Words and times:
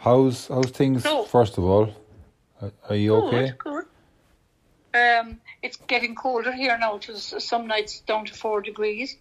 How's 0.00 0.48
how's 0.48 0.70
things? 0.70 1.02
So- 1.02 1.24
first 1.24 1.58
of 1.58 1.64
all, 1.64 1.94
are, 2.62 2.72
are 2.88 2.96
you 2.96 3.16
okay? 3.16 3.52
Good, 3.58 3.58
good. 3.58 3.84
Um, 4.92 5.40
it's 5.62 5.76
getting 5.76 6.14
colder 6.14 6.52
here 6.52 6.76
now. 6.78 6.96
It 6.96 7.06
was 7.06 7.34
some 7.38 7.66
nights 7.66 8.00
down 8.00 8.24
to 8.24 8.34
four 8.34 8.60
degrees, 8.62 9.16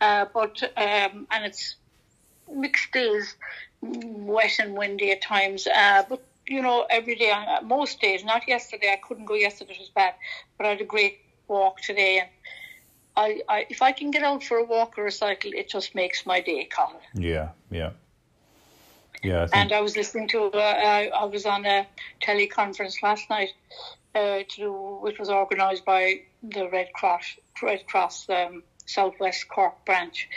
uh, 0.00 0.26
but 0.34 0.62
um, 0.76 1.26
and 1.30 1.44
it's 1.44 1.76
mixed 2.52 2.92
days, 2.92 3.36
wet 3.80 4.58
and 4.58 4.76
windy 4.76 5.12
at 5.12 5.22
times. 5.22 5.66
Uh, 5.66 6.02
but 6.08 6.22
you 6.46 6.60
know, 6.60 6.84
every 6.90 7.14
day, 7.14 7.30
uh, 7.30 7.62
most 7.62 8.00
days. 8.00 8.24
Not 8.24 8.46
yesterday. 8.48 8.92
I 8.92 8.96
couldn't 8.96 9.24
go 9.26 9.34
yesterday. 9.34 9.74
It 9.74 9.78
was 9.80 9.88
bad. 9.88 10.14
But 10.58 10.66
I 10.66 10.70
had 10.70 10.80
a 10.80 10.84
great 10.84 11.20
walk 11.48 11.80
today, 11.80 12.18
and 12.18 12.28
I, 13.16 13.40
I 13.48 13.66
if 13.70 13.82
I 13.82 13.92
can 13.92 14.10
get 14.10 14.24
out 14.24 14.42
for 14.42 14.58
a 14.58 14.64
walk 14.64 14.98
or 14.98 15.06
a 15.06 15.12
cycle, 15.12 15.52
it 15.54 15.70
just 15.70 15.94
makes 15.94 16.26
my 16.26 16.40
day, 16.40 16.64
Colin. 16.64 16.96
Yeah, 17.14 17.50
yeah, 17.70 17.90
yeah. 19.24 19.42
I 19.42 19.46
think, 19.46 19.56
And 19.56 19.72
I 19.72 19.80
was 19.80 19.96
listening 19.96 20.28
to, 20.28 20.44
uh, 20.44 20.58
I, 20.58 21.06
I 21.08 21.24
was 21.24 21.46
on 21.46 21.64
a 21.66 21.86
teleconference 22.22 23.02
last 23.02 23.28
night, 23.30 23.50
uh, 24.14 24.38
to 24.48 24.56
do, 24.56 24.72
which 25.00 25.18
was 25.18 25.28
organised 25.28 25.84
by 25.84 26.22
the 26.42 26.68
Red 26.68 26.92
Cross, 26.92 27.36
Red 27.62 27.86
Cross 27.86 28.28
um, 28.28 28.62
Southwest 28.86 29.48
Cork 29.48 29.84
branch. 29.84 30.28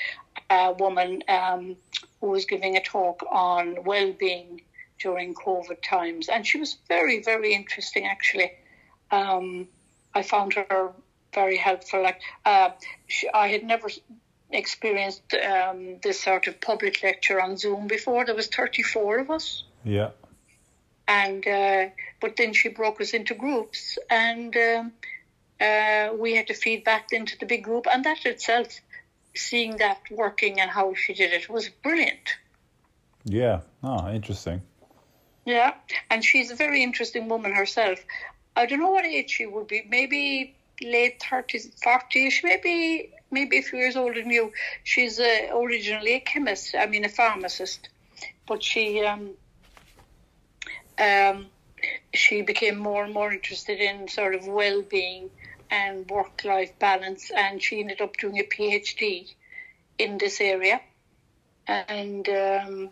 A 0.50 0.72
woman 0.72 1.24
um, 1.28 1.76
who 2.22 2.28
was 2.28 2.46
giving 2.46 2.78
a 2.78 2.82
talk 2.82 3.24
on 3.30 3.84
well-being 3.84 4.62
during 5.00 5.34
COVID 5.34 5.82
times, 5.84 6.30
and 6.30 6.46
she 6.46 6.60
was 6.60 6.78
very, 6.88 7.22
very 7.22 7.54
interesting. 7.54 8.06
Actually, 8.06 8.52
um, 9.12 9.68
I 10.14 10.22
found 10.22 10.54
her 10.54 10.94
very 11.34 11.58
helpful. 11.58 12.02
Like 12.02 12.22
uh, 12.46 12.70
she, 13.08 13.30
I 13.30 13.48
had 13.50 13.64
never 13.64 13.90
experienced 14.52 15.34
um, 15.34 15.98
this 16.02 16.22
sort 16.22 16.48
of 16.48 16.60
public 16.62 17.04
lecture 17.04 17.42
on 17.42 17.58
Zoom 17.58 17.88
before. 17.88 18.26
There 18.26 18.36
was 18.36 18.48
34 18.48 19.20
of 19.20 19.30
us, 19.32 19.64
yeah, 19.84 20.12
and 21.08 21.46
uh, 21.48 21.86
but 22.22 22.36
then 22.38 22.54
she 22.54 22.70
broke 22.70 23.02
us 23.02 23.14
into 23.14 23.34
groups, 23.34 23.98
and 24.10 24.56
um, 24.56 24.92
uh, 25.60 26.10
we 26.18 26.36
had 26.36 26.48
to 26.48 26.54
feed 26.54 26.84
back 26.84 27.08
into 27.12 27.38
the 27.38 27.46
big 27.46 27.64
group, 27.64 27.88
and 27.92 28.04
that 28.06 28.26
itself, 28.26 28.68
seeing 29.36 29.78
that 29.78 30.00
working 30.12 30.60
and 30.60 30.70
how 30.70 30.94
she 30.94 31.14
did 31.14 31.34
it 31.34 31.50
was 31.50 31.70
brilliant. 31.70 32.36
yeah. 33.26 33.62
Oh, 33.84 34.10
interesting. 34.10 34.62
Yeah, 35.46 35.76
and 36.10 36.24
she's 36.26 36.52
a 36.52 36.56
very 36.56 36.84
interesting 36.84 37.30
woman 37.30 37.54
herself. 37.54 38.00
I 38.56 38.66
don't 38.66 38.80
know 38.80 38.92
what 38.92 39.06
age 39.06 39.30
she 39.30 39.46
would 39.46 39.68
be. 39.68 39.86
Maybe 39.88 40.56
late 40.82 41.24
thirties, 41.24 41.72
forties. 41.82 42.42
Maybe 42.44 43.14
maybe 43.32 43.58
a 43.58 43.62
few 43.62 43.80
years 43.80 43.96
older 43.96 44.22
than 44.22 44.32
you. 44.32 44.52
She's 44.84 45.20
uh, 45.20 45.48
originally 45.54 46.14
a 46.16 46.20
chemist. 46.20 46.76
I 46.78 46.86
mean, 46.86 47.06
a 47.06 47.10
pharmacist, 47.10 47.90
but 48.48 48.64
she 48.64 49.04
um, 49.04 49.32
um, 51.00 51.48
she 52.14 52.42
became 52.42 52.78
more 52.78 53.04
and 53.04 53.14
more 53.14 53.32
interested 53.32 53.80
in 53.80 54.08
sort 54.08 54.36
of 54.36 54.48
well-being 54.48 55.30
and 55.70 56.10
work-life 56.10 56.80
balance, 56.80 57.30
and 57.36 57.62
she 57.62 57.82
ended 57.82 58.02
up 58.02 58.16
doing 58.18 58.40
a 58.40 58.44
PhD 58.44 59.34
in 59.98 60.18
this 60.18 60.42
area, 60.42 60.82
and. 61.68 62.28
Um, 62.30 62.90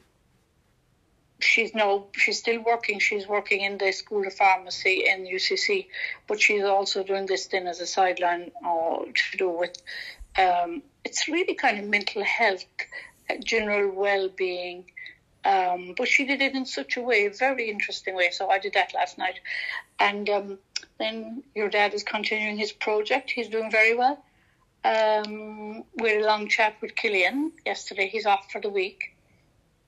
she's 1.39 1.75
no 1.75 2.07
she's 2.13 2.39
still 2.39 2.61
working 2.63 2.99
she's 2.99 3.27
working 3.27 3.61
in 3.61 3.77
the 3.77 3.91
school 3.91 4.25
of 4.25 4.33
pharmacy 4.33 5.05
in 5.05 5.25
ucc 5.25 5.85
but 6.27 6.41
she's 6.41 6.63
also 6.63 7.03
doing 7.03 7.25
this 7.25 7.45
thing 7.45 7.67
as 7.67 7.81
a 7.81 7.85
sideline 7.85 8.51
uh, 8.65 8.99
to 9.13 9.37
do 9.37 9.49
with 9.49 9.75
um, 10.37 10.81
it's 11.03 11.27
really 11.27 11.55
kind 11.55 11.79
of 11.79 11.85
mental 11.85 12.23
health 12.23 12.65
uh, 13.29 13.35
general 13.43 13.91
well-being. 13.91 14.85
Um, 15.43 15.93
but 15.95 16.07
she 16.07 16.25
did 16.25 16.41
it 16.41 16.55
in 16.55 16.65
such 16.65 16.97
a 16.97 17.01
way 17.01 17.27
a 17.27 17.29
very 17.29 17.69
interesting 17.69 18.15
way. 18.15 18.31
So 18.31 18.49
i 18.49 18.57
did 18.57 18.73
that 18.73 18.93
last 18.95 19.17
night. 19.17 19.39
And 19.99 20.27
um, 20.29 20.57
then 20.97 21.43
your 21.53 21.69
dad 21.69 21.93
is 21.93 22.03
continuing 22.03 22.57
his 22.57 22.71
project. 22.71 23.29
He's 23.29 23.49
doing 23.49 23.69
very 23.69 23.95
well. 23.95 24.23
Um, 24.83 25.83
we 25.95 26.09
had 26.09 26.21
a 26.21 26.25
long 26.25 26.47
chat 26.47 26.75
with 26.81 26.95
killian 26.95 27.51
yesterday. 27.65 28.07
He's 28.07 28.25
off 28.25 28.51
for 28.51 28.61
the 28.61 28.69
week. 28.69 29.15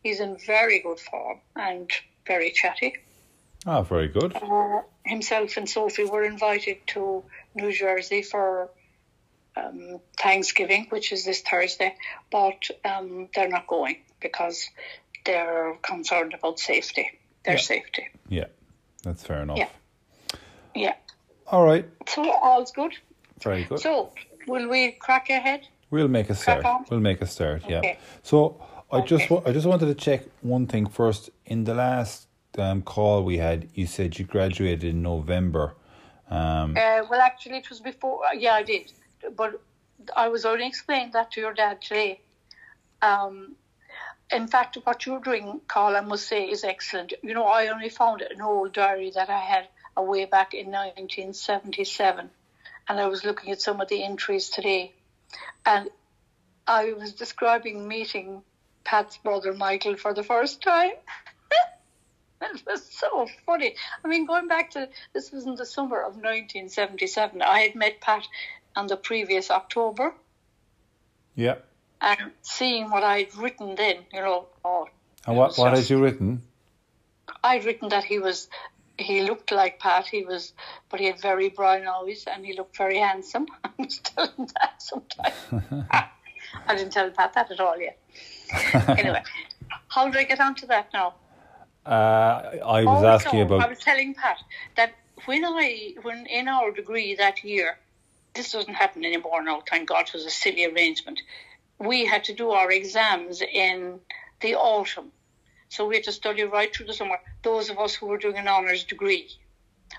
He's 0.03 0.19
in 0.19 0.37
very 0.37 0.79
good 0.79 0.99
form 0.99 1.39
and 1.55 1.91
very 2.25 2.51
chatty. 2.51 2.95
Oh, 3.65 3.81
very 3.81 4.07
good. 4.07 4.35
Uh, 4.35 4.81
himself 5.03 5.57
and 5.57 5.69
Sophie 5.69 6.05
were 6.05 6.23
invited 6.23 6.77
to 6.87 7.23
New 7.55 7.71
Jersey 7.71 8.21
for 8.21 8.69
um, 9.57 9.99
Thanksgiving, 10.17 10.87
which 10.89 11.11
is 11.11 11.25
this 11.25 11.41
Thursday, 11.41 11.95
but 12.31 12.69
um, 12.85 13.29
they're 13.33 13.49
not 13.49 13.67
going 13.67 13.97
because 14.21 14.69
they're 15.25 15.75
concerned 15.81 16.33
about 16.33 16.59
safety, 16.59 17.09
their 17.43 17.55
Yeah. 17.55 17.61
safety. 17.61 18.07
Yeah, 18.29 18.45
that's 19.03 19.23
fair 19.23 19.41
enough. 19.41 19.57
Yeah. 19.57 19.69
Yeah. 20.75 20.93
All 21.47 21.63
right, 21.65 21.85
So 22.07 22.29
all's 22.31 22.71
good. 22.71 22.93
very 23.41 23.63
good. 23.63 23.79
So 23.79 24.11
will 24.47 24.67
we 24.69 24.91
crack 24.91 25.29
ahead? 25.29 25.67
We'll 25.89 26.09
make 26.09 26.29
a 26.29 26.35
start. 26.35 26.65
We'll 26.89 26.99
make 26.99 27.21
a 27.21 27.25
start. 27.27 27.63
Yeah. 27.69 27.95
So 28.23 28.61
I 28.91 28.99
just 29.01 29.25
Okay. 29.25 29.35
wa- 29.35 29.43
I 29.45 29.53
just 29.53 29.65
wanted 29.65 29.85
to 29.85 29.95
check 29.95 30.21
one 30.41 30.67
thing 30.67 30.87
first. 30.87 31.29
In 31.45 31.63
the 31.63 31.73
last 31.73 32.27
um, 32.57 32.81
call 32.81 33.23
we 33.23 33.37
had, 33.37 33.69
you 33.73 33.85
said 33.87 34.17
you 34.19 34.25
graduated 34.25 34.83
in 34.83 35.01
November. 35.01 35.75
Um, 36.29 36.75
Uh, 36.75 37.03
well, 37.09 37.21
actually, 37.21 37.57
it 37.57 37.69
was 37.69 37.79
before. 37.79 38.25
uh, 38.25 38.33
Yeah, 38.33 38.55
I 38.55 38.63
did, 38.63 38.91
but 39.35 39.61
I 40.15 40.29
was 40.29 40.45
only 40.45 40.67
explaining 40.67 41.11
that 41.11 41.31
to 41.31 41.41
your 41.41 41.53
dad 41.53 41.81
today. 41.81 42.21
Um, 43.01 43.55
in 44.31 44.47
fact, 44.47 44.77
what 44.83 45.05
you're 45.05 45.19
doing, 45.21 45.61
Carl, 45.67 45.95
I 45.95 46.01
must 46.01 46.27
say, 46.27 46.43
is 46.45 46.63
excellent. 46.63 47.13
You 47.23 47.33
know, 47.33 47.45
I 47.45 47.67
only 47.67 47.89
found 47.89 48.21
an 48.21 48.41
old 48.41 48.73
diary 48.73 49.11
that 49.15 49.29
I 49.29 49.39
had 49.39 49.67
a 49.95 50.03
way 50.03 50.25
back 50.25 50.53
in 50.53 50.67
1977, 50.67 52.29
and 52.87 52.99
I 52.99 53.07
was 53.07 53.23
looking 53.23 53.51
at 53.51 53.61
some 53.61 53.79
of 53.81 53.87
the 53.87 54.03
entries 54.03 54.49
today, 54.49 54.93
and 55.65 55.89
I 56.67 56.93
was 56.93 57.13
describing 57.13 57.87
meeting 57.87 58.43
Pat's 58.83 59.17
brother 59.17 59.53
Michael 59.53 59.95
for 59.95 60.13
the 60.13 60.23
first 60.23 60.61
time. 60.61 60.91
It 62.39 62.61
was 62.67 62.85
so 62.85 63.27
funny. 63.47 63.73
I 64.05 64.07
mean, 64.07 64.27
going 64.27 64.47
back 64.47 64.69
to 64.71 64.89
this 65.11 65.31
was 65.31 65.47
in 65.47 65.55
the 65.55 65.65
summer 65.65 65.97
of 65.97 66.13
1977. 66.13 67.41
I 67.41 67.61
had 67.61 67.73
met 67.73 67.99
Pat 67.99 68.27
on 68.77 68.87
the 68.87 68.95
previous 68.97 69.49
October, 69.51 70.13
yeah. 71.35 71.55
and 72.01 72.31
seeing 72.41 72.89
what 72.91 73.03
I'd 73.03 73.35
written 73.35 73.75
then, 73.75 73.97
you 74.13 74.21
know, 74.21 74.45
oh, 74.63 74.87
And 75.25 75.35
what 75.35 75.57
what 75.57 75.71
just- 75.71 75.89
had 75.89 75.89
you 75.97 76.03
written? 76.03 76.41
I'd 77.43 77.65
written 77.65 77.89
that 77.89 78.03
he 78.03 78.19
was, 78.19 78.47
he 78.97 79.21
looked 79.23 79.51
like 79.51 79.79
Pat. 79.79 80.05
He 80.07 80.23
was, 80.23 80.53
but 80.89 80.99
he 80.99 81.05
had 81.07 81.19
very 81.21 81.49
brown 81.49 81.85
eyes 81.87 82.25
and 82.31 82.45
he 82.45 82.53
looked 82.55 82.77
very 82.77 82.97
handsome. 82.97 83.45
I 83.63 83.69
was 83.77 83.97
telling 83.99 84.47
that 84.55 84.81
sometimes. 84.81 85.35
I 86.67 86.75
didn't 86.75 86.93
tell 86.93 87.09
Pat 87.11 87.33
that 87.33 87.51
at 87.51 87.59
all 87.59 87.77
yet. 87.79 87.97
anyway, 89.01 89.23
how 89.89 90.05
did 90.09 90.17
I 90.17 90.23
get 90.23 90.39
onto 90.39 90.65
that 90.67 90.87
now? 90.93 91.15
Uh, 91.85 92.57
I 92.65 92.83
was 92.83 93.03
Oh, 93.03 93.07
asking 93.07 93.39
no, 93.39 93.45
about. 93.45 93.61
I 93.65 93.69
was 93.69 93.79
telling 93.79 94.13
Pat 94.13 94.37
that 94.75 94.91
when 95.25 95.43
I, 95.45 95.93
when 96.01 96.25
in 96.27 96.47
our 96.47 96.71
degree 96.71 97.15
that 97.15 97.43
year, 97.43 97.77
this 98.37 98.51
doesn't 98.51 98.75
happen 98.75 99.03
anymore 99.03 99.43
now. 99.43 99.57
Oh, 99.57 99.63
thank 99.69 99.89
God, 99.89 100.07
it 100.07 100.13
was 100.13 100.25
a 100.25 100.29
silly 100.29 100.65
arrangement. 100.65 101.19
We 101.79 102.05
had 102.05 102.23
to 102.25 102.33
do 102.33 102.51
our 102.51 102.71
exams 102.71 103.41
in 103.41 103.99
the 104.41 104.55
autumn, 104.55 105.11
so 105.69 105.85
we 105.85 105.95
had 105.95 106.03
to 106.05 106.11
study 106.11 106.43
right 106.43 106.73
through 106.73 106.85
the 106.85 106.93
summer. 106.93 107.19
Those 107.43 107.69
of 107.69 107.77
us 107.79 107.95
who 107.95 108.07
were 108.07 108.17
doing 108.17 108.37
an 108.37 108.47
honours 108.47 108.83
degree. 108.83 109.27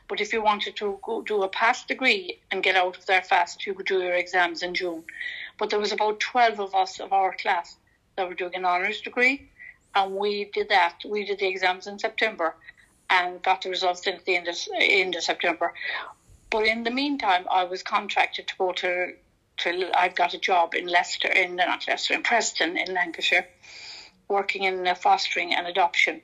But 0.06 0.20
if 0.20 0.32
you 0.32 0.42
wanted 0.42 0.76
to 0.76 0.98
go 1.02 1.22
do 1.22 1.42
a 1.42 1.48
pass 1.48 1.84
degree 1.84 2.40
and 2.50 2.62
get 2.62 2.76
out 2.76 2.96
of 2.96 3.06
there 3.06 3.22
fast, 3.22 3.66
you 3.66 3.74
could 3.74 3.86
do 3.86 4.00
your 4.00 4.14
exams 4.14 4.62
in 4.62 4.74
June. 4.74 5.04
But 5.58 5.70
there 5.70 5.78
was 5.78 5.92
about 5.92 6.20
twelve 6.20 6.60
of 6.60 6.74
us 6.74 7.00
of 7.00 7.12
our 7.12 7.34
class 7.34 7.76
that 8.16 8.28
were 8.28 8.34
doing 8.34 8.54
an 8.54 8.64
honours 8.64 9.00
degree, 9.00 9.50
and 9.94 10.14
we 10.14 10.50
did 10.52 10.68
that. 10.68 10.96
We 11.06 11.24
did 11.24 11.38
the 11.38 11.48
exams 11.48 11.86
in 11.86 11.98
September 11.98 12.54
and 13.10 13.42
got 13.42 13.62
the 13.62 13.70
results 13.70 14.06
in 14.06 14.18
the 14.26 14.36
end 14.36 14.48
of, 14.48 14.56
end 14.78 15.14
of 15.14 15.22
September. 15.22 15.72
But 16.50 16.66
in 16.66 16.84
the 16.84 16.90
meantime, 16.90 17.46
I 17.50 17.64
was 17.64 17.82
contracted 17.82 18.48
to 18.48 18.54
go 18.56 18.72
to, 18.72 19.14
to 19.58 19.90
I 19.98 20.08
got 20.08 20.34
a 20.34 20.38
job 20.38 20.74
in 20.74 20.86
Leicester, 20.86 21.28
in 21.28 21.56
not 21.56 21.86
Leicester, 21.86 22.14
in 22.14 22.22
Preston, 22.22 22.78
in 22.78 22.94
Lancashire, 22.94 23.46
working 24.28 24.64
in 24.64 24.94
fostering 24.94 25.54
and 25.54 25.66
adoption. 25.66 26.22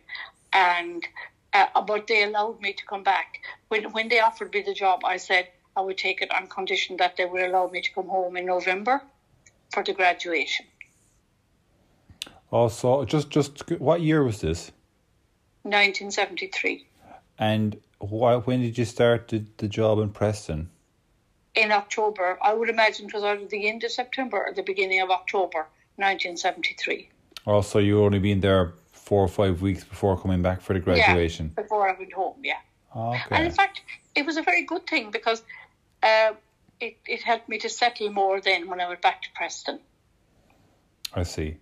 And 0.53 1.07
uh, 1.53 1.83
but 1.83 2.07
they 2.07 2.25
allowed 2.25 2.61
me 2.61 2.73
to 2.73 2.85
come 2.87 3.03
back. 3.03 3.41
When 3.69 3.93
when 3.93 4.09
they 4.09 4.21
offered 4.21 4.53
me 4.53 4.63
the 4.63 4.75
job, 4.75 5.05
I 5.05 5.19
said 5.19 5.49
I 5.77 5.81
would 5.83 5.99
take 5.99 6.23
it 6.23 6.33
on 6.35 6.47
condition 6.49 6.97
that 6.99 7.17
they 7.17 7.25
would 7.27 7.43
allow 7.43 7.69
me 7.69 7.81
to 7.83 7.93
come 7.93 8.09
home 8.09 8.37
in 8.37 8.47
November 8.47 9.03
for 9.73 9.83
the 9.83 9.93
graduation. 9.93 10.67
Also, 12.51 13.05
just 13.05 13.31
just 13.31 13.69
what 13.79 14.01
year 14.01 14.23
was 14.23 14.41
this? 14.41 14.73
1973. 15.63 16.87
And 17.39 17.81
why, 17.99 18.37
when 18.37 18.61
did 18.61 18.79
you 18.79 18.85
start 18.85 19.29
the, 19.29 19.45
the 19.57 19.69
job 19.69 19.99
in 19.99 20.11
Preston? 20.11 20.71
in 21.55 21.73
October. 21.73 22.39
I 22.43 22.53
would 22.53 22.69
imagine 22.69 23.07
it 23.07 23.15
was 23.15 23.23
either 23.23 23.47
the 23.47 23.69
end 23.69 23.85
of 23.85 23.91
September 23.91 24.39
or 24.47 24.53
the 24.53 24.63
beginning 24.63 25.01
of 25.01 25.11
October, 25.11 25.67
1973. 25.97 27.09
Also, 27.47 27.79
you 27.79 28.03
only 28.03 28.19
been 28.19 28.41
there 28.41 28.75
four 28.93 29.23
or 29.23 29.29
five 29.29 29.63
weeks 29.63 29.85
before 29.85 30.19
coming 30.19 30.43
back 30.43 30.61
for 30.61 30.73
the 30.73 30.81
graduation. 30.81 31.53
Yeah, 31.57 31.63
before 31.63 31.89
I 31.89 31.99
went 31.99 32.13
home, 32.13 32.37
yeah. 32.43 32.55
Okay. 32.97 33.21
And 33.31 33.47
in 33.47 33.53
fact, 33.53 33.83
it 34.15 34.25
was 34.25 34.37
a 34.37 34.43
very 34.43 34.65
good 34.65 34.87
thing 34.87 35.11
because 35.11 35.43
uh, 36.03 36.33
it, 36.81 36.97
it 37.07 37.23
helped 37.23 37.49
me 37.49 37.59
to 37.59 37.69
settle 37.69 38.11
more 38.11 38.41
then 38.41 38.69
when 38.69 38.81
I 38.81 38.89
went 38.89 39.03
back 39.03 39.23
to 39.23 39.29
Preston. 39.35 39.81
I 41.13 41.23
see. 41.23 41.59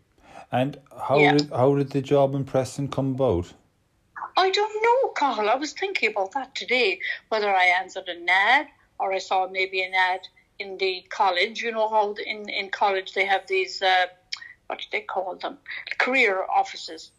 And 0.50 0.78
how 1.08 1.18
Yeah. 1.18 1.32
did 1.36 1.50
how 1.50 1.74
did 1.74 1.90
the 1.90 2.02
job 2.02 2.34
in 2.34 2.44
Preston 2.44 2.88
come 2.88 3.12
about? 3.14 3.52
I 4.36 4.50
don't 4.50 4.82
know, 4.82 5.10
Carl. 5.10 5.48
I 5.48 5.56
was 5.56 5.72
thinking 5.72 6.10
about 6.10 6.32
that 6.32 6.54
today, 6.54 7.00
whether 7.28 7.54
I 7.54 7.64
answered 7.80 8.08
an 8.08 8.26
ad 8.28 8.66
or 8.98 9.12
I 9.12 9.18
saw 9.18 9.48
maybe 9.48 9.82
an 9.82 9.92
ad 9.94 10.20
in 10.58 10.78
the 10.78 11.04
college. 11.10 11.62
You 11.62 11.72
know 11.72 12.14
in, 12.26 12.48
in 12.48 12.70
college 12.70 13.12
they 13.12 13.24
have 13.26 13.46
these, 13.46 13.82
uh, 13.82 14.06
what 14.66 14.78
do 14.78 14.84
they 14.90 15.00
call 15.00 15.36
them? 15.36 15.58
Career 15.98 16.44
offices. 16.44 17.10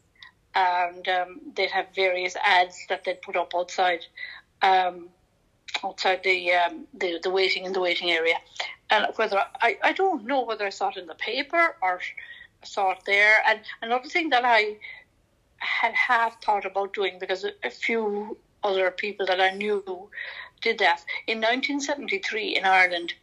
And 0.56 1.08
um, 1.08 1.42
they'd 1.56 1.72
have 1.72 1.88
various 1.96 2.36
ads 2.36 2.78
that 2.90 3.04
they'd 3.04 3.22
put 3.22 3.36
up 3.36 3.54
outside. 3.56 4.06
Um, 4.62 5.10
outside 5.84 6.22
the, 6.24 6.52
um, 6.54 6.88
the 6.94 7.20
the 7.24 7.30
waiting 7.30 7.66
in 7.66 7.74
the 7.74 7.80
waiting 7.80 8.12
area, 8.12 8.36
and 8.90 9.08
whether 9.16 9.44
I, 9.62 9.78
I 9.84 9.92
don't 9.94 10.26
know 10.26 10.44
whether 10.44 10.66
I 10.66 10.70
saw 10.70 10.90
it 10.90 10.98
in 10.98 11.08
the 11.08 11.16
paper 11.16 11.76
or 11.82 12.00
saw 12.64 12.92
it 12.92 13.00
there. 13.06 13.36
And 13.48 13.60
another 13.82 14.08
thing 14.08 14.30
that 14.30 14.44
I 14.46 14.78
had 15.64 15.94
half 15.94 16.42
thought 16.42 16.66
about 16.66 16.94
doing 16.94 17.18
because 17.20 17.46
a, 17.64 17.70
few 17.70 18.38
other 18.64 18.92
people 18.92 19.26
that 19.26 19.42
I 19.42 19.52
knew 19.52 20.10
did 20.62 20.80
that. 20.80 21.04
In 21.28 21.40
1973 21.40 22.58
in 22.58 22.66
Ireland, 22.66 23.14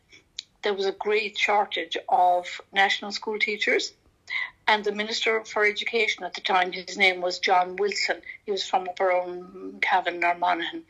there 0.62 0.74
was 0.74 0.86
a 0.86 0.92
great 0.92 1.38
shortage 1.38 1.96
of 2.08 2.60
national 2.72 3.12
school 3.12 3.38
teachers. 3.38 3.92
And 4.68 4.84
the 4.84 4.92
Minister 4.92 5.42
for 5.44 5.64
Education 5.64 6.22
at 6.22 6.34
the 6.34 6.40
time, 6.40 6.70
his 6.70 6.96
name 6.96 7.20
was 7.20 7.40
John 7.40 7.76
Wilson. 7.76 8.22
He 8.44 8.52
was 8.52 8.68
from 8.68 8.88
up 8.88 9.00
around 9.00 9.82
Cavan 9.82 10.22
or 10.22 10.36
Monaghan. 10.36 10.84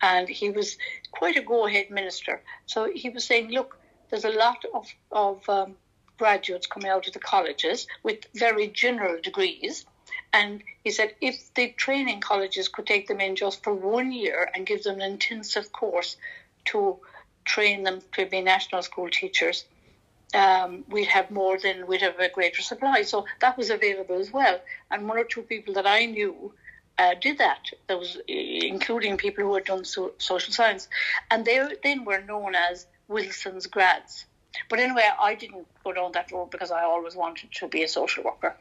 And 0.00 0.28
he 0.28 0.50
was 0.50 0.78
quite 1.10 1.36
a 1.36 1.42
go 1.42 1.66
ahead 1.66 1.90
minister. 1.90 2.42
So 2.66 2.90
he 2.94 3.08
was 3.10 3.24
saying, 3.24 3.50
look, 3.50 3.78
there's 4.10 4.24
a 4.24 4.30
lot 4.30 4.64
of, 4.72 4.86
of 5.10 5.48
um, 5.48 5.76
graduates 6.18 6.66
coming 6.66 6.90
out 6.90 7.06
of 7.08 7.12
the 7.12 7.18
colleges 7.18 7.86
with 8.02 8.24
very 8.34 8.68
general 8.68 9.20
degrees. 9.20 9.84
And 10.34 10.64
he 10.82 10.90
said 10.90 11.14
if 11.20 11.54
the 11.54 11.68
training 11.68 12.20
colleges 12.20 12.66
could 12.66 12.86
take 12.86 13.06
them 13.06 13.20
in 13.20 13.36
just 13.36 13.62
for 13.62 13.72
one 13.72 14.10
year 14.10 14.50
and 14.52 14.66
give 14.66 14.82
them 14.82 14.96
an 14.96 15.12
intensive 15.12 15.70
course 15.70 16.16
to 16.66 16.98
train 17.44 17.84
them 17.84 18.02
to 18.14 18.26
be 18.26 18.40
national 18.40 18.82
school 18.82 19.08
teachers, 19.08 19.64
um, 20.34 20.84
we'd 20.88 21.06
have 21.06 21.30
more 21.30 21.56
than 21.56 21.86
we'd 21.86 22.02
have 22.02 22.18
a 22.18 22.28
greater 22.28 22.62
supply. 22.62 23.02
So 23.02 23.26
that 23.40 23.56
was 23.56 23.70
available 23.70 24.18
as 24.18 24.32
well. 24.32 24.60
And 24.90 25.08
one 25.08 25.18
or 25.18 25.24
two 25.24 25.42
people 25.42 25.74
that 25.74 25.86
I 25.86 26.06
knew 26.06 26.52
uh, 26.98 27.14
did 27.20 27.38
that. 27.38 27.70
There 27.86 27.98
was 27.98 28.18
including 28.26 29.16
people 29.16 29.44
who 29.44 29.54
had 29.54 29.66
done 29.66 29.84
so- 29.84 30.14
social 30.18 30.52
science, 30.52 30.88
and 31.30 31.44
they 31.44 31.64
then 31.84 32.04
were 32.04 32.20
known 32.20 32.56
as 32.56 32.86
Wilson's 33.06 33.68
grads. 33.68 34.26
But 34.68 34.80
anyway, 34.80 35.08
I 35.20 35.36
didn't 35.36 35.66
go 35.84 35.92
down 35.92 36.10
that 36.12 36.32
road 36.32 36.50
because 36.50 36.72
I 36.72 36.82
always 36.82 37.14
wanted 37.14 37.52
to 37.52 37.68
be 37.68 37.84
a 37.84 37.88
social 37.88 38.24
worker. 38.24 38.56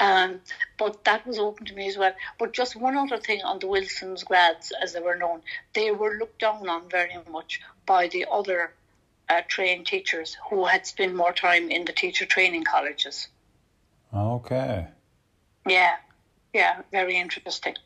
Um, 0.00 0.40
but 0.76 1.04
that 1.04 1.26
was 1.26 1.38
open 1.38 1.66
to 1.66 1.74
me 1.74 1.88
as 1.88 1.98
well. 1.98 2.12
But 2.38 2.52
just 2.52 2.76
one 2.76 2.96
other 2.96 3.18
thing 3.18 3.42
on 3.42 3.58
the 3.58 3.66
Wilson's 3.66 4.22
grads, 4.22 4.72
as 4.80 4.92
they 4.92 5.00
were 5.00 5.16
known, 5.16 5.42
they 5.74 5.90
were 5.90 6.16
looked 6.18 6.40
down 6.40 6.68
on 6.68 6.88
very 6.88 7.16
much 7.30 7.60
by 7.84 8.06
the 8.08 8.26
other 8.30 8.72
uh, 9.28 9.42
trained 9.48 9.86
teachers 9.86 10.36
who 10.50 10.64
had 10.66 10.86
spent 10.86 11.14
more 11.14 11.32
time 11.32 11.70
in 11.70 11.84
the 11.84 11.92
teacher 11.92 12.26
training 12.26 12.64
colleges. 12.64 13.28
Okay. 14.14 14.86
Yeah, 15.66 15.96
yeah, 16.54 16.82
very 16.92 17.16
interesting. 17.16 17.76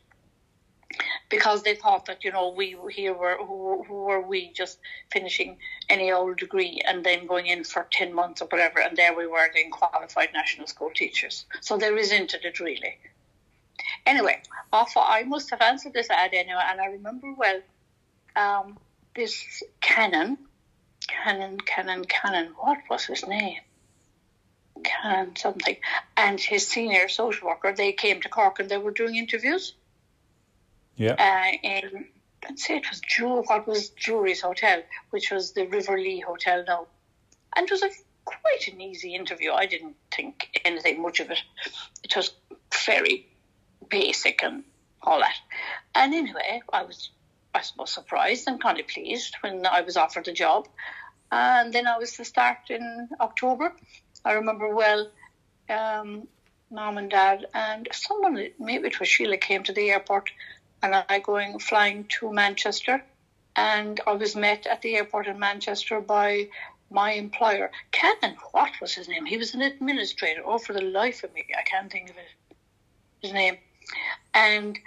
Because 1.29 1.63
they 1.63 1.75
thought 1.75 2.05
that 2.05 2.23
you 2.23 2.31
know 2.31 2.49
we 2.49 2.75
here 2.91 3.13
were 3.13 3.37
who, 3.37 3.83
who 3.87 4.03
were 4.03 4.21
we 4.21 4.51
just 4.51 4.79
finishing 5.11 5.57
any 5.89 6.11
old 6.11 6.37
degree 6.37 6.81
and 6.85 7.03
then 7.03 7.25
going 7.25 7.47
in 7.47 7.63
for 7.63 7.87
ten 7.91 8.13
months 8.13 8.41
or 8.41 8.45
whatever, 8.45 8.79
and 8.79 8.95
there 8.95 9.15
we 9.15 9.27
were 9.27 9.49
then 9.53 9.71
qualified 9.71 10.29
national 10.33 10.67
school 10.67 10.91
teachers. 10.93 11.45
So 11.61 11.77
they 11.77 11.91
resented 11.91 12.45
it 12.45 12.59
really. 12.59 12.97
Anyway, 14.05 14.41
off 14.71 14.93
I 14.95 15.23
must 15.23 15.49
have 15.49 15.61
answered 15.61 15.93
this 15.93 16.09
ad 16.09 16.33
anyway, 16.33 16.61
and 16.65 16.79
I 16.79 16.87
remember 16.87 17.33
well. 17.33 17.61
Um, 18.35 18.77
this 19.15 19.63
Canon, 19.79 20.37
Canon, 21.07 21.59
Canon, 21.59 22.05
Canon. 22.05 22.53
What 22.57 22.79
was 22.89 23.05
his 23.05 23.25
name? 23.27 23.59
Canon 24.83 25.35
something, 25.35 25.77
and 26.17 26.39
his 26.39 26.67
senior 26.67 27.07
social 27.07 27.47
worker. 27.47 27.73
They 27.73 27.93
came 27.93 28.21
to 28.21 28.29
Cork 28.29 28.59
and 28.59 28.69
they 28.69 28.77
were 28.77 28.91
doing 28.91 29.15
interviews. 29.15 29.75
Yeah. 30.95 31.13
Uh, 31.13 31.57
in 31.63 32.05
let's 32.43 32.65
say 32.65 32.77
it 32.77 32.89
was 32.89 32.99
Jew, 32.99 33.41
what 33.47 33.67
was 33.67 33.89
Jury's 33.89 34.41
Hotel, 34.41 34.83
which 35.11 35.31
was 35.31 35.53
the 35.53 35.65
River 35.65 35.97
Lee 35.97 36.19
Hotel 36.19 36.63
now, 36.67 36.87
and 37.55 37.65
it 37.65 37.71
was 37.71 37.83
a 37.83 37.89
quite 38.25 38.67
an 38.71 38.81
easy 38.81 39.15
interview. 39.15 39.51
I 39.51 39.65
didn't 39.65 39.95
think 40.11 40.61
anything 40.65 41.01
much 41.01 41.19
of 41.19 41.31
it. 41.31 41.39
It 42.03 42.15
was 42.15 42.33
very 42.85 43.27
basic 43.89 44.43
and 44.43 44.63
all 45.01 45.19
that. 45.19 45.35
And 45.95 46.13
anyway, 46.13 46.61
I 46.71 46.83
was 46.83 47.09
I 47.53 47.61
suppose 47.61 47.93
surprised 47.93 48.47
and 48.47 48.61
kind 48.61 48.79
of 48.79 48.87
pleased 48.87 49.35
when 49.41 49.65
I 49.65 49.81
was 49.81 49.97
offered 49.97 50.25
the 50.25 50.33
job. 50.33 50.67
And 51.31 51.73
then 51.73 51.87
I 51.87 51.97
was 51.97 52.13
to 52.13 52.25
start 52.25 52.69
in 52.69 53.09
October. 53.19 53.73
I 54.25 54.33
remember 54.33 54.73
well, 54.73 55.09
um, 55.69 56.27
mom 56.71 56.97
and 56.97 57.09
dad 57.09 57.45
and 57.53 57.87
someone, 57.91 58.49
maybe 58.59 58.87
it 58.87 58.99
was 58.99 59.09
Sheila, 59.09 59.37
came 59.37 59.63
to 59.63 59.73
the 59.73 59.91
airport 59.91 60.31
and 60.83 60.93
I 61.07 61.19
going 61.19 61.57
flying 61.59 62.03
to 62.19 62.31
Manchester. 62.31 63.03
And 63.55 64.01
I 64.05 64.13
was 64.13 64.35
met 64.35 64.67
at 64.67 64.81
the 64.81 64.95
airport 64.95 65.27
in 65.27 65.39
Manchester 65.39 66.01
by 66.01 66.49
my 66.91 67.11
employer, 67.13 67.71
Canon. 67.91 68.35
What 68.51 68.71
was 68.81 68.93
his 68.93 69.07
name? 69.07 69.25
He 69.25 69.37
was 69.37 69.53
an 69.53 69.61
administrator. 69.61 70.41
Oh, 70.45 70.57
for 70.57 70.73
the 70.73 70.81
life 70.81 71.23
of 71.23 71.33
me, 71.33 71.45
I 71.57 71.63
can't 71.63 71.91
think 71.91 72.09
of 72.09 72.17
it. 72.17 72.55
His 73.21 73.33
name. 73.33 73.57
And 74.33 74.77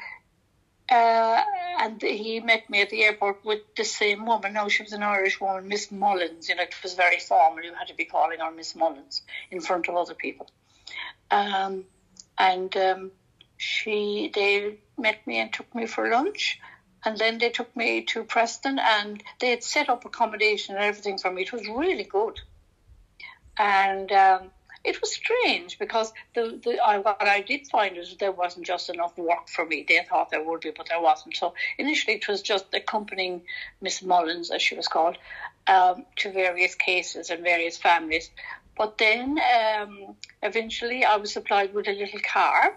uh, 0.88 1.42
and 1.80 2.00
he 2.00 2.38
met 2.40 2.68
me 2.70 2.82
at 2.82 2.90
the 2.90 3.02
airport 3.02 3.44
with 3.44 3.74
the 3.76 3.84
same 3.84 4.24
woman. 4.26 4.52
Now 4.52 4.68
she 4.68 4.84
was 4.84 4.92
an 4.92 5.02
Irish 5.02 5.40
woman, 5.40 5.66
Miss 5.66 5.90
Mullins. 5.90 6.48
You 6.48 6.56
know, 6.56 6.62
it 6.62 6.74
was 6.82 6.94
very 6.94 7.18
formal. 7.18 7.64
You 7.64 7.74
had 7.74 7.88
to 7.88 7.94
be 7.94 8.04
calling 8.04 8.38
her 8.38 8.52
Miss 8.52 8.76
Mullins 8.76 9.22
in 9.50 9.60
front 9.60 9.88
of 9.88 9.96
other 9.96 10.14
people. 10.14 10.48
Um, 11.30 11.84
and 12.38 12.76
um, 12.76 13.10
she, 13.56 14.30
they 14.32 14.76
met 14.98 15.26
me 15.26 15.38
and 15.38 15.52
took 15.52 15.74
me 15.74 15.86
for 15.86 16.10
lunch, 16.10 16.60
and 17.04 17.16
then 17.18 17.38
they 17.38 17.50
took 17.50 17.74
me 17.76 18.02
to 18.02 18.24
Preston, 18.24 18.78
and 18.78 19.22
they 19.40 19.50
had 19.50 19.62
set 19.62 19.88
up 19.88 20.04
accommodation 20.04 20.74
and 20.76 20.84
everything 20.84 21.18
for 21.18 21.30
me. 21.30 21.42
It 21.42 21.52
was 21.52 21.68
really 21.68 22.04
good, 22.04 22.40
and. 23.58 24.10
Um, 24.12 24.50
it 24.86 25.00
was 25.00 25.12
strange 25.12 25.78
because 25.78 26.12
the, 26.34 26.60
the 26.62 26.78
I, 26.78 26.98
what 26.98 27.20
I 27.20 27.40
did 27.40 27.66
find 27.66 27.96
is 27.96 28.16
there 28.18 28.30
wasn't 28.30 28.66
just 28.66 28.88
enough 28.88 29.18
work 29.18 29.48
for 29.48 29.66
me. 29.66 29.84
They 29.86 30.00
thought 30.08 30.30
there 30.30 30.44
would 30.44 30.60
be, 30.60 30.70
but 30.70 30.88
there 30.88 31.00
wasn't. 31.00 31.36
So 31.36 31.54
initially, 31.76 32.16
it 32.16 32.28
was 32.28 32.40
just 32.40 32.66
accompanying 32.72 33.42
Miss 33.80 34.00
Mullins, 34.02 34.50
as 34.52 34.62
she 34.62 34.76
was 34.76 34.86
called, 34.86 35.18
um, 35.66 36.06
to 36.16 36.30
various 36.30 36.76
cases 36.76 37.30
and 37.30 37.42
various 37.42 37.76
families. 37.76 38.30
But 38.78 38.98
then 38.98 39.40
um, 39.40 40.14
eventually, 40.42 41.04
I 41.04 41.16
was 41.16 41.32
supplied 41.32 41.74
with 41.74 41.88
a 41.88 41.92
little 41.92 42.20
car, 42.20 42.76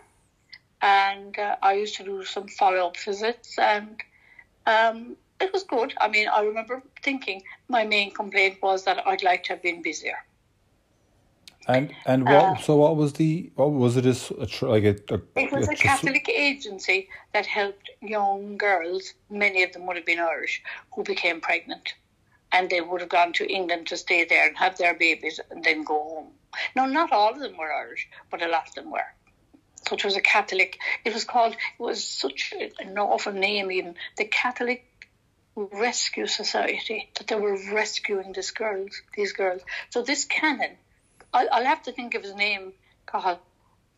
and 0.82 1.38
uh, 1.38 1.56
I 1.62 1.74
used 1.74 1.96
to 1.98 2.04
do 2.04 2.24
some 2.24 2.48
follow 2.48 2.88
up 2.88 2.98
visits, 2.98 3.58
and 3.58 4.02
um, 4.66 5.16
it 5.40 5.52
was 5.54 5.64
good. 5.64 5.94
I 6.00 6.08
mean, 6.08 6.28
I 6.28 6.42
remember 6.42 6.82
thinking 7.04 7.44
my 7.68 7.86
main 7.86 8.12
complaint 8.14 8.58
was 8.62 8.84
that 8.86 9.06
I'd 9.08 9.24
like 9.24 9.44
to 9.46 9.54
have 9.54 9.62
been 9.62 9.82
busier. 9.82 10.18
And 11.68 11.94
and 12.06 12.26
what? 12.26 12.34
Uh, 12.34 12.56
so 12.58 12.78
what 12.78 12.96
was 12.96 13.14
the? 13.14 13.52
What 13.56 13.72
was 13.72 13.98
it? 13.98 14.06
As 14.06 14.32
a, 14.32 14.66
like 14.66 14.84
a, 14.84 14.96
a 15.14 15.22
It 15.36 15.52
was 15.52 15.68
a 15.68 15.72
just- 15.72 15.84
Catholic 15.84 16.28
agency 16.30 17.10
that 17.34 17.46
helped 17.46 17.90
young 18.02 18.58
girls, 18.58 19.14
many 19.30 19.64
of 19.64 19.74
them 19.74 19.86
would 19.86 19.96
have 19.98 20.06
been 20.06 20.20
Irish, 20.20 20.64
who 20.94 21.04
became 21.04 21.42
pregnant. 21.42 21.94
And 22.52 22.68
they 22.72 22.82
would 22.82 23.02
have 23.02 23.12
gone 23.12 23.32
to 23.34 23.48
England 23.48 23.86
to 23.88 23.98
stay 23.98 24.26
there 24.26 24.48
and 24.48 24.58
have 24.58 24.80
their 24.80 24.96
babies 24.96 25.40
and 25.52 25.64
then 25.64 25.84
go 25.84 25.94
home. 25.94 26.28
No, 26.76 26.88
not 26.88 27.12
all 27.12 27.30
of 27.34 27.40
them 27.40 27.56
were 27.56 27.72
Irish, 27.72 28.10
but 28.32 28.42
a 28.42 28.48
lot 28.48 28.68
of 28.68 28.74
them 28.74 28.90
were. 28.90 29.06
It 29.91 30.03
was 30.03 30.15
a 30.15 30.22
Catholic, 30.22 30.79
it 31.05 31.13
was 31.13 31.24
called, 31.24 31.53
it 31.53 31.81
was 31.81 32.03
such 32.03 32.53
an 32.79 32.98
awful 32.98 33.34
name 33.34 33.72
even, 33.72 33.96
the 34.17 34.25
Catholic 34.25 34.86
Rescue 35.55 36.27
Society, 36.27 37.10
that 37.17 37.27
they 37.27 37.36
were 37.36 37.58
rescuing 37.72 38.31
these 38.34 38.51
girls, 38.51 39.01
these 39.15 39.34
girls. 39.34 39.62
So 39.89 40.01
this 40.01 40.25
canon, 40.25 40.77
I'll, 41.34 41.48
I'll 41.51 41.65
have 41.65 41.84
to 41.84 41.91
think 41.91 42.15
of 42.15 42.24
his 42.24 42.36
name, 42.36 42.74
Cathal, 43.08 43.39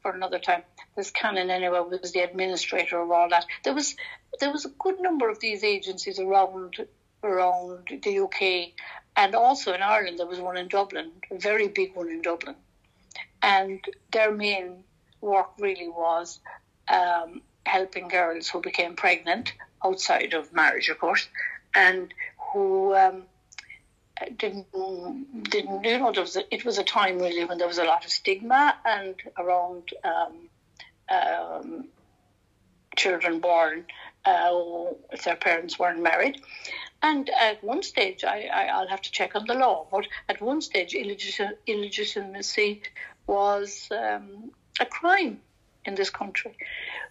for 0.02 0.12
another 0.12 0.40
time. 0.40 0.64
This 0.96 1.12
canon 1.12 1.50
anyway 1.50 1.80
was 1.80 2.12
the 2.12 2.22
administrator 2.22 3.00
of 3.00 3.12
all 3.12 3.30
that. 3.30 3.46
There 3.64 3.74
was 3.74 3.96
there 4.40 4.52
was 4.52 4.66
a 4.66 4.70
good 4.70 5.00
number 5.00 5.30
of 5.30 5.40
these 5.40 5.64
agencies 5.64 6.20
around 6.20 6.76
around 7.24 8.00
the 8.04 8.20
UK 8.20 8.74
and 9.16 9.36
also 9.36 9.74
in 9.74 9.82
Ireland 9.82 10.20
there 10.20 10.26
was 10.26 10.40
one 10.40 10.58
in 10.58 10.68
Dublin, 10.68 11.12
a 11.30 11.38
very 11.38 11.68
big 11.68 11.96
one 11.96 12.10
in 12.10 12.22
Dublin. 12.22 12.56
And 13.42 13.84
their 14.12 14.32
main 14.32 14.84
work 15.22 15.52
really 15.60 15.88
was 15.88 16.40
um, 16.88 17.42
helping 17.66 18.08
girls 18.08 18.50
who 18.50 18.62
became 18.62 18.96
pregnant 18.96 19.54
outside 19.84 20.34
of 20.34 20.54
marriage, 20.54 20.90
of 20.90 21.00
course, 21.00 21.28
and 21.76 22.14
who 22.52 22.94
um, 22.96 23.24
didn't 24.38 24.68
didn't 25.50 25.84
you 25.84 26.00
know 26.00 26.12
there 26.12 26.22
was 26.22 26.36
a, 26.36 26.54
it 26.54 26.66
was 26.66 26.78
a 26.78 26.84
time 26.84 27.20
really 27.20 27.46
when 27.46 27.58
there 27.58 27.68
was 27.68 27.78
a 27.78 27.84
lot 27.84 28.06
of 28.06 28.12
stigma 28.12 28.76
and 28.86 29.16
around 29.38 29.90
um, 30.04 30.50
um, 31.10 31.88
children 32.96 33.40
born 33.40 33.86
uh, 34.26 34.52
if 35.12 35.24
their 35.24 35.36
parents 35.36 35.80
weren't 35.80 36.02
married. 36.02 36.42
And 37.04 37.30
at 37.30 37.64
one 37.64 37.82
stage, 37.82 38.24
I, 38.24 38.48
I, 38.54 38.82
will 38.82 38.90
have 38.90 39.02
to 39.02 39.12
check 39.12 39.36
on 39.36 39.48
the 39.48 39.56
law, 39.56 39.88
but 39.90 40.06
at 40.30 40.40
one 40.40 40.62
stage, 40.62 40.94
illegit- 40.94 41.58
illegitimacy 41.66 42.84
was 43.26 43.90
um, 43.92 44.52
a 44.80 44.86
crime 44.86 45.40
in 45.86 45.96
this 45.96 46.10
country. 46.10 46.56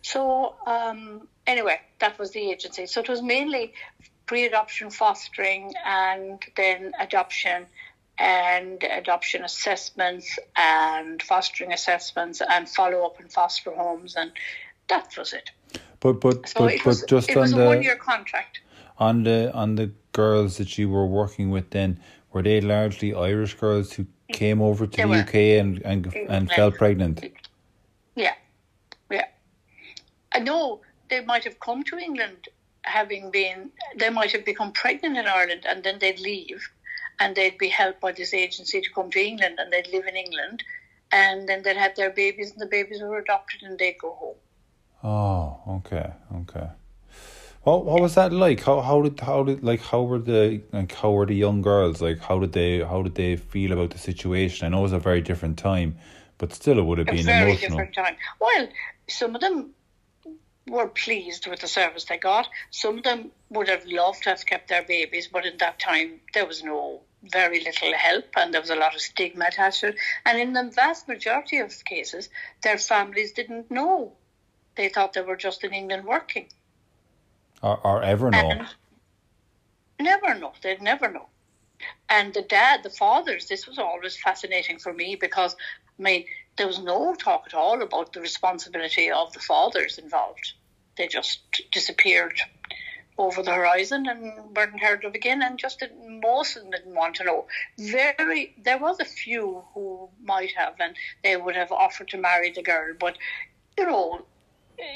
So, 0.03 0.55
um, 0.67 1.29
anyway, 1.47 1.81
that 1.99 2.19
was 2.19 2.31
the 2.31 2.51
agency. 2.51 2.87
So 2.87 3.01
it 3.01 3.09
was 3.09 3.23
mainly 3.23 3.75
pre 4.27 4.47
adoption 4.47 4.91
fostering 4.91 5.75
and 5.85 6.43
then 6.57 6.93
adoption 7.01 7.67
and 8.19 8.85
adoption 8.85 9.45
assessments 9.45 10.39
and 10.57 11.23
fostering 11.23 11.73
assessments 11.73 12.43
and 12.49 12.69
follow 12.69 13.05
up 13.07 13.19
in 13.21 13.29
foster 13.29 13.73
homes, 13.73 14.15
and 14.15 14.31
that 14.89 15.17
was 15.17 15.33
it. 15.33 15.51
But 16.01 16.21
but 16.21 16.49
so 16.49 16.61
but, 16.61 16.75
it 16.75 16.83
but 16.85 17.03
just 17.09 17.37
on 17.37 17.51
the 17.51 17.65
one 17.65 17.83
year 17.83 17.97
contract. 17.97 18.61
on 18.99 19.25
the 19.25 19.53
on 19.55 19.77
the 19.77 19.91
girls 20.13 20.59
that 20.59 20.77
you 20.79 20.89
were 20.89 21.07
working 21.07 21.51
with 21.51 21.71
then 21.71 21.99
were 22.33 22.43
they 22.43 22.61
largely 22.61 23.15
Irish 23.15 23.55
girls 23.55 23.93
who 23.93 24.07
came 24.33 24.61
over 24.63 24.87
to 24.87 24.97
They 24.97 25.03
the 25.03 25.09
were. 25.09 25.17
UK 25.17 25.35
and 25.35 25.83
and, 25.85 26.15
and 26.29 26.51
fell 26.51 26.71
pregnant? 26.71 27.25
Yeah, 28.15 28.35
yeah. 29.11 29.27
I 30.33 30.41
know 30.41 30.81
they 31.09 31.25
might 31.25 31.45
have 31.45 31.61
come 31.61 31.83
to 31.85 31.99
England 31.99 32.49
having 32.83 33.31
been, 33.31 33.71
they 33.97 34.11
might 34.11 34.33
have 34.33 34.45
become 34.45 34.73
pregnant 34.73 35.17
in 35.17 35.27
Ireland 35.27 35.65
and 35.69 35.83
then 35.85 35.99
they'd 35.99 36.21
leave 36.21 36.71
and 37.19 37.37
they'd 37.37 37.59
be 37.59 37.69
helped 37.69 38.01
by 38.01 38.13
this 38.13 38.33
agency 38.33 38.81
to 38.81 38.91
come 38.91 39.11
to 39.11 39.21
England 39.21 39.59
and 39.59 39.73
they'd 39.73 39.89
live 39.89 40.07
in 40.07 40.17
England 40.17 40.63
and 41.13 41.49
then 41.49 41.63
they'd 41.63 41.77
have 41.77 41.97
their 41.97 42.11
babies 42.11 42.53
and 42.53 42.61
the 42.61 42.67
babies 42.67 43.03
were 43.03 43.19
adopted 43.19 43.63
and 43.63 43.79
they'd 43.79 43.99
go 43.99 44.13
home. 44.15 44.37
Oh, 45.03 45.61
okay, 45.69 46.13
okay. 46.43 46.69
What 47.63 47.85
what 47.85 48.01
was 48.01 48.15
that 48.15 48.33
like? 48.33 48.63
How 48.63 48.81
how 48.81 49.03
did 49.03 49.21
how 49.21 49.43
did 49.43 49.63
like 49.63 49.83
how 49.83 50.03
were 50.03 50.19
the 50.19 50.63
like 50.73 50.95
how 50.95 51.11
were 51.11 51.27
the 51.27 51.35
young 51.35 51.61
girls 51.61 52.01
like 52.01 52.19
how 52.19 52.39
did 52.39 52.53
they 52.53 52.79
how 52.79 53.03
did 53.03 53.15
they 53.17 53.37
feel 53.37 53.73
about 53.73 53.91
the 53.91 53.99
situation? 53.99 54.67
I 54.67 54.71
know 54.71 54.79
it 54.79 54.83
was 54.83 54.93
a 54.95 54.99
very 54.99 55.21
different 55.21 55.59
time, 55.59 55.97
but 56.41 56.55
still 56.55 56.79
it 56.79 56.83
would 56.83 56.97
have 56.97 57.07
been 57.07 57.19
A 57.19 57.23
very 57.23 57.51
emotional. 57.51 57.71
different 57.71 57.95
time. 57.95 58.17
Well, 58.41 58.69
some 59.09 59.35
of 59.35 59.43
them 59.43 59.75
were 60.67 60.89
pleased 60.89 61.47
with 61.47 61.61
the 61.61 61.69
service 61.69 62.07
they 62.07 62.17
got. 62.17 62.49
Some 62.71 62.99
of 62.99 63.05
them 63.05 63.31
would 63.51 63.69
have 63.69 63.85
loved 63.85 64.23
to 64.23 64.31
have 64.31 64.47
kept 64.47 64.69
their 64.69 64.83
babies, 64.83 65.29
but 65.29 65.45
in 65.45 65.59
that 65.59 65.79
time 65.79 66.21
there 66.33 66.47
was 66.47 66.65
no 66.65 67.03
very 67.23 67.61
little 67.61 67.93
help 67.93 68.25
and 68.37 68.55
there 68.55 68.61
was 68.63 68.71
a 68.71 68.75
lot 68.75 68.95
of 68.95 69.03
stigma 69.03 69.45
attached 69.49 69.81
to 69.81 69.89
it. 69.89 69.97
And 70.25 70.41
in 70.41 70.55
the 70.55 70.73
vast 70.75 71.07
majority 71.09 71.59
of 71.59 71.85
cases, 71.85 72.31
their 72.63 72.79
families 72.79 73.33
didn't 73.33 73.71
know. 73.71 74.15
They 74.77 74.89
thought 74.89 75.13
they 75.13 75.21
were 75.21 75.37
just 75.37 75.63
in 75.63 75.75
England 75.75 76.05
working. 76.07 76.47
Or 77.63 77.77
or 77.85 78.03
ever 78.03 78.31
know. 78.31 78.51
And 78.51 78.67
never 80.01 80.35
know. 80.35 80.55
They'd 80.63 80.81
never 80.81 81.11
know. 81.13 81.29
And 82.09 82.33
the 82.33 82.43
dad, 82.43 82.83
the 82.83 82.91
fathers, 82.91 83.47
this 83.47 83.67
was 83.67 83.79
always 83.79 84.17
fascinating 84.17 84.79
for 84.79 84.93
me 84.93 85.17
because, 85.17 85.57
I 86.01 86.03
mean, 86.03 86.25
there 86.57 86.67
was 86.67 86.79
no 86.79 87.15
talk 87.15 87.45
at 87.47 87.55
all 87.55 87.83
about 87.83 88.15
the 88.15 88.23
responsibility 88.23 89.11
of 89.11 89.35
the 89.35 89.41
fathers 89.41 89.99
involved. 89.99 90.55
They 90.97 91.09
just 91.09 91.41
disappeared 91.71 92.41
over 93.19 93.43
the 93.43 93.53
horizon 93.53 94.07
and 94.09 94.57
weren't 94.57 94.81
heard 94.81 95.05
of 95.05 95.15
again, 95.15 95.43
and 95.43 95.59
just 95.59 95.81
didn't, 95.81 96.21
most 96.21 96.57
of 96.57 96.63
them 96.63 96.71
didn't 96.71 96.95
want 96.95 97.17
to 97.17 97.25
know. 97.25 97.47
Very, 97.79 98.55
there 98.65 98.79
was 98.79 98.99
a 98.99 99.05
few 99.05 99.63
who 99.75 100.09
might 100.25 100.53
have, 100.57 100.75
and 100.81 100.97
they 101.23 101.37
would 101.37 101.55
have 101.55 101.71
offered 101.71 102.09
to 102.09 102.17
marry 102.17 102.51
the 102.51 102.63
girl, 102.63 102.95
but 102.99 103.19
you 103.79 103.85
know, 103.85 104.25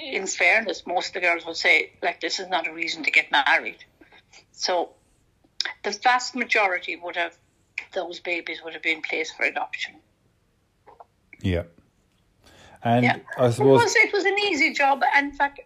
in 0.02 0.26
fairness, 0.26 0.86
most 0.86 1.08
of 1.08 1.14
the 1.14 1.20
girls 1.20 1.44
would 1.44 1.56
say, 1.56 1.92
like, 2.02 2.20
this 2.22 2.40
is 2.40 2.48
not 2.48 2.66
a 2.66 2.72
reason 2.72 3.02
to 3.02 3.10
get 3.10 3.30
married. 3.30 3.84
So 4.52 4.94
the 5.82 5.90
vast 5.90 6.34
majority 6.34 6.96
would 6.96 7.16
have, 7.16 7.36
those 7.92 8.20
babies 8.20 8.62
would 8.64 8.72
have 8.72 8.82
been 8.82 9.02
placed 9.02 9.36
for 9.36 9.44
adoption. 9.44 9.96
Yeah. 11.44 11.64
And 12.82 13.04
Yeah. 13.04 13.18
I 13.38 13.46
It 13.46 13.52
suppose 13.52 13.82
was, 13.82 13.96
it 13.96 14.12
was 14.12 14.24
an 14.24 14.38
easy 14.50 14.72
job. 14.72 15.02
In 15.16 15.32
fact, 15.32 15.60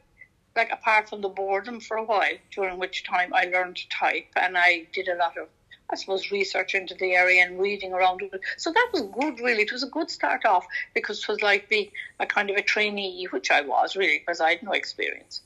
like, 0.56 0.70
apart 0.72 1.08
from 1.08 1.20
the 1.20 1.28
boredom 1.28 1.80
for 1.80 1.96
a 1.96 2.04
while, 2.04 2.36
during 2.50 2.78
which 2.78 3.04
time 3.04 3.32
I 3.32 3.44
learned 3.44 3.76
to 3.76 3.88
type 3.88 4.26
and 4.36 4.58
I 4.58 4.86
did 4.92 5.08
a 5.08 5.14
lot 5.16 5.38
of, 5.38 5.48
I 5.90 5.96
suppose, 5.96 6.32
research 6.32 6.74
into 6.74 6.94
the 6.94 7.12
area 7.12 7.44
and 7.44 7.60
reading 7.60 7.92
around 7.92 8.22
it. 8.22 8.40
So 8.56 8.72
that 8.72 8.88
was 8.92 9.02
good, 9.02 9.38
really. 9.40 9.62
It 9.62 9.72
was 9.72 9.84
a 9.84 9.88
good 9.88 10.10
start 10.10 10.44
off 10.44 10.66
because 10.94 11.20
it 11.20 11.28
was 11.28 11.42
like 11.42 11.68
being 11.68 11.90
a 12.18 12.26
kind 12.26 12.50
of 12.50 12.56
a 12.56 12.62
trainee, 12.62 13.26
which 13.30 13.50
I 13.52 13.60
was 13.60 13.94
really, 13.94 14.18
because 14.18 14.40
I 14.40 14.50
had 14.50 14.62
no 14.64 14.72
experience. 14.72 15.42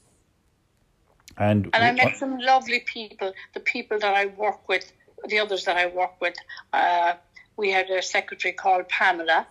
and, 1.37 1.69
And 1.75 1.85
I 1.85 1.93
met 1.93 2.17
some 2.17 2.39
lovely 2.39 2.81
people. 2.81 3.35
The 3.53 3.61
people 3.61 3.99
that 3.99 4.15
I 4.15 4.27
work 4.27 4.67
with, 4.69 4.91
the 5.29 5.39
others 5.39 5.65
that 5.67 5.77
I 5.77 5.87
work 5.87 6.21
with, 6.21 6.37
uh, 6.73 7.15
we 7.57 7.71
had 7.71 7.91
a 7.91 8.01
secretary 8.03 8.55
called 8.55 8.89
Pamela, 8.89 9.47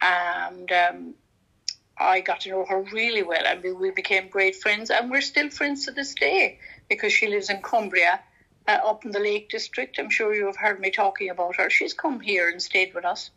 and 0.00 0.70
um, 0.72 1.14
I 1.98 2.20
got 2.20 2.40
to 2.40 2.50
know 2.50 2.64
her 2.64 2.82
really 2.92 3.22
well, 3.22 3.44
and 3.46 3.62
we, 3.62 3.72
we 3.72 3.90
became 3.90 4.28
great 4.28 4.56
friends, 4.56 4.90
and 4.90 5.10
we're 5.10 5.20
still 5.20 5.50
friends 5.50 5.86
to 5.86 5.92
this 5.92 6.14
day 6.14 6.58
because 6.88 7.12
she 7.12 7.26
lives 7.26 7.50
in 7.50 7.62
Cumbria, 7.62 8.20
uh, 8.68 8.78
up 8.84 9.04
in 9.04 9.10
the 9.12 9.20
Lake 9.20 9.48
District. 9.48 9.98
I'm 9.98 10.10
sure 10.10 10.34
you 10.34 10.46
have 10.46 10.56
heard 10.56 10.80
me 10.80 10.90
talking 10.90 11.30
about 11.30 11.56
her. 11.56 11.70
She's 11.70 11.94
come 11.94 12.20
here 12.20 12.48
and 12.48 12.60
stayed 12.62 12.94
with 12.94 13.04
us. 13.04 13.30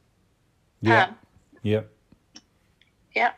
yeah, 0.82 1.06
Pam. 1.06 1.16
yeah, 1.62 1.82
Yeah. 3.16 3.32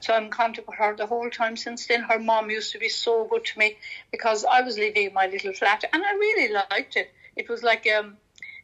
So 0.00 0.14
I'm 0.14 0.24
in 0.24 0.30
contact 0.30 0.68
with 0.68 0.76
her 0.76 0.94
the 0.96 1.06
whole 1.06 1.30
time 1.30 1.56
since 1.56 1.86
then. 1.86 2.02
Her 2.02 2.18
mom 2.18 2.50
used 2.50 2.72
to 2.72 2.78
be 2.78 2.88
so 2.88 3.24
good 3.24 3.44
to 3.46 3.58
me 3.58 3.76
because 4.12 4.44
I 4.44 4.60
was 4.62 4.78
living 4.78 5.06
in 5.06 5.14
my 5.14 5.26
little 5.26 5.52
flat 5.52 5.84
and 5.92 6.02
I 6.04 6.12
really 6.12 6.52
liked 6.52 6.96
it. 6.96 7.10
It 7.36 7.48
was 7.48 7.62
like 7.62 7.86
um 7.88 8.16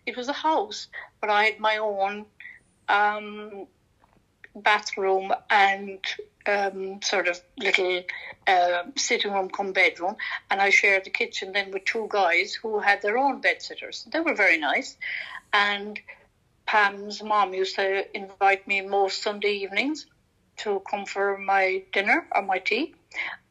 it 0.07 0.17
was 0.17 0.29
a 0.29 0.33
house, 0.33 0.89
but 1.21 1.31
I 1.31 1.45
had 1.45 1.61
my 1.61 1.79
own 1.79 2.27
um 2.89 3.67
bathroom 4.55 5.33
and 5.51 5.99
um, 6.47 7.01
sort 7.03 7.29
of 7.29 7.41
little 7.57 8.03
uh, 8.47 8.83
sitting 8.97 9.33
room 9.33 9.49
come 9.49 9.73
bedroom, 9.73 10.17
and 10.51 10.61
I 10.61 10.71
shared 10.71 11.05
the 11.05 11.11
kitchen 11.11 11.53
then 11.53 11.71
with 11.71 11.85
two 11.85 12.07
guys 12.11 12.55
who 12.55 12.79
had 12.79 13.03
their 13.03 13.19
own 13.19 13.41
bed 13.41 13.63
sitters. 13.63 14.07
They 14.11 14.21
were 14.21 14.35
very 14.35 14.59
nice, 14.59 14.97
and 15.53 15.99
Pam's 16.67 17.23
mom 17.23 17.55
used 17.55 17.77
to 17.77 18.17
invite 18.17 18.67
me 18.67 18.81
most 18.81 19.23
Sunday 19.23 19.55
evenings 19.55 20.07
to 20.57 20.81
come 20.89 21.05
for 21.05 21.37
my 21.39 21.83
dinner 21.93 22.27
or 22.35 22.43
my 22.43 22.59
tea. 22.59 22.95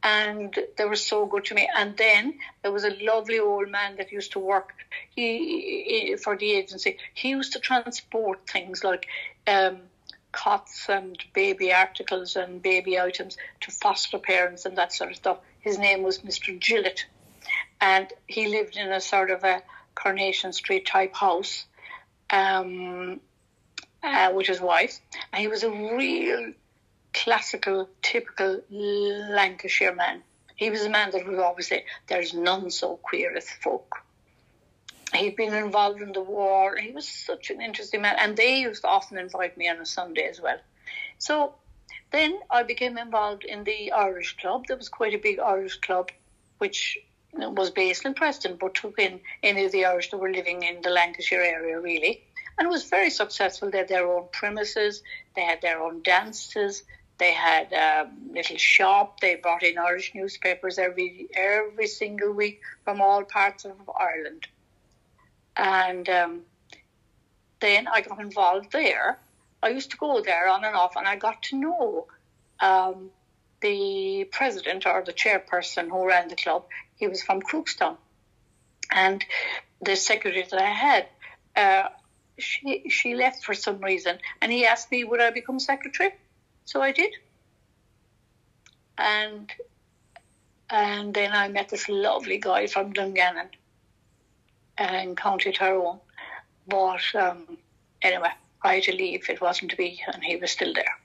And 0.01 0.57
they 0.77 0.85
were 0.85 0.95
so 0.95 1.25
good 1.25 1.45
to 1.45 1.55
me. 1.55 1.69
And 1.75 1.95
then 1.95 2.39
there 2.61 2.71
was 2.71 2.83
a 2.83 2.97
lovely 3.01 3.39
old 3.39 3.69
man 3.69 3.95
that 3.97 4.11
used 4.11 4.33
to 4.33 4.39
work 4.39 4.73
he 5.11 6.17
for 6.21 6.35
the 6.35 6.51
agency. 6.51 6.97
He 7.13 7.29
used 7.29 7.53
to 7.53 7.59
transport 7.59 8.49
things 8.49 8.83
like 8.83 9.07
um, 9.47 9.81
cots 10.33 10.89
and 10.89 11.17
baby 11.33 11.71
articles 11.71 12.35
and 12.35 12.61
baby 12.61 12.99
items 12.99 13.37
to 13.61 13.71
foster 13.71 14.19
parents 14.19 14.65
and 14.65 14.77
that 14.77 14.91
sort 14.91 15.11
of 15.11 15.15
stuff. 15.15 15.37
His 15.61 15.77
name 15.77 16.03
was 16.03 16.19
Mr. 16.19 16.59
Gillett, 16.59 17.05
and 17.79 18.11
he 18.27 18.47
lived 18.47 18.75
in 18.75 18.91
a 18.91 18.99
sort 18.99 19.31
of 19.31 19.45
a 19.45 19.63
Coronation 19.95 20.51
Street 20.51 20.85
type 20.85 21.15
house 21.15 21.65
um, 22.29 23.21
uh, 24.01 24.31
with 24.35 24.47
his 24.47 24.59
wife, 24.59 24.99
and 25.31 25.41
he 25.41 25.47
was 25.47 25.63
a 25.63 25.69
real 25.69 26.51
classical, 27.13 27.87
typical 28.01 28.59
Lancashire 28.69 29.95
man. 29.95 30.23
He 30.55 30.69
was 30.69 30.81
a 30.83 30.89
man 30.89 31.11
that 31.11 31.25
would 31.25 31.39
always 31.39 31.67
say, 31.67 31.85
"There's 32.07 32.33
none 32.33 32.69
so 32.71 32.97
queer 32.97 33.35
as 33.35 33.49
folk." 33.49 34.03
He'd 35.13 35.35
been 35.35 35.53
involved 35.53 36.01
in 36.01 36.11
the 36.11 36.21
war. 36.21 36.75
He 36.75 36.91
was 36.91 37.07
such 37.07 37.49
an 37.49 37.61
interesting 37.61 38.01
man, 38.01 38.15
and 38.19 38.35
they 38.35 38.59
used 38.59 38.81
to 38.81 38.87
often 38.87 39.17
invite 39.17 39.57
me 39.57 39.69
on 39.69 39.77
a 39.77 39.85
Sunday 39.85 40.27
as 40.27 40.41
well. 40.41 40.57
So 41.17 41.55
then 42.11 42.39
I 42.49 42.63
became 42.63 42.97
involved 42.97 43.43
in 43.43 43.63
the 43.63 43.91
Irish 43.91 44.37
club. 44.37 44.65
There 44.67 44.77
was 44.77 44.89
quite 44.89 45.13
a 45.13 45.17
big 45.17 45.39
Irish 45.39 45.77
club, 45.77 46.11
which 46.57 46.97
was 47.33 47.71
based 47.71 48.05
in 48.05 48.13
Preston, 48.13 48.57
but 48.59 48.75
took 48.75 48.99
in 48.99 49.19
any 49.41 49.65
of 49.65 49.71
the 49.71 49.85
Irish 49.85 50.11
that 50.11 50.17
were 50.17 50.31
living 50.31 50.63
in 50.63 50.81
the 50.81 50.89
Lancashire 50.89 51.41
area, 51.41 51.79
really. 51.79 52.23
And 52.57 52.67
it 52.67 52.69
was 52.69 52.83
very 52.83 53.09
successful. 53.09 53.71
They 53.71 53.79
had 53.79 53.87
their 53.87 54.07
own 54.07 54.27
premises, 54.31 55.01
they 55.35 55.41
had 55.41 55.61
their 55.61 55.81
own 55.81 56.03
dances, 56.03 56.83
they 57.17 57.31
had 57.31 57.71
a 57.71 58.09
little 58.31 58.57
shop. 58.57 59.19
They 59.19 59.35
brought 59.35 59.63
in 59.63 59.77
Irish 59.77 60.13
newspapers 60.13 60.77
every 60.77 61.29
every 61.35 61.87
single 61.87 62.31
week 62.31 62.61
from 62.83 63.01
all 63.01 63.23
parts 63.23 63.65
of 63.65 63.77
Ireland. 63.99 64.47
And 65.55 66.07
um, 66.09 66.41
then 67.59 67.87
I 67.87 68.01
got 68.01 68.19
involved 68.19 68.71
there. 68.71 69.19
I 69.61 69.69
used 69.69 69.91
to 69.91 69.97
go 69.97 70.21
there 70.21 70.47
on 70.47 70.65
and 70.65 70.75
off, 70.75 70.95
and 70.95 71.07
I 71.07 71.15
got 71.15 71.43
to 71.43 71.57
know 71.57 72.07
um, 72.59 73.11
the 73.61 74.27
president 74.31 74.85
or 74.85 75.03
the 75.05 75.13
chairperson 75.13 75.89
who 75.89 76.05
ran 76.05 76.27
the 76.27 76.35
club, 76.35 76.65
he 76.95 77.07
was 77.07 77.23
from 77.23 77.41
Crookstown. 77.41 77.97
And 78.91 79.23
the 79.81 79.95
secretary 79.95 80.45
that 80.49 80.61
I 80.61 80.69
had, 80.69 81.07
uh, 81.55 81.89
she 82.37 82.89
she 82.89 83.15
left 83.15 83.43
for 83.43 83.53
some 83.53 83.79
reason, 83.79 84.17
and 84.41 84.51
he 84.51 84.65
asked 84.65 84.91
me 84.91 85.03
would 85.03 85.21
I 85.21 85.29
become 85.29 85.59
secretary, 85.59 86.11
so 86.65 86.81
I 86.81 86.91
did. 86.91 87.13
And 88.97 89.51
and 90.69 91.13
then 91.13 91.31
I 91.31 91.47
met 91.47 91.69
this 91.69 91.87
lovely 91.87 92.39
guy 92.39 92.67
from 92.67 92.91
Dungannon 92.93 93.49
in 94.79 95.15
County 95.15 95.51
Tyrone. 95.51 95.99
But 96.67 97.03
um, 97.15 97.57
anyway, 98.01 98.29
I 98.61 98.75
had 98.75 98.83
to 98.83 98.95
leave. 98.95 99.29
It 99.29 99.41
wasn't 99.41 99.71
to 99.71 99.77
be, 99.77 100.01
and 100.13 100.23
he 100.23 100.35
was 100.37 100.51
still 100.51 100.73
there. 100.73 100.97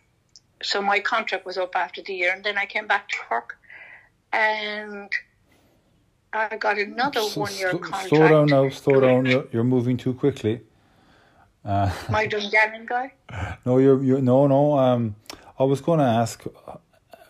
So 0.63 0.83
my 0.83 1.01
contract 1.01 1.47
was 1.47 1.57
up 1.57 1.77
after 1.77 2.03
the 2.03 2.15
year, 2.15 2.33
and 2.35 2.45
then 2.45 2.59
I 2.59 2.67
came 2.67 2.87
back 2.87 3.09
to 3.09 3.17
Cork, 3.29 3.59
and 4.33 5.11
I 6.33 6.57
got 6.57 6.79
another 6.79 7.21
so, 7.21 7.41
one-year 7.41 7.73
contract. 7.73 8.09
Slow 8.09 8.29
down 8.29 8.47
now. 8.47 8.69
Slow 8.71 9.01
down. 9.01 9.27
You're, 9.27 9.47
you're 9.53 9.65
moving 9.65 9.97
too 9.97 10.15
quickly. 10.15 10.61
Uh, 11.65 11.93
my 12.11 12.27
Dungannon 12.27 12.87
guy. 12.87 13.13
No, 13.67 13.79
you're 13.79 14.03
you're 14.03 14.23
no 14.23 14.47
no. 14.47 14.79
Um, 14.79 15.15
I 15.59 15.65
was 15.65 15.81
going 15.81 15.99
to 15.99 16.05
ask. 16.05 16.45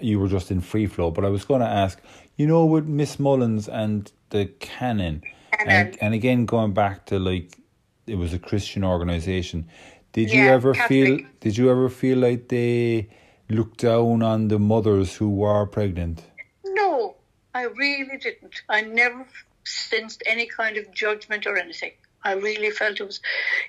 You 0.01 0.21
were 0.21 0.29
just 0.29 0.51
in 0.51 0.61
free 0.61 0.87
flow, 0.87 1.11
but 1.11 1.25
I 1.25 1.29
was 1.29 1.45
going 1.45 1.61
to 1.61 1.67
ask. 1.67 2.01
You 2.37 2.47
know, 2.47 2.65
with 2.65 2.87
Miss 2.87 3.19
Mullins 3.19 3.69
and 3.69 4.13
the 4.31 4.47
canon, 4.61 5.23
and, 5.53 5.97
and 6.01 6.15
again 6.15 6.47
going 6.47 6.73
back 6.73 7.07
to 7.07 7.19
like 7.19 7.59
it 8.07 8.17
was 8.17 8.33
a 8.33 8.39
Christian 8.39 8.85
organization. 8.85 9.69
Did 10.13 10.33
you 10.33 10.43
ever 10.49 10.75
Catholic. 10.75 10.89
feel? 10.89 11.27
Did 11.41 11.57
you 11.57 11.71
ever 11.71 11.89
feel 11.89 12.19
like 12.19 12.49
they 12.49 13.09
looked 13.49 13.81
down 13.81 14.23
on 14.23 14.49
the 14.49 14.59
mothers 14.59 15.15
who 15.15 15.31
were 15.31 15.67
pregnant? 15.67 16.23
No, 16.65 17.17
I 17.55 17.65
really 17.65 18.17
didn't. 18.19 18.63
I 18.69 18.83
never 18.83 19.27
sensed 19.65 20.23
any 20.27 20.47
kind 20.47 20.77
of 20.77 20.91
judgment 20.93 21.47
or 21.47 21.57
anything. 21.57 21.93
I 22.25 22.33
really 22.33 22.71
felt 22.71 23.01
it 23.01 23.05
was, 23.05 23.21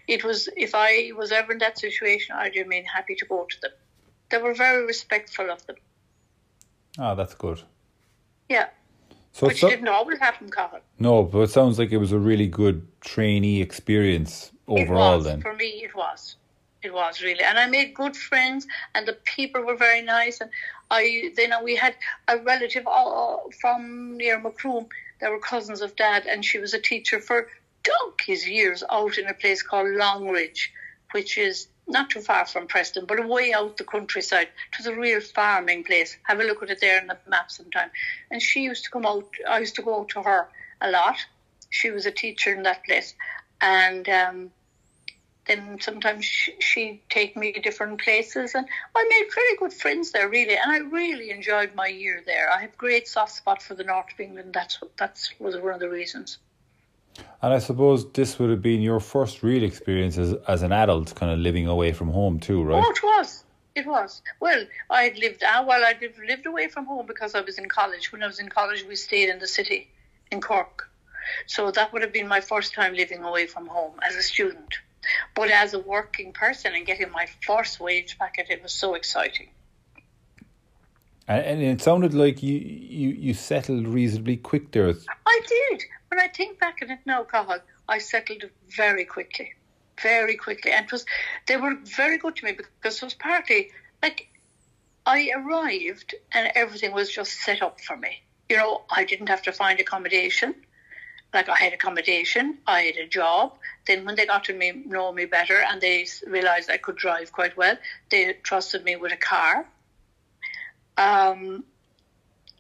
it 0.08 0.24
was. 0.24 0.50
If 0.56 0.72
I 0.74 1.12
was 1.16 1.32
ever 1.32 1.52
in 1.52 1.60
that 1.60 1.78
situation, 1.78 2.36
I'd 2.36 2.56
remain 2.56 2.86
happy 2.86 3.16
to 3.16 3.26
go 3.26 3.46
to 3.46 3.62
them. 3.62 3.72
They 4.30 4.38
were 4.38 4.54
very 4.54 4.86
respectful 4.86 5.52
of 5.52 5.66
them. 5.68 5.76
Ah, 6.98 7.16
that's 7.16 7.36
good. 7.36 7.62
Yeah. 8.50 8.70
So 9.32 9.48
Which 9.48 9.62
so, 9.62 9.70
didn't 9.70 9.88
always 9.88 10.20
happen, 10.20 10.50
Colin. 10.50 10.82
No, 10.98 11.24
but 11.24 11.40
it 11.42 11.50
sounds 11.50 11.80
like 11.80 11.92
it 11.92 11.98
was 11.98 12.12
a 12.12 12.20
really 12.20 12.48
good 12.48 12.86
trainee 13.02 13.62
experience 13.62 14.52
overall. 14.68 15.18
Was, 15.18 15.26
then 15.26 15.42
for 15.42 15.54
me, 15.54 15.82
it 15.84 15.96
was. 15.96 16.36
It 16.82 16.94
was 16.94 17.22
really, 17.22 17.44
and 17.44 17.60
I 17.60 17.68
made 17.68 17.94
good 17.94 18.16
friends, 18.16 18.66
and 18.96 19.06
the 19.06 19.18
people 19.26 19.62
were 19.62 19.76
very 19.76 20.02
nice. 20.02 20.40
And 20.40 20.50
I 20.90 21.32
then 21.36 21.52
we 21.64 21.76
had 21.76 21.96
a 22.28 22.38
relative 22.38 22.88
all, 22.88 23.50
from 23.60 24.16
near 24.18 24.40
Macroom. 24.40 24.88
They 25.20 25.28
were 25.28 25.40
cousins 25.40 25.82
of 25.82 25.96
Dad, 25.98 26.26
and 26.26 26.44
she 26.44 26.58
was 26.58 26.74
a 26.74 26.80
teacher 26.80 27.20
for 27.20 27.50
donkey's 27.84 28.48
years 28.48 28.84
out 28.90 29.18
in 29.18 29.28
a 29.28 29.34
place 29.34 29.62
called 29.62 29.90
Longridge, 29.90 30.72
which 31.12 31.38
is 31.38 31.68
not 31.90 32.10
too 32.10 32.22
far 32.22 32.46
from 32.46 32.68
Preston, 32.68 33.06
but 33.06 33.20
away 33.20 33.54
out 33.54 33.78
the 33.78 33.84
countryside. 33.84 34.48
It 34.48 34.78
was 34.78 34.88
a 34.88 34.96
real 34.96 35.20
farming 35.20 35.84
place. 35.84 36.18
Have 36.24 36.40
a 36.40 36.44
look 36.44 36.62
at 36.64 36.70
it 36.70 36.80
there 36.80 37.02
on 37.02 37.08
the 37.08 37.18
map 37.28 37.52
sometime. 37.52 37.90
And 38.32 38.42
she 38.42 38.62
used 38.62 38.86
to 38.86 38.92
come 38.92 39.06
out, 39.06 39.28
I 39.48 39.60
used 39.60 39.76
to 39.76 39.82
go 39.82 40.04
to 40.06 40.22
her 40.22 40.50
a 40.82 40.92
lot. 40.92 41.18
She 41.70 41.92
was 41.92 42.06
a 42.06 42.12
teacher 42.12 42.54
in 42.54 42.64
that 42.64 42.86
place. 42.86 43.16
And 43.60 44.08
um, 44.08 44.52
then 45.48 45.80
sometimes 45.82 46.26
she'd 46.26 47.02
take 47.10 47.36
me 47.36 47.52
to 47.54 47.60
different 47.60 48.02
places. 48.02 48.54
And 48.54 48.68
I 48.96 49.04
made 49.04 49.30
pretty 49.30 49.58
good 49.58 49.74
friends 49.74 50.12
there, 50.12 50.30
really. 50.30 50.58
And 50.58 50.72
I 50.72 50.78
really 50.78 51.32
enjoyed 51.32 51.74
my 51.76 51.88
year 51.88 52.22
there. 52.26 52.52
I 52.52 52.62
have 52.62 52.78
great 52.78 53.08
soft 53.08 53.34
spot 53.34 53.62
for 53.62 53.74
the 53.74 53.84
north 53.84 54.14
of 54.14 54.20
England. 54.20 54.54
That's, 54.54 54.80
that 54.98 55.20
was 55.40 55.58
one 55.58 55.74
of 55.74 55.80
the 55.80 55.90
reasons. 55.90 56.38
And 57.42 57.54
I 57.54 57.60
suppose 57.60 58.12
this 58.12 58.38
would 58.38 58.50
have 58.50 58.62
been 58.62 58.82
your 58.82 59.00
first 59.00 59.44
real 59.44 59.64
experience 59.64 60.18
as, 60.18 60.34
as 60.48 60.62
an 60.62 60.72
adult, 60.72 61.16
kind 61.16 61.32
of 61.32 61.40
living 61.40 61.68
away 61.68 61.94
from 61.94 62.10
home 62.10 62.40
too, 62.40 62.62
right? 62.64 62.84
Oh, 62.86 62.92
it 62.92 63.04
was. 63.04 63.44
It 63.76 63.88
was. 63.88 64.22
Well, 64.42 64.66
I 64.90 65.04
had 65.04 65.18
lived, 65.18 65.44
uh, 65.44 65.64
well, 65.66 65.86
I 65.86 65.96
lived, 66.02 66.20
lived 66.28 66.46
away 66.46 66.68
from 66.68 66.86
home 66.86 67.06
because 67.06 67.36
I 67.36 67.42
was 67.42 67.58
in 67.58 67.70
college. 67.70 68.12
When 68.12 68.22
I 68.24 68.28
was 68.28 68.40
in 68.40 68.50
college, 68.50 68.84
we 68.84 68.96
stayed 68.96 69.30
in 69.30 69.40
the 69.40 69.48
city, 69.48 69.90
in 70.32 70.42
Cork. 70.42 70.90
So 71.46 71.72
that 71.72 71.94
would 71.94 72.02
have 72.02 72.12
been 72.12 72.28
my 72.28 72.42
first 72.42 72.74
time 72.74 72.94
living 72.94 73.24
away 73.24 73.48
from 73.48 73.68
home 73.68 74.00
as 74.06 74.16
a 74.16 74.24
student. 74.24 74.76
But 75.34 75.50
as 75.50 75.74
a 75.74 75.80
working 75.80 76.34
person 76.34 76.74
and 76.76 76.86
getting 76.86 77.12
my 77.12 77.28
first 77.46 77.80
wage 77.80 78.18
packet, 78.18 78.48
it 78.50 78.62
was 78.62 78.74
so 78.74 78.96
exciting. 78.96 79.50
And, 81.30 81.62
it 81.62 81.80
sounded 81.80 82.16
like 82.16 82.42
you, 82.42 82.58
you, 82.58 83.10
you 83.10 83.34
settled 83.36 83.88
reasonably 83.88 84.38
quick 84.38 84.72
there. 84.72 84.92
I 85.28 85.42
did. 85.48 85.84
When 86.08 86.20
I 86.20 86.28
think 86.28 86.60
back 86.60 86.80
on 86.82 86.90
it 86.90 87.00
now, 87.06 87.24
Cathal, 87.24 87.60
I 87.88 88.00
settled 88.00 88.46
very 88.76 89.06
quickly, 89.06 89.54
very 90.02 90.36
quickly, 90.36 90.72
and 90.72 90.90
was 90.90 91.06
they 91.46 91.56
were 91.56 91.76
very 91.84 92.18
good 92.18 92.36
to 92.38 92.46
me 92.46 92.54
because 92.54 92.98
it 92.98 93.04
was 93.04 93.14
partly 93.14 93.70
like 94.02 94.28
I 95.06 95.30
arrived 95.36 96.16
and 96.32 96.52
everything 96.56 96.94
was 96.94 97.12
just 97.12 97.34
set 97.42 97.62
up 97.62 97.80
for 97.80 97.96
me. 97.96 98.24
You 98.50 98.58
know, 98.58 98.82
I 98.90 99.04
didn't 99.06 99.30
have 99.30 99.44
to 99.44 99.52
find 99.52 99.80
accommodation. 99.80 100.56
Like 101.32 101.48
I 101.48 101.58
had 101.58 101.74
accommodation, 101.74 102.58
I 102.66 102.82
had 102.82 102.96
a 102.98 103.08
job. 103.08 103.56
Then 103.86 104.04
when 104.04 104.16
they 104.16 104.26
got 104.26 104.46
to 104.46 104.54
me, 104.54 104.72
know 104.84 105.12
me 105.12 105.26
better, 105.26 105.62
and 105.62 105.80
they 105.80 106.08
realised 106.26 106.72
I 106.72 106.78
could 106.78 106.96
drive 106.96 107.32
quite 107.32 107.56
well, 107.56 107.78
they 108.10 108.34
trusted 108.42 108.84
me 108.84 108.96
with 108.96 109.12
a 109.12 109.18
car. 109.18 109.68
Um, 111.00 111.64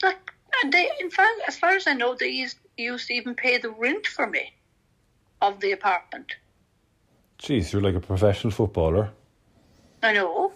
like, 0.02 0.32
and 0.64 0.72
they, 0.72 0.90
in 1.02 1.10
fact, 1.10 1.42
as 1.48 1.58
far 1.58 1.72
as 1.72 1.88
I 1.88 1.94
know, 1.94 2.16
they 2.16 2.30
used 2.30 2.58
used 2.78 3.08
to 3.08 3.14
even 3.14 3.36
pay 3.36 3.58
the 3.58 3.70
rent 3.70 4.08
for 4.08 4.26
me 4.26 4.54
of 5.42 5.60
the 5.60 5.74
apartment. 5.74 6.36
Jeez, 7.38 7.74
you're 7.74 7.82
like 7.82 7.96
a 7.96 8.00
professional 8.00 8.52
footballer. 8.52 9.12
I 10.02 10.14
know, 10.14 10.54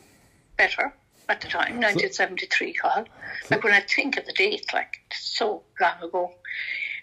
better 0.58 0.94
at 1.28 1.42
the 1.42 1.48
time, 1.48 1.82
1973, 1.82 2.74
Carl. 2.74 3.06
Like 3.50 3.64
when 3.64 3.74
I 3.74 3.82
think 3.82 4.18
of 4.18 4.26
the 4.26 4.34
date, 4.34 4.66
like 4.74 5.00
so 5.12 5.64
long 5.82 6.02
ago. 6.02 6.32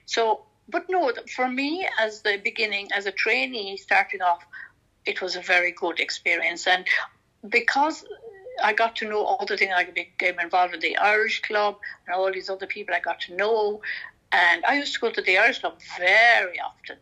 So, 0.06 0.46
but 0.68 0.86
no, 0.88 1.12
for 1.34 1.48
me, 1.48 1.86
as 1.98 2.22
the 2.22 2.40
beginning, 2.42 2.88
as 2.92 3.04
a 3.04 3.12
trainee 3.12 3.76
starting 3.76 4.22
off, 4.22 4.44
it 5.04 5.20
was 5.20 5.36
a 5.36 5.40
very 5.40 5.72
good 5.72 6.00
experience. 6.00 6.66
And 6.66 6.86
because 7.48 8.04
I 8.62 8.72
got 8.72 8.96
to 8.96 9.08
know 9.08 9.24
all 9.24 9.46
the 9.46 9.56
things, 9.56 9.72
I 9.74 9.84
became 9.84 10.38
involved 10.40 10.74
in 10.74 10.80
the 10.80 10.96
Irish 10.96 11.42
Club 11.42 11.78
and 12.06 12.14
all 12.14 12.32
these 12.32 12.50
other 12.50 12.66
people 12.66 12.94
I 12.94 13.00
got 13.00 13.20
to 13.22 13.34
know. 13.34 13.82
And 14.32 14.64
I 14.64 14.78
used 14.78 14.94
to 14.94 15.00
go 15.00 15.10
to 15.10 15.22
the 15.22 15.38
Irish 15.38 15.60
Club 15.60 15.78
very 15.98 16.60
often. 16.60 16.96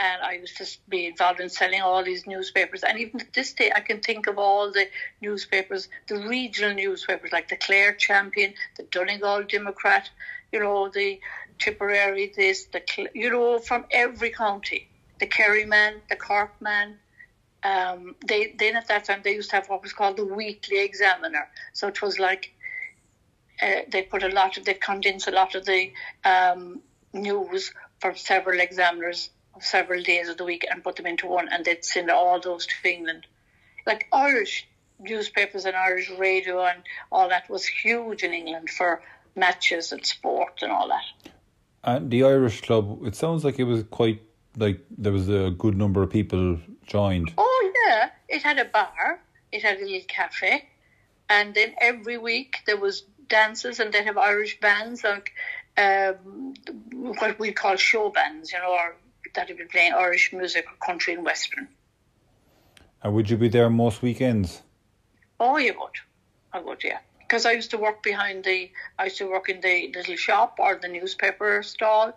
And 0.00 0.22
I 0.22 0.34
used 0.34 0.56
to 0.58 0.66
be 0.88 1.06
involved 1.06 1.40
in 1.40 1.48
selling 1.48 1.80
all 1.80 2.04
these 2.04 2.26
newspapers. 2.26 2.84
And 2.84 2.98
even 2.98 3.18
to 3.18 3.26
this 3.34 3.52
day, 3.52 3.72
I 3.74 3.80
can 3.80 4.00
think 4.00 4.28
of 4.28 4.38
all 4.38 4.70
the 4.70 4.86
newspapers, 5.20 5.88
the 6.06 6.16
regional 6.28 6.74
newspapers 6.74 7.32
like 7.32 7.48
the 7.48 7.56
Clare 7.56 7.94
Champion, 7.94 8.54
the 8.76 8.84
Donegal 8.84 9.42
Democrat, 9.44 10.08
you 10.52 10.60
know, 10.60 10.88
the 10.88 11.20
Tipperary 11.58 12.32
this, 12.36 12.66
the, 12.66 12.82
you 13.14 13.30
know, 13.30 13.58
from 13.58 13.86
every 13.90 14.30
county. 14.30 14.88
The 15.18 15.26
Kerryman, 15.26 16.00
the 16.08 16.14
Corkman. 16.14 16.94
Um, 17.62 18.14
they 18.26 18.54
then 18.56 18.76
at 18.76 18.88
that 18.88 19.04
time 19.04 19.20
they 19.24 19.34
used 19.34 19.50
to 19.50 19.56
have 19.56 19.68
what 19.68 19.82
was 19.82 19.92
called 19.92 20.16
the 20.16 20.24
Weekly 20.24 20.80
Examiner. 20.80 21.48
So 21.72 21.88
it 21.88 22.00
was 22.00 22.18
like 22.18 22.54
uh, 23.60 23.80
they 23.88 24.02
put 24.02 24.22
a 24.22 24.28
lot 24.28 24.56
of 24.56 24.64
they 24.64 24.74
condense 24.74 25.26
a 25.26 25.32
lot 25.32 25.54
of 25.54 25.64
the 25.64 25.92
um, 26.24 26.80
news 27.12 27.72
from 28.00 28.16
several 28.16 28.60
examiners 28.60 29.30
of 29.54 29.64
several 29.64 30.02
days 30.02 30.28
of 30.28 30.36
the 30.36 30.44
week 30.44 30.64
and 30.70 30.84
put 30.84 30.96
them 30.96 31.06
into 31.06 31.26
one, 31.26 31.48
and 31.48 31.64
they'd 31.64 31.84
send 31.84 32.10
all 32.10 32.40
those 32.40 32.66
to 32.66 32.88
England. 32.88 33.26
Like 33.86 34.06
Irish 34.12 34.68
newspapers 35.00 35.64
and 35.64 35.76
Irish 35.76 36.10
radio 36.10 36.64
and 36.64 36.82
all 37.10 37.28
that 37.28 37.48
was 37.48 37.64
huge 37.66 38.22
in 38.22 38.32
England 38.32 38.68
for 38.70 39.02
matches 39.36 39.92
and 39.92 40.04
sport 40.04 40.60
and 40.62 40.72
all 40.72 40.88
that. 40.88 41.30
And 41.84 42.10
the 42.10 42.24
Irish 42.24 42.60
club, 42.62 43.04
it 43.06 43.14
sounds 43.14 43.44
like 43.44 43.58
it 43.58 43.64
was 43.64 43.84
quite 43.90 44.22
like 44.56 44.84
there 44.90 45.12
was 45.12 45.28
a 45.28 45.50
good 45.56 45.76
number 45.76 46.02
of 46.02 46.10
people 46.10 46.58
joined. 46.86 47.32
Oh 47.38 47.47
it 48.28 48.42
had 48.42 48.58
a 48.58 48.64
bar, 48.64 49.20
it 49.52 49.62
had 49.62 49.78
a 49.78 49.84
little 49.84 50.06
cafe, 50.06 50.68
and 51.28 51.54
then 51.54 51.74
every 51.80 52.18
week 52.18 52.58
there 52.66 52.76
was 52.76 53.04
dances 53.28 53.80
and 53.80 53.92
they 53.92 54.02
have 54.02 54.16
Irish 54.16 54.60
bands 54.60 55.04
like 55.04 55.32
um, 55.76 56.54
what 56.92 57.38
we 57.38 57.52
call 57.52 57.76
show 57.76 58.10
bands, 58.10 58.52
you 58.52 58.58
know, 58.58 58.72
or 58.72 58.96
that 59.34 59.48
have 59.48 59.58
been 59.58 59.68
playing 59.68 59.92
Irish 59.92 60.32
music 60.32 60.66
or 60.66 60.86
country 60.86 61.14
and 61.14 61.24
western. 61.24 61.68
And 63.02 63.14
would 63.14 63.30
you 63.30 63.36
be 63.36 63.48
there 63.48 63.70
most 63.70 64.02
weekends? 64.02 64.62
Oh, 65.38 65.56
you 65.58 65.74
would. 65.78 65.92
I 66.52 66.60
would, 66.60 66.82
yeah. 66.82 66.98
Because 67.20 67.46
I 67.46 67.52
used 67.52 67.70
to 67.72 67.78
work 67.78 68.02
behind 68.02 68.44
the, 68.44 68.70
I 68.98 69.04
used 69.04 69.18
to 69.18 69.30
work 69.30 69.48
in 69.48 69.60
the 69.60 69.92
little 69.94 70.16
shop 70.16 70.56
or 70.58 70.76
the 70.76 70.88
newspaper 70.88 71.62
stall. 71.62 72.14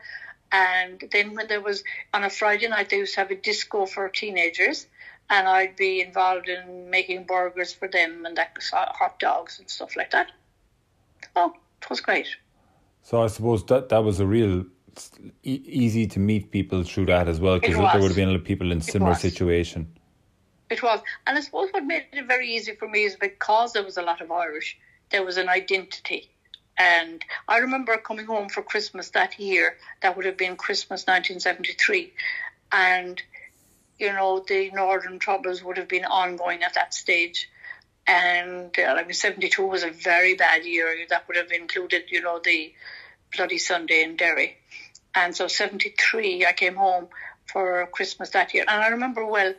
And 0.52 1.04
then 1.12 1.36
when 1.36 1.48
there 1.48 1.62
was, 1.62 1.84
on 2.14 2.24
a 2.24 2.30
Friday 2.30 2.68
night, 2.68 2.90
they 2.90 2.98
used 2.98 3.14
to 3.16 3.22
have 3.22 3.32
a 3.32 3.36
disco 3.36 3.86
for 3.86 4.10
teenagers. 4.10 4.88
And 5.32 5.48
I'd 5.48 5.76
be 5.76 6.02
involved 6.02 6.48
in 6.50 6.90
making 6.92 7.24
burgers 7.24 7.74
for 7.74 7.88
them 7.88 8.26
and 8.26 8.38
that, 8.38 8.58
uh, 8.74 8.86
hot 8.94 9.18
dogs 9.18 9.58
and 9.58 9.70
stuff 9.70 9.96
like 9.96 10.12
that. 10.12 10.32
Oh, 11.36 11.54
it 11.82 11.90
was 11.90 12.02
great. 12.02 12.28
So 13.02 13.24
I 13.24 13.28
suppose 13.28 13.66
that 13.66 13.90
that 13.90 14.04
was 14.04 14.20
a 14.20 14.28
real 14.28 14.66
e- 15.44 15.64
easy 15.66 16.06
to 16.08 16.20
meet 16.20 16.52
people 16.52 16.84
through 16.84 17.08
that 17.08 17.28
as 17.28 17.40
well 17.40 17.60
because 17.60 17.76
there 17.76 18.02
would 18.02 18.10
have 18.10 18.16
been 18.16 18.28
a 18.28 18.32
lot 18.32 18.40
of 18.42 18.46
people 18.46 18.72
in 18.72 18.82
similar 18.82 19.12
was. 19.12 19.22
situation. 19.22 19.88
It 20.70 20.82
was. 20.82 21.02
And 21.28 21.38
I 21.38 21.42
suppose 21.42 21.70
what 21.72 21.84
made 21.84 22.06
it 22.14 22.28
very 22.28 22.54
easy 22.54 22.76
for 22.76 22.88
me 22.88 23.04
is 23.04 23.16
because 23.16 23.74
there 23.74 23.84
was 23.84 23.98
a 23.98 24.02
lot 24.02 24.22
of 24.22 24.32
Irish, 24.32 24.78
there 25.10 25.24
was 25.24 25.38
an 25.38 25.50
identity. 25.50 26.30
And 26.78 27.24
I 27.48 27.58
remember 27.58 27.98
coming 27.98 28.26
home 28.26 28.50
for 28.50 28.64
Christmas 28.64 29.10
that 29.10 29.38
year, 29.38 29.76
that 30.02 30.16
would 30.16 30.26
have 30.26 30.38
been 30.38 30.56
Christmas 30.56 31.02
1973. 31.02 32.14
And, 32.72 33.22
you 34.02 34.12
know, 34.12 34.44
the 34.46 34.72
Northern 34.72 35.20
Troubles 35.20 35.64
would 35.64 35.78
have 35.78 35.88
been 35.88 36.06
ongoing 36.06 36.64
at 36.64 36.74
that 36.74 36.94
stage. 36.94 37.50
And 38.08 38.76
uh, 38.78 38.82
I 38.82 39.04
mean, 39.04 39.14
72 39.14 39.66
was 39.66 39.84
a 39.84 39.92
very 39.92 40.34
bad 40.34 40.66
year. 40.66 41.06
That 41.10 41.28
would 41.28 41.38
have 41.38 41.52
included, 41.52 42.06
you 42.10 42.22
know, 42.22 42.40
the 42.44 42.74
Bloody 43.36 43.60
Sunday 43.60 44.04
in 44.04 44.18
Derry. 44.18 44.58
And 45.14 45.36
so 45.36 45.48
73, 45.48 46.46
I 46.46 46.54
came 46.54 46.76
home 46.76 47.08
for 47.46 47.88
Christmas 47.92 48.32
that 48.32 48.54
year. 48.54 48.66
And 48.68 48.82
I 48.82 48.90
remember 48.90 49.26
well 49.26 49.54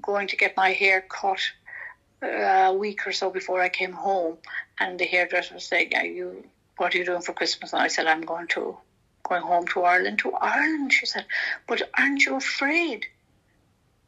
going 0.00 0.28
to 0.28 0.36
get 0.36 0.56
my 0.56 0.70
hair 0.70 1.02
cut 1.02 1.40
uh, 2.22 2.26
a 2.26 2.74
week 2.74 3.06
or 3.06 3.12
so 3.12 3.30
before 3.30 3.60
I 3.60 3.68
came 3.68 3.92
home, 3.92 4.38
and 4.78 4.98
the 4.98 5.04
hairdresser 5.04 5.54
was 5.54 5.64
saying, 5.64 5.94
"Are 5.96 6.04
you? 6.04 6.44
What 6.76 6.94
are 6.94 6.98
you 6.98 7.04
doing 7.04 7.22
for 7.22 7.32
Christmas?" 7.32 7.72
And 7.72 7.82
I 7.82 7.88
said, 7.88 8.06
"I'm 8.06 8.22
going 8.22 8.46
to 8.48 8.76
going 9.24 9.42
home 9.42 9.66
to 9.68 9.82
Ireland." 9.82 10.20
To 10.20 10.32
Ireland, 10.32 10.92
she 10.92 11.06
said, 11.06 11.26
"But 11.66 11.82
aren't 11.98 12.24
you 12.24 12.36
afraid?" 12.36 13.06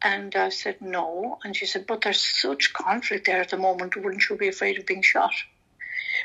And 0.04 0.36
I 0.36 0.50
said, 0.50 0.82
"No." 0.82 1.38
And 1.42 1.56
she 1.56 1.64
said, 1.64 1.86
"But 1.86 2.02
there's 2.02 2.20
such 2.20 2.74
conflict 2.74 3.24
there 3.26 3.40
at 3.40 3.48
the 3.48 3.56
moment. 3.56 3.96
Wouldn't 3.96 4.28
you 4.28 4.36
be 4.36 4.48
afraid 4.48 4.78
of 4.78 4.84
being 4.86 5.02
shot?" 5.02 5.34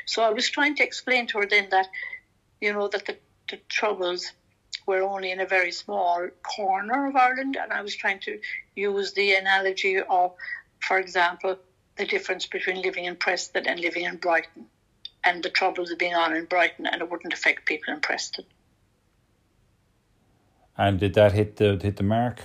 So 0.04 0.22
I 0.22 0.30
was 0.30 0.50
trying 0.50 0.76
to 0.76 0.84
explain 0.84 1.26
to 1.28 1.38
her 1.38 1.46
then 1.46 1.70
that, 1.70 1.88
you 2.60 2.72
know, 2.72 2.88
that 2.88 3.06
the, 3.06 3.16
the 3.48 3.56
troubles 3.68 4.32
were 4.86 5.02
only 5.02 5.30
in 5.30 5.40
a 5.40 5.46
very 5.46 5.72
small 5.72 6.28
corner 6.42 7.06
of 7.08 7.16
Ireland, 7.16 7.56
and 7.56 7.72
I 7.72 7.80
was 7.80 7.96
trying 7.96 8.20
to 8.20 8.38
use 8.76 9.12
the 9.14 9.34
analogy 9.34 9.98
of, 9.98 10.34
for 10.80 10.98
example, 10.98 11.58
the 11.96 12.06
difference 12.06 12.46
between 12.46 12.82
living 12.82 13.04
in 13.04 13.16
Preston 13.16 13.66
and 13.66 13.80
living 13.80 14.04
in 14.04 14.16
Brighton, 14.16 14.66
and 15.24 15.42
the 15.42 15.50
troubles 15.50 15.94
being 15.94 16.14
on 16.14 16.36
in 16.36 16.44
Brighton, 16.44 16.86
and 16.86 17.00
it 17.02 17.10
wouldn't 17.10 17.32
affect 17.32 17.66
people 17.66 17.94
in 17.94 18.00
Preston. 18.00 18.44
And 20.76 20.98
did 20.98 21.14
that 21.14 21.32
hit 21.32 21.56
the 21.56 21.78
hit 21.82 21.96
the 21.96 22.02
mark? 22.02 22.40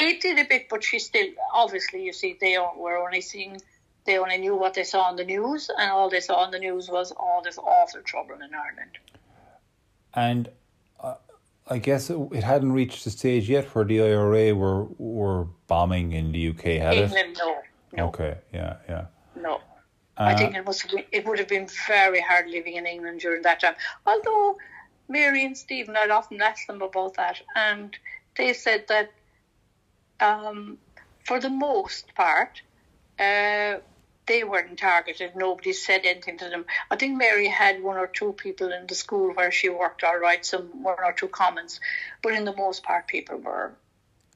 It 0.00 0.20
did 0.20 0.38
a 0.38 0.44
bit, 0.44 0.68
but 0.68 0.82
she 0.84 0.98
still, 0.98 1.26
obviously, 1.52 2.02
you 2.02 2.12
see, 2.12 2.36
they 2.40 2.58
were 2.58 2.96
only 2.98 3.20
seeing, 3.20 3.60
they 4.06 4.18
only 4.18 4.38
knew 4.38 4.56
what 4.56 4.74
they 4.74 4.84
saw 4.84 5.02
on 5.02 5.16
the 5.16 5.24
news, 5.24 5.70
and 5.78 5.90
all 5.90 6.08
they 6.08 6.20
saw 6.20 6.36
on 6.36 6.50
the 6.50 6.58
news 6.58 6.88
was 6.88 7.12
all 7.12 7.42
this 7.42 7.58
awful 7.58 8.02
trouble 8.02 8.34
in 8.36 8.50
Ireland. 8.54 8.98
And 10.14 10.48
uh, 11.00 11.14
I 11.68 11.78
guess 11.78 12.10
it, 12.10 12.18
it 12.32 12.44
hadn't 12.44 12.72
reached 12.72 13.04
the 13.04 13.10
stage 13.10 13.48
yet 13.48 13.66
where 13.74 13.84
the 13.84 14.00
IRA 14.02 14.54
were 14.54 14.84
were 14.98 15.44
bombing 15.66 16.12
in 16.12 16.32
the 16.32 16.48
UK, 16.48 16.62
had 16.62 16.94
it? 16.94 17.04
England, 17.04 17.36
no, 17.38 17.58
no, 17.92 18.06
Okay, 18.08 18.38
yeah, 18.52 18.76
yeah. 18.88 19.06
no. 19.36 19.60
I 20.18 20.36
think 20.36 20.54
it 20.54 20.64
must 20.64 20.82
have 20.82 20.90
been, 20.90 21.04
it 21.10 21.26
would 21.26 21.38
have 21.38 21.48
been 21.48 21.66
very 21.88 22.20
hard 22.20 22.48
living 22.48 22.76
in 22.76 22.86
England 22.86 23.20
during 23.20 23.42
that 23.42 23.60
time. 23.60 23.74
Although 24.06 24.58
Mary 25.08 25.44
and 25.44 25.56
Stephen, 25.56 25.96
I'd 25.96 26.10
often 26.10 26.40
ask 26.40 26.66
them 26.66 26.82
about 26.82 27.14
that, 27.14 27.40
and 27.56 27.96
they 28.36 28.52
said 28.52 28.84
that 28.88 29.10
um, 30.22 30.78
for 31.24 31.40
the 31.40 31.50
most 31.50 32.14
part, 32.14 32.62
uh, 33.18 33.78
they 34.26 34.44
weren't 34.44 34.78
targeted. 34.78 35.34
Nobody 35.34 35.72
said 35.72 36.02
anything 36.04 36.38
to 36.38 36.48
them. 36.48 36.64
I 36.90 36.96
think 36.96 37.18
Mary 37.18 37.48
had 37.48 37.82
one 37.82 37.96
or 37.96 38.06
two 38.06 38.32
people 38.32 38.72
in 38.72 38.86
the 38.86 38.94
school 38.94 39.32
where 39.34 39.50
she 39.50 39.68
worked 39.68 40.04
all 40.04 40.18
right, 40.18 40.44
some 40.46 40.82
one 40.82 40.96
or 41.04 41.12
two 41.12 41.28
comments, 41.28 41.80
but 42.22 42.32
in 42.32 42.44
the 42.44 42.54
most 42.54 42.84
part, 42.84 43.08
people 43.08 43.38
were 43.38 43.72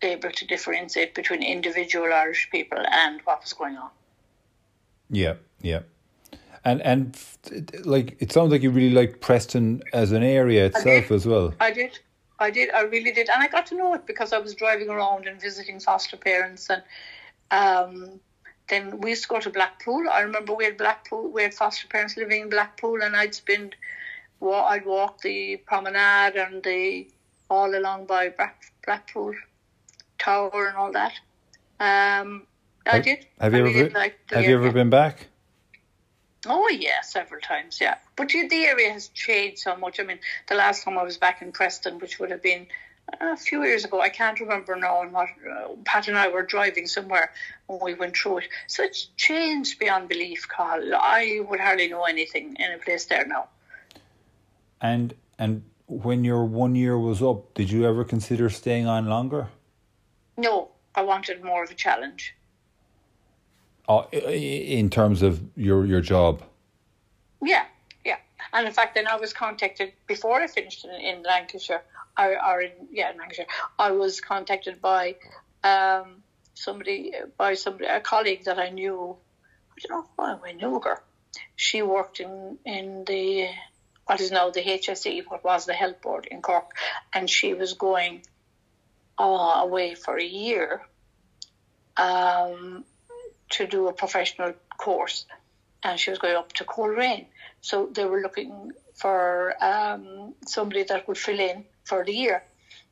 able 0.03 0.31
to 0.31 0.47
differentiate 0.47 1.15
between 1.15 1.43
individual 1.43 2.13
Irish 2.13 2.51
people 2.51 2.79
and 2.79 3.21
what 3.25 3.43
was 3.43 3.53
going 3.53 3.77
on. 3.77 3.91
Yeah, 5.09 5.35
yeah. 5.63 5.81
And 6.65 6.83
and 6.83 7.17
like 7.85 8.17
it 8.19 8.33
sounds 8.33 8.51
like 8.51 8.63
you 8.63 8.71
really 8.71 8.91
like 8.91 9.21
Preston 9.21 9.85
as 9.93 10.11
an 10.11 10.25
area 10.25 10.67
itself 10.67 11.13
as 11.13 11.25
well. 11.25 11.55
I 11.61 11.71
did. 11.71 12.01
I 12.39 12.51
did. 12.51 12.71
I 12.71 12.83
really 12.83 13.13
did. 13.13 13.29
And 13.31 13.43
I 13.43 13.49
got 13.49 13.67
to 13.67 13.77
know 13.77 13.95
it 13.95 14.07
because 14.07 14.33
I 14.33 14.39
was 14.39 14.55
driving 14.55 14.89
around 14.91 15.27
and 15.27 15.41
visiting 15.41 15.81
foster 15.81 16.17
parents. 16.17 16.69
And 16.71 16.83
um, 17.51 18.21
then 18.69 19.01
we 19.01 19.11
used 19.11 19.23
to 19.23 19.29
go 19.29 19.41
to 19.41 19.51
Blackpool. 19.51 20.07
I 20.11 20.21
remember 20.21 20.55
we 20.55 20.65
had 20.65 20.77
Blackpool, 20.77 21.31
we 21.31 21.43
had 21.43 21.55
foster 21.55 21.87
parents 21.89 22.17
living 22.17 22.43
in 22.43 22.49
Blackpool, 22.51 23.03
and 23.03 23.17
I'd 23.17 23.35
spend, 23.35 23.77
well, 24.41 24.65
I'd 24.65 24.85
walk 24.85 25.23
the 25.23 25.59
promenade 25.59 26.37
and 26.37 26.63
the 26.63 27.09
all 27.49 27.75
along 27.77 28.07
by 28.07 28.33
Blackpool 28.85 29.35
Tower 30.19 30.67
and 30.67 30.77
all 30.77 30.93
that. 30.93 31.13
Um, 31.79 32.47
I 32.87 32.97
Have- 32.97 33.05
did. 33.05 33.27
Have 33.41 33.55
I 33.55 33.57
you 33.59 33.65
really 33.65 33.81
ever 33.81 33.91
liked 33.91 34.31
the 34.31 34.37
have 34.37 34.45
you 34.45 34.57
ever 34.57 34.73
been 34.73 34.91
back? 34.91 35.29
Oh 36.49 36.69
yeah, 36.69 37.01
several 37.03 37.41
times, 37.41 37.79
yeah. 37.81 37.97
But 38.15 38.29
the 38.29 38.65
area 38.67 38.93
has 38.93 39.09
changed 39.09 39.59
so 39.59 39.77
much. 39.77 39.99
I 40.01 40.05
mean, 40.05 40.19
the 40.49 40.55
last 40.55 40.85
time 40.85 40.99
I 40.99 41.03
was 41.03 41.19
back 41.19 41.43
in 41.43 41.53
Preston, 41.53 41.99
which 41.99 42.19
would 42.19 42.31
have 42.31 42.43
been 42.43 42.67
a 43.21 43.37
few 43.37 43.63
years 43.63 43.85
ago, 43.85 44.01
I 44.01 44.09
can't 44.09 44.39
remember 44.41 44.77
now. 44.77 45.03
And 45.03 45.13
what 45.13 45.29
uh, 45.29 45.69
Pat 45.85 46.09
and 46.09 46.17
I 46.17 46.29
were 46.29 46.43
driving 46.43 46.87
somewhere 46.87 47.33
when 47.67 47.81
we 47.83 47.95
went 47.95 48.17
through 48.17 48.39
it, 48.39 48.49
so 48.67 48.83
it's 48.83 49.09
changed 49.17 49.79
beyond 49.79 50.09
belief, 50.09 50.47
Carl. 50.49 50.95
I 50.95 51.41
would 51.49 51.61
hardly 51.61 51.89
know 51.89 52.05
anything 52.05 52.57
in 52.59 52.73
a 52.73 52.79
place 52.79 53.07
there 53.07 53.27
now. 53.27 53.49
And 54.81 55.15
and 55.39 55.63
when 55.87 56.25
your 56.25 56.45
one 56.45 56.75
year 56.75 56.99
was 56.99 57.23
up, 57.23 57.55
did 57.55 57.71
you 57.71 57.87
ever 57.87 58.05
consider 58.05 58.51
staying 58.51 58.87
on 58.87 59.07
longer? 59.07 59.49
No, 60.37 60.71
I 60.95 61.03
wanted 61.03 61.43
more 61.43 61.65
of 61.65 61.71
a 61.71 61.75
challenge. 61.75 62.35
I- 63.89 64.09
in 64.13 64.91
terms 64.91 65.23
of 65.23 65.41
your 65.57 65.87
your 65.87 66.01
job. 66.01 66.43
Yeah, 67.43 67.65
yeah. 68.05 68.17
And 68.53 68.67
in 68.67 68.73
fact, 68.73 68.95
then 68.95 69.07
I 69.07 69.17
was 69.17 69.33
contacted 69.33 69.93
before 70.07 70.41
I 70.41 70.47
finished 70.47 70.85
in, 70.85 70.91
in 70.91 71.23
Lancashire, 71.23 71.83
or, 72.19 72.47
or 72.47 72.63
in, 72.63 72.73
yeah, 72.91 73.13
in 73.13 73.19
Lancashire. 73.19 73.47
I 73.79 73.93
was 73.93 74.21
contacted 74.21 74.81
by 74.81 75.17
um, 75.63 76.23
somebody, 76.55 77.13
by 77.37 77.55
somebody, 77.55 77.87
a 77.87 78.01
colleague 78.01 78.45
that 78.45 78.59
I 78.59 78.71
knew. 78.71 79.17
I 79.71 79.87
don't 79.87 79.91
know 79.91 80.07
why 80.17 80.37
I 80.49 80.53
knew 80.53 80.81
her. 80.81 81.03
She 81.55 81.83
worked 81.83 82.21
in 82.21 82.59
in 82.65 83.05
the 83.07 83.49
what 84.07 84.21
is 84.21 84.31
now 84.31 84.51
the 84.51 84.63
HSE, 84.63 85.25
what 85.29 85.45
was 85.45 85.67
the 85.67 85.75
health 85.75 86.01
board 86.01 86.27
in 86.31 86.41
Cork, 86.41 86.71
and 87.13 87.29
she 87.29 87.55
was 87.55 87.75
going 87.75 88.23
uh, 89.19 89.61
away 89.65 89.95
for 89.95 90.17
a 90.17 90.25
year 90.25 90.83
um, 91.97 92.85
to 93.51 93.67
do 93.67 93.89
a 93.89 93.93
professional 93.93 94.55
course, 94.79 95.27
and 95.83 95.99
she 95.99 96.11
was 96.11 96.19
going 96.19 96.37
up 96.37 96.53
to 96.55 96.65
Coleraine. 96.65 97.27
So 97.61 97.89
they 97.93 98.05
were 98.05 98.21
looking 98.21 98.73
for 98.95 99.55
um, 99.63 100.35
somebody 100.47 100.85
that 100.85 101.07
would 101.07 101.19
fill 101.19 101.41
in 101.41 101.65
for 101.85 102.05
the 102.05 102.13
year. 102.13 102.43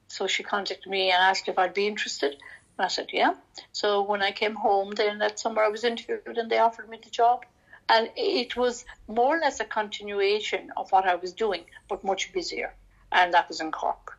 So 0.08 0.26
she 0.26 0.42
contacted 0.42 0.90
me 0.90 1.10
and 1.10 1.20
asked 1.20 1.48
if 1.48 1.58
I'd 1.58 1.74
be 1.74 1.86
interested. 1.86 2.32
And 2.76 2.84
I 2.84 2.88
said, 2.88 3.08
yeah. 3.12 3.34
So 3.72 4.02
when 4.02 4.22
I 4.22 4.32
came 4.32 4.54
home, 4.54 4.92
then 4.92 5.18
that 5.18 5.38
summer 5.38 5.62
I 5.62 5.68
was 5.68 5.84
interviewed 5.84 6.38
and 6.38 6.50
they 6.50 6.58
offered 6.58 6.88
me 6.88 6.98
the 7.02 7.10
job. 7.10 7.44
And 7.88 8.10
it 8.16 8.56
was 8.56 8.84
more 9.08 9.36
or 9.36 9.40
less 9.40 9.60
a 9.60 9.64
continuation 9.64 10.72
of 10.76 10.90
what 10.92 11.06
I 11.06 11.14
was 11.16 11.32
doing, 11.32 11.64
but 11.88 12.04
much 12.04 12.32
busier. 12.32 12.74
And 13.10 13.32
that 13.34 13.48
was 13.48 13.60
in 13.60 13.70
Cork. 13.72 14.18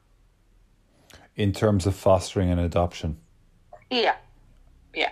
in 1.35 1.51
terms 1.51 1.85
of 1.85 1.95
fostering 1.95 2.49
and 2.49 2.59
adoption. 2.59 3.17
Yeah, 3.89 4.15
yeah. 4.93 5.11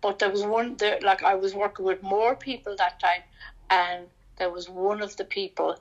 But 0.00 0.18
there 0.18 0.30
was 0.30 0.44
one 0.44 0.76
there, 0.76 0.98
like 1.02 1.22
I 1.22 1.34
was 1.34 1.54
working 1.54 1.84
with 1.84 2.02
more 2.02 2.34
people 2.34 2.76
that 2.76 3.00
time, 3.00 3.22
and 3.70 4.06
there 4.36 4.50
was 4.50 4.68
one 4.68 5.02
of 5.02 5.16
the 5.16 5.24
people 5.24 5.78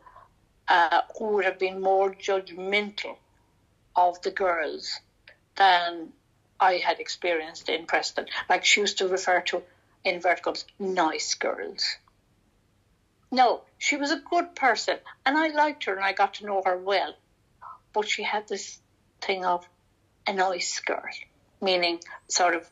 uh, 0.68 1.02
who 1.18 1.26
would 1.34 1.46
have 1.46 1.60
been 1.60 1.82
more 1.82 2.14
judgmental 2.14 3.18
of 3.96 4.22
the 4.22 4.32
girls 4.32 5.00
than 5.56 6.14
I 6.60 6.74
had 6.76 7.00
experienced 7.00 7.70
in 7.70 7.86
Preston. 7.86 8.28
Like 8.50 8.66
she 8.66 8.82
used 8.82 8.98
to 9.00 9.08
refer 9.08 9.42
to, 9.42 9.64
in 10.04 10.22
verticals, 10.22 10.66
nice 10.80 11.36
girls. 11.36 11.98
No, 13.32 13.62
she 13.78 13.98
was 13.98 14.12
a 14.12 14.18
good 14.30 14.56
person, 14.56 14.98
and 15.26 15.38
I 15.38 15.48
liked 15.48 15.86
her, 15.86 15.96
and 15.96 16.06
I 16.06 16.14
got 16.14 16.36
to 16.36 16.46
know 16.46 16.62
her 16.66 16.78
well. 16.78 17.14
But 17.92 18.08
she 18.08 18.24
had 18.24 18.48
this 18.48 18.80
thing 19.22 19.44
of 19.44 19.68
a 20.28 20.34
nice 20.34 20.80
girl, 20.80 21.04
meaning 21.62 22.00
sort 22.28 22.56
of 22.56 22.70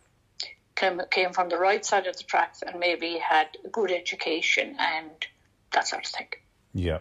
came, 0.81 1.01
came 1.09 1.31
from 1.31 1.49
the 1.49 1.57
right 1.57 1.85
side 1.85 2.07
of 2.07 2.17
the 2.17 2.23
tracks 2.23 2.61
and 2.61 2.79
maybe 2.79 3.17
had 3.17 3.47
a 3.63 3.69
good 3.69 3.91
education 3.91 4.75
and 4.79 5.11
that 5.73 5.87
sort 5.87 6.05
of 6.05 6.11
thing. 6.11 6.27
Yeah. 6.73 6.99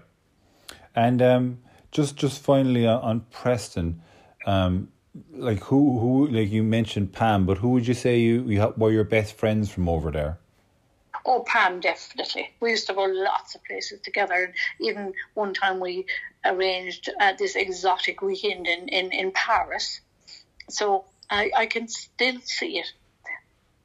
And 0.94 1.22
um, 1.22 1.58
just 1.90 2.16
just 2.16 2.42
finally 2.42 2.86
on, 2.86 3.00
on 3.02 3.20
Preston, 3.30 4.02
um, 4.46 4.88
like 5.32 5.60
who 5.64 5.98
who 5.98 6.28
like 6.28 6.50
you 6.50 6.62
mentioned 6.62 7.12
Pam, 7.12 7.46
but 7.46 7.58
who 7.58 7.70
would 7.70 7.86
you 7.86 7.94
say 7.94 8.18
you, 8.18 8.42
you 8.42 8.74
were 8.76 8.92
your 8.92 9.04
best 9.04 9.36
friends 9.36 9.70
from 9.70 9.88
over 9.88 10.10
there? 10.10 10.38
Oh, 11.24 11.44
Pam, 11.46 11.80
definitely. 11.80 12.50
We 12.60 12.70
used 12.70 12.86
to 12.86 12.94
go 12.94 13.04
lots 13.04 13.54
of 13.54 13.62
places 13.64 14.00
together. 14.00 14.34
And 14.34 14.54
even 14.80 15.12
one 15.34 15.52
time 15.52 15.78
we 15.78 16.06
arranged 16.44 17.10
uh, 17.20 17.34
this 17.38 17.56
exotic 17.56 18.22
weekend 18.22 18.66
in, 18.66 18.88
in, 18.88 19.12
in 19.12 19.30
Paris. 19.32 20.00
So 20.70 21.04
I, 21.28 21.50
I 21.54 21.66
can 21.66 21.88
still 21.88 22.40
see 22.42 22.78
it. 22.78 22.90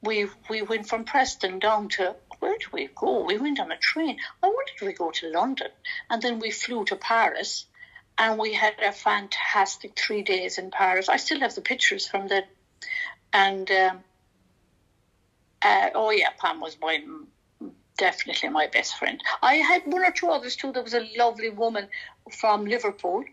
We 0.02 0.28
we 0.48 0.62
went 0.62 0.88
from 0.88 1.04
Preston 1.04 1.58
down 1.58 1.88
to 1.90 2.16
where 2.38 2.58
did 2.58 2.72
we 2.72 2.88
go? 2.94 3.24
We 3.24 3.38
went 3.38 3.60
on 3.60 3.72
a 3.72 3.76
train. 3.76 4.18
I 4.42 4.46
wanted 4.48 4.86
we 4.86 4.92
go 4.92 5.10
to 5.10 5.30
London, 5.30 5.70
and 6.10 6.22
then 6.22 6.38
we 6.38 6.50
flew 6.50 6.84
to 6.84 6.96
Paris, 6.96 7.66
and 8.18 8.38
we 8.38 8.52
had 8.52 8.74
a 8.80 8.92
fantastic 8.92 9.98
three 9.98 10.22
days 10.22 10.58
in 10.58 10.70
Paris. 10.70 11.08
I 11.08 11.16
still 11.16 11.40
have 11.40 11.54
the 11.54 11.60
pictures 11.60 12.06
from 12.06 12.28
then, 12.28 12.44
and 13.32 13.70
um, 13.70 14.04
uh, 15.62 15.90
oh 15.94 16.10
yeah, 16.10 16.30
Pam 16.38 16.60
was 16.60 16.76
my 16.80 17.02
definitely 17.96 18.50
my 18.50 18.66
best 18.66 18.96
friend. 18.98 19.20
I 19.42 19.54
had 19.54 19.86
one 19.86 20.04
or 20.04 20.12
two 20.12 20.28
others 20.28 20.56
too. 20.56 20.72
There 20.72 20.82
was 20.82 20.94
a 20.94 21.08
lovely 21.16 21.50
woman 21.50 21.88
from 22.30 22.66
Liverpool, 22.66 23.24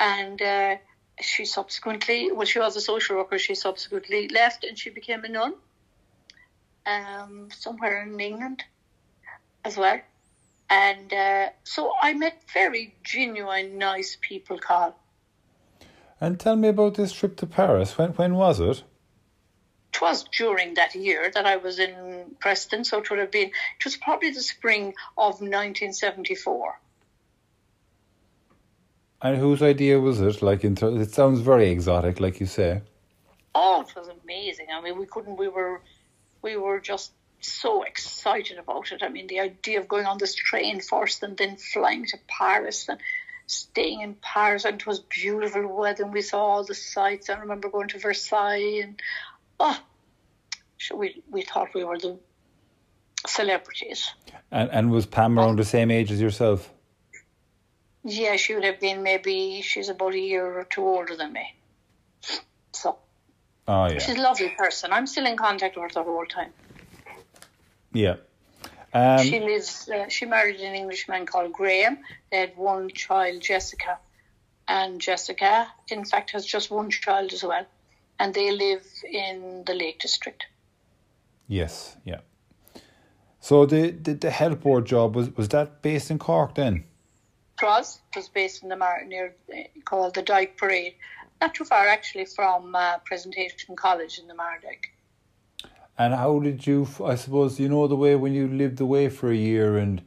and 0.00 0.40
uh, 0.40 0.76
she 1.20 1.44
subsequently, 1.44 2.32
well, 2.32 2.46
she 2.46 2.58
was 2.58 2.76
a 2.76 2.80
social 2.80 3.16
worker. 3.16 3.38
She 3.38 3.54
subsequently 3.54 4.28
left 4.28 4.64
and 4.64 4.78
she 4.78 4.90
became 4.90 5.24
a 5.24 5.28
nun 5.28 5.54
um, 6.86 7.48
somewhere 7.50 8.02
in 8.02 8.18
England 8.18 8.64
as 9.64 9.76
well. 9.76 10.00
And 10.70 11.12
uh, 11.12 11.48
so 11.64 11.92
I 12.00 12.14
met 12.14 12.42
very 12.52 12.94
genuine, 13.04 13.78
nice 13.78 14.16
people, 14.20 14.58
Carl. 14.58 14.96
And 16.20 16.38
tell 16.38 16.56
me 16.56 16.68
about 16.68 16.94
this 16.94 17.12
trip 17.12 17.36
to 17.38 17.46
Paris. 17.46 17.98
When 17.98 18.10
when 18.10 18.34
was 18.34 18.60
it? 18.60 18.82
It 19.92 20.00
was 20.00 20.24
during 20.24 20.74
that 20.74 20.94
year 20.94 21.30
that 21.34 21.44
I 21.44 21.56
was 21.56 21.78
in 21.78 22.36
Preston, 22.40 22.84
so 22.84 22.98
it 22.98 23.10
would 23.10 23.18
have 23.18 23.30
been, 23.30 23.48
it 23.48 23.84
was 23.84 23.96
probably 23.96 24.30
the 24.30 24.40
spring 24.40 24.94
of 25.18 25.40
1974. 25.40 26.80
And 29.20 29.36
whose 29.36 29.62
idea 29.62 30.00
was 30.00 30.20
it? 30.20 30.40
Like, 30.40 30.64
it 30.64 31.10
sounds 31.10 31.40
very 31.40 31.70
exotic, 31.70 32.20
like 32.20 32.40
you 32.40 32.46
say. 32.46 32.80
Oh, 33.54 33.82
it 33.82 33.94
was 33.94 34.08
amazing. 34.24 34.68
I 34.74 34.80
mean, 34.80 34.98
we 34.98 35.04
couldn't, 35.06 35.36
we 35.36 35.48
were, 35.48 35.82
we 36.42 36.56
were 36.56 36.80
just 36.80 37.12
so 37.40 37.82
excited 37.82 38.58
about 38.58 38.92
it. 38.92 39.02
I 39.02 39.08
mean, 39.08 39.26
the 39.26 39.40
idea 39.40 39.80
of 39.80 39.88
going 39.88 40.06
on 40.06 40.18
this 40.18 40.34
train 40.34 40.80
first 40.80 41.22
and 41.22 41.36
then 41.36 41.56
flying 41.56 42.06
to 42.06 42.18
Paris 42.28 42.88
and 42.88 43.00
staying 43.46 44.00
in 44.00 44.14
Paris, 44.14 44.64
and 44.64 44.80
it 44.80 44.86
was 44.86 45.00
beautiful 45.00 45.66
weather, 45.66 46.04
and 46.04 46.12
we 46.12 46.22
saw 46.22 46.42
all 46.42 46.64
the 46.64 46.74
sights. 46.74 47.30
I 47.30 47.38
remember 47.38 47.68
going 47.68 47.88
to 47.88 47.98
Versailles, 47.98 48.80
and 48.82 49.00
oh, 49.58 49.78
so 50.78 50.96
we 50.96 51.22
we 51.30 51.42
thought 51.42 51.74
we 51.74 51.84
were 51.84 51.98
the 51.98 52.18
celebrities. 53.26 54.10
And 54.50 54.70
and 54.70 54.90
was 54.90 55.06
Pam 55.06 55.38
around 55.38 55.58
the 55.58 55.64
same 55.64 55.90
age 55.90 56.10
as 56.10 56.20
yourself? 56.20 56.70
Yeah, 58.04 58.36
she 58.36 58.54
would 58.54 58.64
have 58.64 58.80
been 58.80 59.02
maybe 59.02 59.62
she's 59.62 59.88
about 59.88 60.14
a 60.14 60.18
year 60.18 60.58
or 60.58 60.64
two 60.64 60.82
older 60.82 61.16
than 61.16 61.32
me. 61.32 61.54
So 62.72 62.98
Oh 63.68 63.86
yeah, 63.86 63.98
she's 63.98 64.16
a 64.16 64.20
lovely 64.20 64.50
person. 64.50 64.92
I'm 64.92 65.06
still 65.06 65.26
in 65.26 65.36
contact 65.36 65.76
with 65.76 65.84
her 65.84 66.02
the 66.02 66.02
whole 66.02 66.26
time. 66.26 66.52
yeah. 67.92 68.16
Um, 68.94 69.24
she 69.24 69.40
lives. 69.40 69.88
Uh, 69.88 70.08
she 70.08 70.26
married 70.26 70.60
an 70.60 70.74
Englishman 70.74 71.24
called 71.24 71.52
Graham. 71.52 71.98
They 72.30 72.38
had 72.38 72.56
one 72.56 72.90
child, 72.90 73.40
Jessica, 73.40 73.98
and 74.68 75.00
Jessica, 75.00 75.68
in 75.88 76.04
fact, 76.04 76.32
has 76.32 76.44
just 76.44 76.70
one 76.70 76.90
child 76.90 77.32
as 77.32 77.42
well, 77.42 77.64
and 78.18 78.34
they 78.34 78.50
live 78.50 78.84
in 79.10 79.62
the 79.66 79.74
Lake 79.74 79.98
District. 80.00 80.44
yes, 81.48 81.96
yeah. 82.04 82.20
So 83.40 83.66
the, 83.66 83.90
the 83.90 84.14
the 84.14 84.30
health 84.30 84.60
board 84.60 84.84
job 84.84 85.16
was 85.16 85.34
was 85.36 85.48
that 85.48 85.80
based 85.82 86.10
in 86.10 86.18
Cork 86.18 86.54
then? 86.54 86.84
It 87.60 87.64
was. 87.64 88.00
It 88.10 88.16
was 88.18 88.28
based 88.28 88.62
in 88.62 88.68
the 88.68 88.76
Mar- 88.76 89.04
near 89.06 89.34
uh, 89.52 89.62
called 89.84 90.14
the 90.14 90.22
Dyke 90.22 90.56
Parade, 90.58 90.94
not 91.42 91.54
too 91.54 91.64
far 91.64 91.86
actually 91.86 92.24
from 92.24 92.74
uh, 92.74 92.98
Presentation 93.04 93.74
College 93.74 94.18
in 94.20 94.26
the 94.28 94.34
Mardyke. 94.34 94.86
And 95.98 96.14
how 96.14 96.38
did 96.38 96.66
you? 96.66 96.88
I 97.04 97.16
suppose 97.16 97.60
you 97.60 97.68
know 97.68 97.86
the 97.86 97.96
way 97.96 98.14
when 98.16 98.32
you 98.32 98.48
lived 98.48 98.80
away 98.80 99.08
for 99.08 99.30
a 99.30 99.36
year, 99.36 99.76
and 99.76 100.00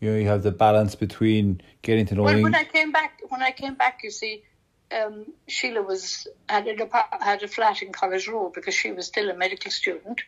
you 0.00 0.10
know 0.10 0.18
you 0.18 0.26
have 0.26 0.42
the 0.42 0.50
balance 0.50 0.94
between 0.94 1.60
getting 1.82 2.06
to 2.06 2.14
know. 2.14 2.22
Well, 2.24 2.42
when 2.42 2.54
I 2.54 2.64
came 2.64 2.90
back, 2.90 3.20
when 3.28 3.42
I 3.42 3.52
came 3.52 3.74
back, 3.74 4.00
you 4.02 4.10
see, 4.10 4.42
um, 4.90 5.26
Sheila 5.46 5.82
was 5.82 6.26
had 6.48 6.66
a 6.66 6.76
had 7.24 7.42
a 7.44 7.48
flat 7.48 7.82
in 7.82 7.92
College 7.92 8.26
Road 8.26 8.52
because 8.52 8.74
she 8.74 8.90
was 8.90 9.06
still 9.06 9.30
a 9.30 9.36
medical 9.36 9.70
student, 9.70 10.22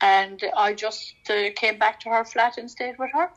and 0.00 0.40
I 0.56 0.74
just 0.74 1.14
uh, 1.28 1.50
came 1.56 1.78
back 1.78 2.00
to 2.00 2.10
her 2.10 2.24
flat 2.24 2.56
and 2.56 2.70
stayed 2.70 2.98
with 2.98 3.10
her. 3.12 3.30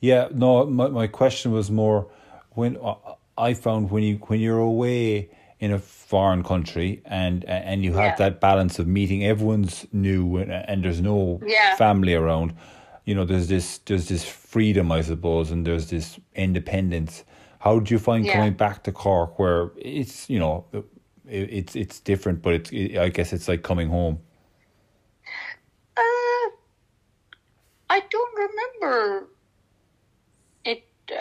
Yeah, 0.00 0.28
no, 0.32 0.66
my, 0.66 0.88
my 0.88 1.06
question 1.06 1.52
was 1.52 1.70
more 1.70 2.10
when 2.50 2.78
uh, 2.82 2.94
I 3.38 3.54
found 3.54 3.90
when 3.92 4.02
you 4.02 4.16
when 4.26 4.40
you're 4.40 4.66
away 4.74 5.30
in 5.60 5.70
a 5.72 5.78
foreign 5.78 6.42
country 6.42 7.02
and 7.04 7.44
and 7.44 7.84
you 7.84 7.92
have 7.92 8.12
Yeah. 8.12 8.16
that 8.16 8.40
balance 8.40 8.78
of 8.78 8.86
meeting 8.86 9.24
everyone's 9.24 9.86
new 9.92 10.38
and, 10.38 10.50
and 10.50 10.82
there's 10.84 11.00
no 11.02 11.40
Yeah. 11.46 11.76
family 11.76 12.14
around, 12.14 12.54
you 13.04 13.14
know, 13.14 13.24
there's 13.26 13.48
this 13.48 13.78
there's 13.86 14.08
this 14.08 14.24
freedom, 14.24 14.90
I 14.90 15.02
suppose, 15.02 15.50
and 15.52 15.66
there's 15.66 15.88
this 15.90 16.18
independence. 16.34 17.24
How 17.60 17.78
did 17.78 17.90
you 17.90 17.98
find 17.98 18.24
Yeah. 18.24 18.32
coming 18.32 18.54
back 18.54 18.82
to 18.84 18.92
Cork, 18.92 19.38
where 19.38 19.70
it's 19.76 20.28
you 20.30 20.38
know, 20.38 20.64
it, 20.72 21.52
it's 21.52 21.76
it's 21.76 22.00
different, 22.00 22.40
but 22.42 22.54
it's 22.54 22.70
it, 22.72 22.96
I 22.98 23.10
guess 23.10 23.32
it's 23.32 23.46
like 23.46 23.62
coming 23.62 23.88
home. 23.90 24.18
Uh, 25.96 26.48
I 27.90 28.00
don't 28.10 28.34
remember. 28.46 29.28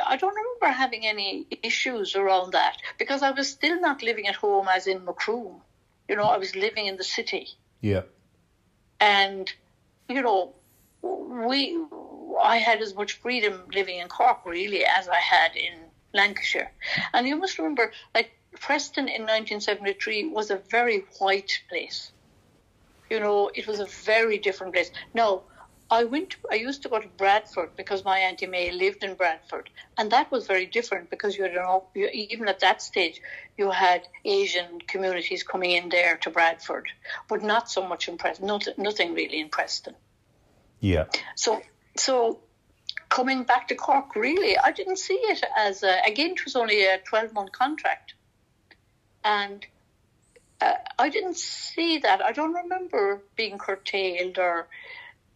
I 0.05 0.17
don't 0.17 0.35
remember 0.35 0.77
having 0.77 1.05
any 1.05 1.47
issues 1.63 2.15
around 2.15 2.53
that 2.53 2.77
because 2.97 3.23
I 3.23 3.31
was 3.31 3.49
still 3.49 3.79
not 3.79 4.03
living 4.03 4.27
at 4.27 4.35
home, 4.35 4.67
as 4.67 4.87
in 4.87 5.05
Macroom. 5.05 5.61
You 6.07 6.15
know, 6.15 6.23
I 6.23 6.37
was 6.37 6.55
living 6.55 6.87
in 6.87 6.97
the 6.97 7.03
city. 7.03 7.47
Yeah, 7.81 8.01
and 8.99 9.51
you 10.07 10.21
know 10.21 10.53
we 11.01 11.79
I 12.41 12.57
had 12.57 12.81
as 12.81 12.95
much 12.95 13.13
freedom 13.13 13.63
living 13.73 13.99
in 13.99 14.07
Cork 14.07 14.45
really 14.45 14.85
as 14.85 15.07
I 15.07 15.19
had 15.19 15.55
in 15.55 15.73
Lancashire 16.13 16.71
and 17.13 17.27
you 17.27 17.35
must 17.35 17.57
remember 17.57 17.91
like 18.15 18.31
Preston 18.59 19.07
in 19.07 19.21
1973 19.21 20.29
was 20.29 20.49
a 20.49 20.57
very 20.57 21.05
white 21.19 21.61
place 21.69 22.11
you 23.09 23.19
know 23.19 23.51
it 23.53 23.67
was 23.67 23.79
a 23.79 23.85
very 23.85 24.37
different 24.37 24.73
place 24.73 24.91
now 25.13 25.43
I 25.91 26.03
went 26.03 26.35
I 26.51 26.55
used 26.55 26.83
to 26.83 26.89
go 26.89 26.99
to 26.99 27.07
Bradford 27.07 27.75
because 27.75 28.05
my 28.05 28.19
auntie 28.19 28.45
May 28.47 28.71
lived 28.71 29.03
in 29.03 29.15
Bradford 29.15 29.69
and 29.97 30.11
that 30.11 30.31
was 30.31 30.45
very 30.47 30.65
different 30.65 31.09
because 31.09 31.35
you 31.35 31.43
had 31.43 31.55
an, 31.55 31.81
you, 31.95 32.09
even 32.13 32.47
at 32.47 32.59
that 32.59 32.81
stage 32.81 33.21
you 33.57 33.71
had 33.71 34.07
Asian 34.25 34.79
communities 34.87 35.43
coming 35.43 35.71
in 35.71 35.89
there 35.89 36.17
to 36.17 36.29
Bradford 36.29 36.87
but 37.27 37.43
not 37.43 37.69
so 37.69 37.87
much 37.87 38.07
in 38.07 38.17
Preston 38.17 38.47
nothing, 38.47 38.73
nothing 38.77 39.13
really 39.13 39.39
in 39.39 39.49
Preston. 39.49 39.95
Yeah, 40.79 41.05
so 41.35 41.61
so 41.97 42.39
coming 43.09 43.43
back 43.43 43.67
to 43.69 43.75
Cork 43.75 44.15
really 44.15 44.57
I 44.57 44.71
didn't 44.71 44.97
see 44.97 45.15
it 45.33 45.43
as 45.57 45.83
a, 45.83 46.01
again 46.05 46.31
it 46.31 46.45
was 46.45 46.55
only 46.55 46.85
a 46.85 46.99
12 46.99 47.33
month 47.33 47.51
contract. 47.51 48.13
And 49.23 49.65
uh, 50.61 50.73
I 50.97 51.09
didn't 51.09 51.37
see 51.37 51.99
that. 51.99 52.21
I 52.21 52.31
don't 52.31 52.53
remember 52.53 53.21
being 53.35 53.57
curtailed 53.57 54.37
or 54.37 54.67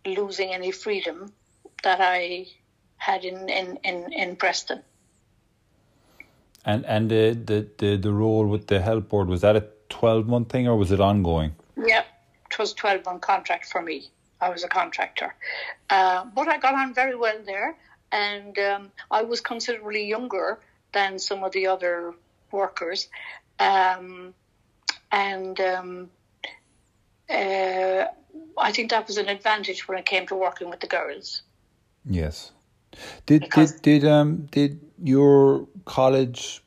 losing 0.06 0.54
any 0.54 0.72
freedom 0.72 1.32
that 1.84 2.00
I 2.02 2.48
had 2.98 3.26
in, 3.26 3.50
in, 3.50 3.78
in, 3.84 4.14
in 4.14 4.36
Preston. 4.36 4.84
and 6.66 6.86
and 6.86 7.10
the 7.10 7.34
the 7.34 7.68
the, 7.78 7.98
the 7.98 8.12
role 8.12 8.46
with 8.48 8.68
the 8.68 8.82
health 8.82 9.10
board 9.10 9.28
was 9.28 9.42
that 9.42 9.56
a 9.56 9.66
twelve 9.90 10.28
month 10.28 10.50
thing 10.50 10.68
or 10.68 10.78
was 10.78 10.92
it 10.92 11.00
ongoing? 11.00 11.56
Yeah, 11.78 12.04
it 12.50 12.60
was 12.60 12.74
12 12.74 13.06
month 13.06 13.22
contract 13.22 13.66
for 13.66 13.82
me. 13.82 14.10
I 14.40 14.50
was 14.50 14.64
a 14.64 14.68
contractor. 14.68 15.34
Uh, 15.90 16.26
but 16.26 16.48
I 16.48 16.58
got 16.58 16.76
on 16.76 16.94
very 16.94 17.16
well 17.16 17.40
there 17.46 17.76
and 18.12 18.58
um, 18.60 18.92
I 19.10 19.24
was 19.24 19.42
considerably 19.42 20.08
younger 20.08 20.60
than 20.92 21.20
some 21.20 21.44
of 21.44 21.52
the 21.52 21.68
other 21.68 22.14
workers. 22.52 23.10
Um, 23.60 24.34
and 25.12 25.60
um, 25.60 26.10
uh, 27.30 28.06
I 28.58 28.72
think 28.72 28.90
that 28.92 29.08
was 29.08 29.18
an 29.18 29.30
advantage 29.30 29.88
when 29.88 29.98
it 29.98 30.06
came 30.06 30.28
to 30.28 30.36
working 30.36 30.70
with 30.70 30.80
the 30.80 30.88
girls. 30.88 31.42
Yes. 32.06 32.52
Did 33.26 33.42
Because- 33.42 33.74
did 33.74 34.02
did 34.02 34.10
um 34.10 34.48
did 34.52 34.80
your 35.02 35.68
college 35.86 36.64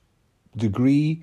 degree, 0.57 1.23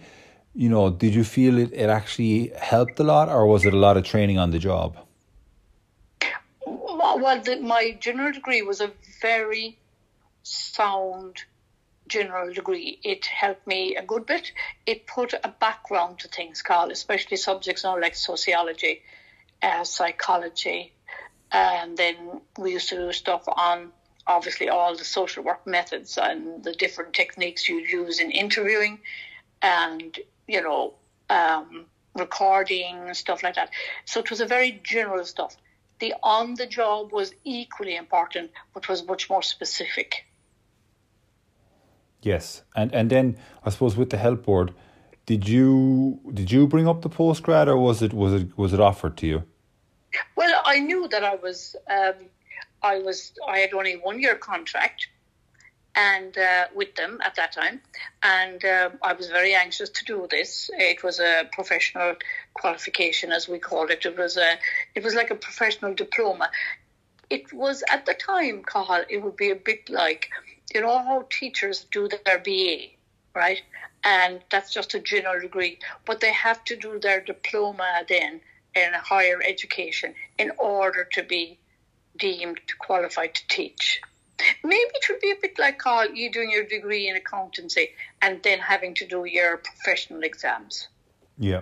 you 0.56 0.69
know, 0.69 0.89
did 0.89 1.13
you 1.13 1.24
feel 1.24 1.58
it, 1.58 1.72
it 1.74 1.89
actually 1.89 2.52
helped 2.58 3.00
a 3.00 3.04
lot 3.04 3.28
or 3.30 3.48
was 3.48 3.65
it 3.65 3.74
a 3.74 3.78
lot 3.78 3.98
of 3.98 4.04
training 4.04 4.38
on 4.38 4.52
the 4.52 4.60
job? 4.60 4.98
Well, 6.65 7.41
the, 7.41 7.60
my 7.60 7.98
general 8.00 8.32
degree 8.32 8.62
was 8.62 8.82
a 8.82 8.91
very 9.22 9.78
sound 10.43 11.43
general 12.08 12.54
degree. 12.54 13.00
It 13.04 13.26
helped 13.26 13.67
me 13.67 13.96
a 13.96 14.04
good 14.04 14.26
bit. 14.26 14.52
It 14.86 15.06
put 15.08 15.34
a 15.34 15.50
background 15.50 16.19
to 16.19 16.28
things, 16.28 16.62
Carl, 16.62 16.91
especially 16.91 17.38
subjects 17.38 17.84
now 17.84 18.00
like 18.00 18.15
sociology, 18.15 19.02
uh, 19.63 19.84
psychology, 19.84 20.93
And 21.52 21.97
then 21.97 22.41
we 22.58 22.73
used 22.73 22.89
to 22.89 22.95
do 22.95 23.12
stuff 23.13 23.43
on 23.47 23.91
obviously 24.26 24.69
all 24.69 24.95
the 24.95 25.04
social 25.04 25.43
work 25.43 25.65
methods 25.67 26.17
and 26.17 26.63
the 26.63 26.73
different 26.73 27.13
techniques 27.13 27.69
you 27.69 27.78
use 27.80 28.19
in 28.19 28.32
interviewing 28.32 28.99
and, 29.62 30.17
you 30.47 30.62
know, 30.62 30.95
um, 31.30 31.86
recording 32.15 32.95
and 33.06 33.15
stuff 33.17 33.43
like 33.43 33.56
that. 33.56 33.69
So 34.06 34.19
it 34.19 34.30
was 34.30 34.41
a 34.41 34.45
very 34.45 34.82
general 34.84 35.23
stuff. 35.26 35.56
The 35.99 36.13
on 36.23 36.56
the 36.56 36.65
job 36.65 37.12
was 37.12 37.34
equally 37.43 37.95
important, 37.95 38.52
but 38.73 38.89
was 38.89 39.06
much 39.06 39.30
more 39.30 39.43
specific. 39.43 40.26
Yes, 42.21 42.63
and 42.76 42.93
and 42.93 43.10
then 43.10 43.38
I 43.65 43.69
suppose 43.69 43.95
with 43.95 44.10
the 44.10 44.17
health 44.17 44.43
board, 44.43 44.73
did 45.26 45.47
you 45.47 46.19
did 46.34 46.52
you 46.52 46.67
bring 46.67 46.88
up 46.88 47.02
the 47.02 47.10
postgrad 47.10 47.67
or 47.67 47.78
was 47.78 48.02
it 48.02 48.13
was 48.13 48.34
it 48.34 48.58
was 48.58 48.73
it 48.73 48.80
offered 48.80 49.17
to 49.17 49.28
you? 49.28 49.43
I 50.74 50.80
knew 50.80 51.08
that 51.10 51.24
I 51.24 51.36
was 51.36 51.76
um, 51.88 52.16
I 52.82 52.98
was 52.98 53.34
I 53.48 53.60
had 53.60 53.74
only 53.74 53.94
one 53.94 54.20
year 54.20 54.36
contract, 54.36 55.08
and 55.94 56.36
uh, 56.36 56.66
with 56.74 56.96
them 56.96 57.20
at 57.24 57.36
that 57.36 57.52
time, 57.52 57.80
and 58.24 58.66
uh, 58.66 58.90
I 59.04 59.14
was 59.14 59.28
very 59.28 59.54
anxious 59.54 59.90
to 59.90 60.06
do 60.06 60.28
this. 60.32 60.72
It 60.74 61.04
was 61.04 61.20
a 61.20 61.48
professional 61.52 62.16
qualification, 62.56 63.32
as 63.32 63.48
we 63.48 63.60
called 63.60 63.92
it. 63.92 64.04
It 64.04 64.18
was 64.18 64.36
a 64.36 64.58
it 64.96 65.04
was 65.04 65.14
like 65.14 65.30
a 65.30 65.36
professional 65.36 65.94
diploma. 65.94 66.50
It 67.30 67.54
was 67.54 67.84
at 67.92 68.08
the 68.08 68.16
time, 68.16 68.64
Cathal. 68.64 69.04
It 69.10 69.22
would 69.24 69.38
be 69.38 69.52
a 69.52 69.56
bit 69.56 69.90
like 69.92 70.32
you 70.74 70.82
know 70.82 70.98
how 70.98 71.28
teachers 71.30 71.86
do 71.92 72.10
their 72.26 72.40
BA, 72.40 72.78
right? 73.36 73.62
And 74.04 74.42
that's 74.50 74.74
just 74.74 74.96
a 74.96 75.00
general 75.00 75.40
degree, 75.40 75.78
but 76.06 76.20
they 76.20 76.34
have 76.34 76.64
to 76.66 76.76
do 76.76 77.00
their 77.00 77.22
diploma 77.22 78.04
then 78.10 78.42
in 78.76 78.94
higher 78.94 79.42
education 79.46 80.14
in 80.38 80.52
order 80.58 81.08
to 81.14 81.24
be 81.24 81.60
deemed 82.18 82.60
qualified 82.80 83.36
to 83.36 83.48
teach. 83.48 84.02
Maybe 84.64 84.92
it 84.94 85.10
would 85.10 85.22
be 85.22 85.32
a 85.32 85.36
bit 85.42 85.60
like 85.60 85.78
Carl, 85.78 86.10
you 86.12 86.32
doing 86.32 86.52
your 86.52 86.66
degree 86.66 87.08
in 87.08 87.16
accountancy 87.16 87.90
and 88.22 88.42
then 88.44 88.60
having 88.60 88.94
to 88.96 89.08
do 89.08 89.26
your 89.26 89.58
professional 89.58 90.24
exams. 90.24 90.88
Yeah. 91.38 91.62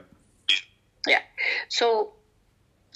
Yeah. 1.08 1.21
So 1.69 2.13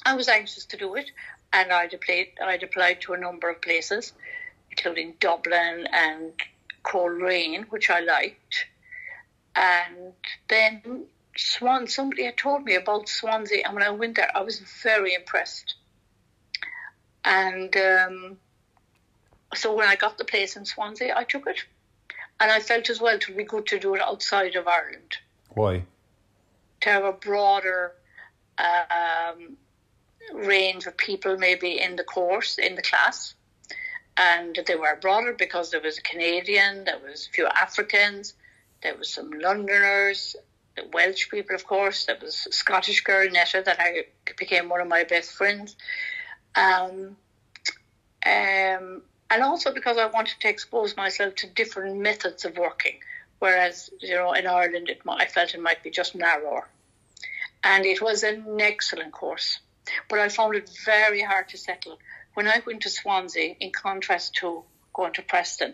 I 0.05 0.15
was 0.15 0.27
anxious 0.27 0.65
to 0.67 0.77
do 0.77 0.95
it 0.95 1.11
and 1.53 1.71
I'd 1.71 1.93
applied, 1.93 2.27
I'd 2.43 2.63
applied 2.63 3.01
to 3.01 3.13
a 3.13 3.17
number 3.17 3.49
of 3.49 3.61
places, 3.61 4.13
including 4.71 5.15
Dublin 5.19 5.87
and 5.91 6.31
Coleraine, 6.83 7.63
which 7.69 7.89
I 7.89 7.99
liked. 7.99 8.65
And 9.55 10.13
then 10.47 11.05
Swan, 11.37 11.87
somebody 11.87 12.23
had 12.23 12.37
told 12.37 12.63
me 12.63 12.75
about 12.75 13.09
Swansea, 13.09 13.63
and 13.65 13.73
when 13.73 13.83
I 13.83 13.89
went 13.89 14.15
there, 14.15 14.31
I 14.35 14.41
was 14.41 14.59
very 14.83 15.13
impressed. 15.13 15.75
And 17.23 17.75
um, 17.75 18.37
so 19.53 19.73
when 19.75 19.87
I 19.87 19.95
got 19.95 20.17
the 20.17 20.25
place 20.25 20.55
in 20.55 20.65
Swansea, 20.65 21.13
I 21.15 21.23
took 21.23 21.47
it. 21.47 21.63
And 22.39 22.51
I 22.51 22.59
felt 22.59 22.89
as 22.89 23.01
well 23.01 23.15
it 23.15 23.27
would 23.27 23.37
be 23.37 23.43
good 23.43 23.65
to 23.67 23.79
do 23.79 23.95
it 23.95 24.01
outside 24.01 24.55
of 24.55 24.67
Ireland. 24.67 25.17
Why? 25.49 25.83
To 26.81 26.89
have 26.89 27.03
a 27.03 27.13
broader 27.13 27.93
um, 28.57 29.57
range 30.33 30.85
of 30.85 30.97
people 30.97 31.37
maybe 31.37 31.81
in 31.81 31.95
the 31.95 32.03
course, 32.03 32.57
in 32.57 32.75
the 32.75 32.81
class. 32.81 33.33
And 34.17 34.57
they 34.65 34.75
were 34.75 34.97
broader 35.01 35.33
because 35.33 35.71
there 35.71 35.81
was 35.81 35.97
a 35.97 36.01
Canadian, 36.01 36.85
there 36.85 36.99
was 36.99 37.27
a 37.27 37.31
few 37.31 37.47
Africans, 37.47 38.33
there 38.81 38.95
was 38.95 39.09
some 39.09 39.31
Londoners, 39.31 40.35
Welsh 40.93 41.29
people, 41.29 41.55
of 41.55 41.65
course. 41.65 42.05
There 42.05 42.17
was 42.21 42.47
a 42.47 42.51
Scottish 42.51 43.01
girl, 43.01 43.29
Netta, 43.29 43.63
that 43.65 43.79
I 43.79 44.05
became 44.37 44.69
one 44.69 44.81
of 44.81 44.87
my 44.87 45.03
best 45.03 45.31
friends. 45.31 45.75
Um, 46.55 47.17
um, 48.25 49.01
and 49.29 49.43
also 49.43 49.73
because 49.73 49.97
I 49.97 50.07
wanted 50.07 50.39
to 50.41 50.49
expose 50.49 50.95
myself 50.95 51.35
to 51.35 51.47
different 51.47 51.97
methods 51.99 52.45
of 52.45 52.57
working, 52.57 52.99
whereas 53.39 53.89
you 53.99 54.15
know 54.15 54.33
in 54.33 54.47
Ireland 54.47 54.89
it, 54.89 55.01
I 55.07 55.25
felt 55.25 55.53
it 55.53 55.61
might 55.61 55.83
be 55.83 55.91
just 55.91 56.15
narrower. 56.15 56.67
And 57.63 57.85
it 57.85 58.01
was 58.01 58.23
an 58.23 58.59
excellent 58.59 59.11
course, 59.11 59.59
but 60.09 60.19
I 60.19 60.29
found 60.29 60.55
it 60.55 60.69
very 60.85 61.21
hard 61.21 61.49
to 61.49 61.57
settle 61.57 61.99
when 62.35 62.47
I 62.47 62.61
went 62.65 62.81
to 62.81 62.89
Swansea. 62.89 63.55
In 63.59 63.71
contrast 63.71 64.35
to 64.35 64.63
going 64.93 65.13
to 65.13 65.21
Preston, 65.21 65.73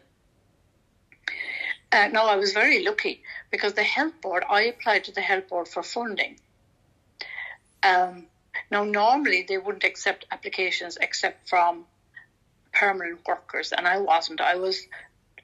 uh, 1.91 2.07
no, 2.11 2.25
I 2.25 2.35
was 2.37 2.53
very 2.53 2.83
lucky 2.83 3.21
because 3.51 3.73
the 3.73 3.83
health 3.83 4.21
board. 4.21 4.43
I 4.49 4.63
applied 4.63 5.05
to 5.05 5.11
the 5.11 5.21
health 5.21 5.49
board 5.49 5.67
for 5.67 5.83
funding. 5.83 6.39
Um, 7.83 8.27
now, 8.69 8.83
normally 8.83 9.43
they 9.47 9.57
wouldn't 9.57 9.83
accept 9.83 10.25
applications 10.31 10.97
except 11.01 11.49
from 11.49 11.85
permanent 12.71 13.19
workers, 13.27 13.73
and 13.73 13.87
I 13.87 13.99
wasn't. 13.99 14.41
I 14.41 14.55
was 14.55 14.87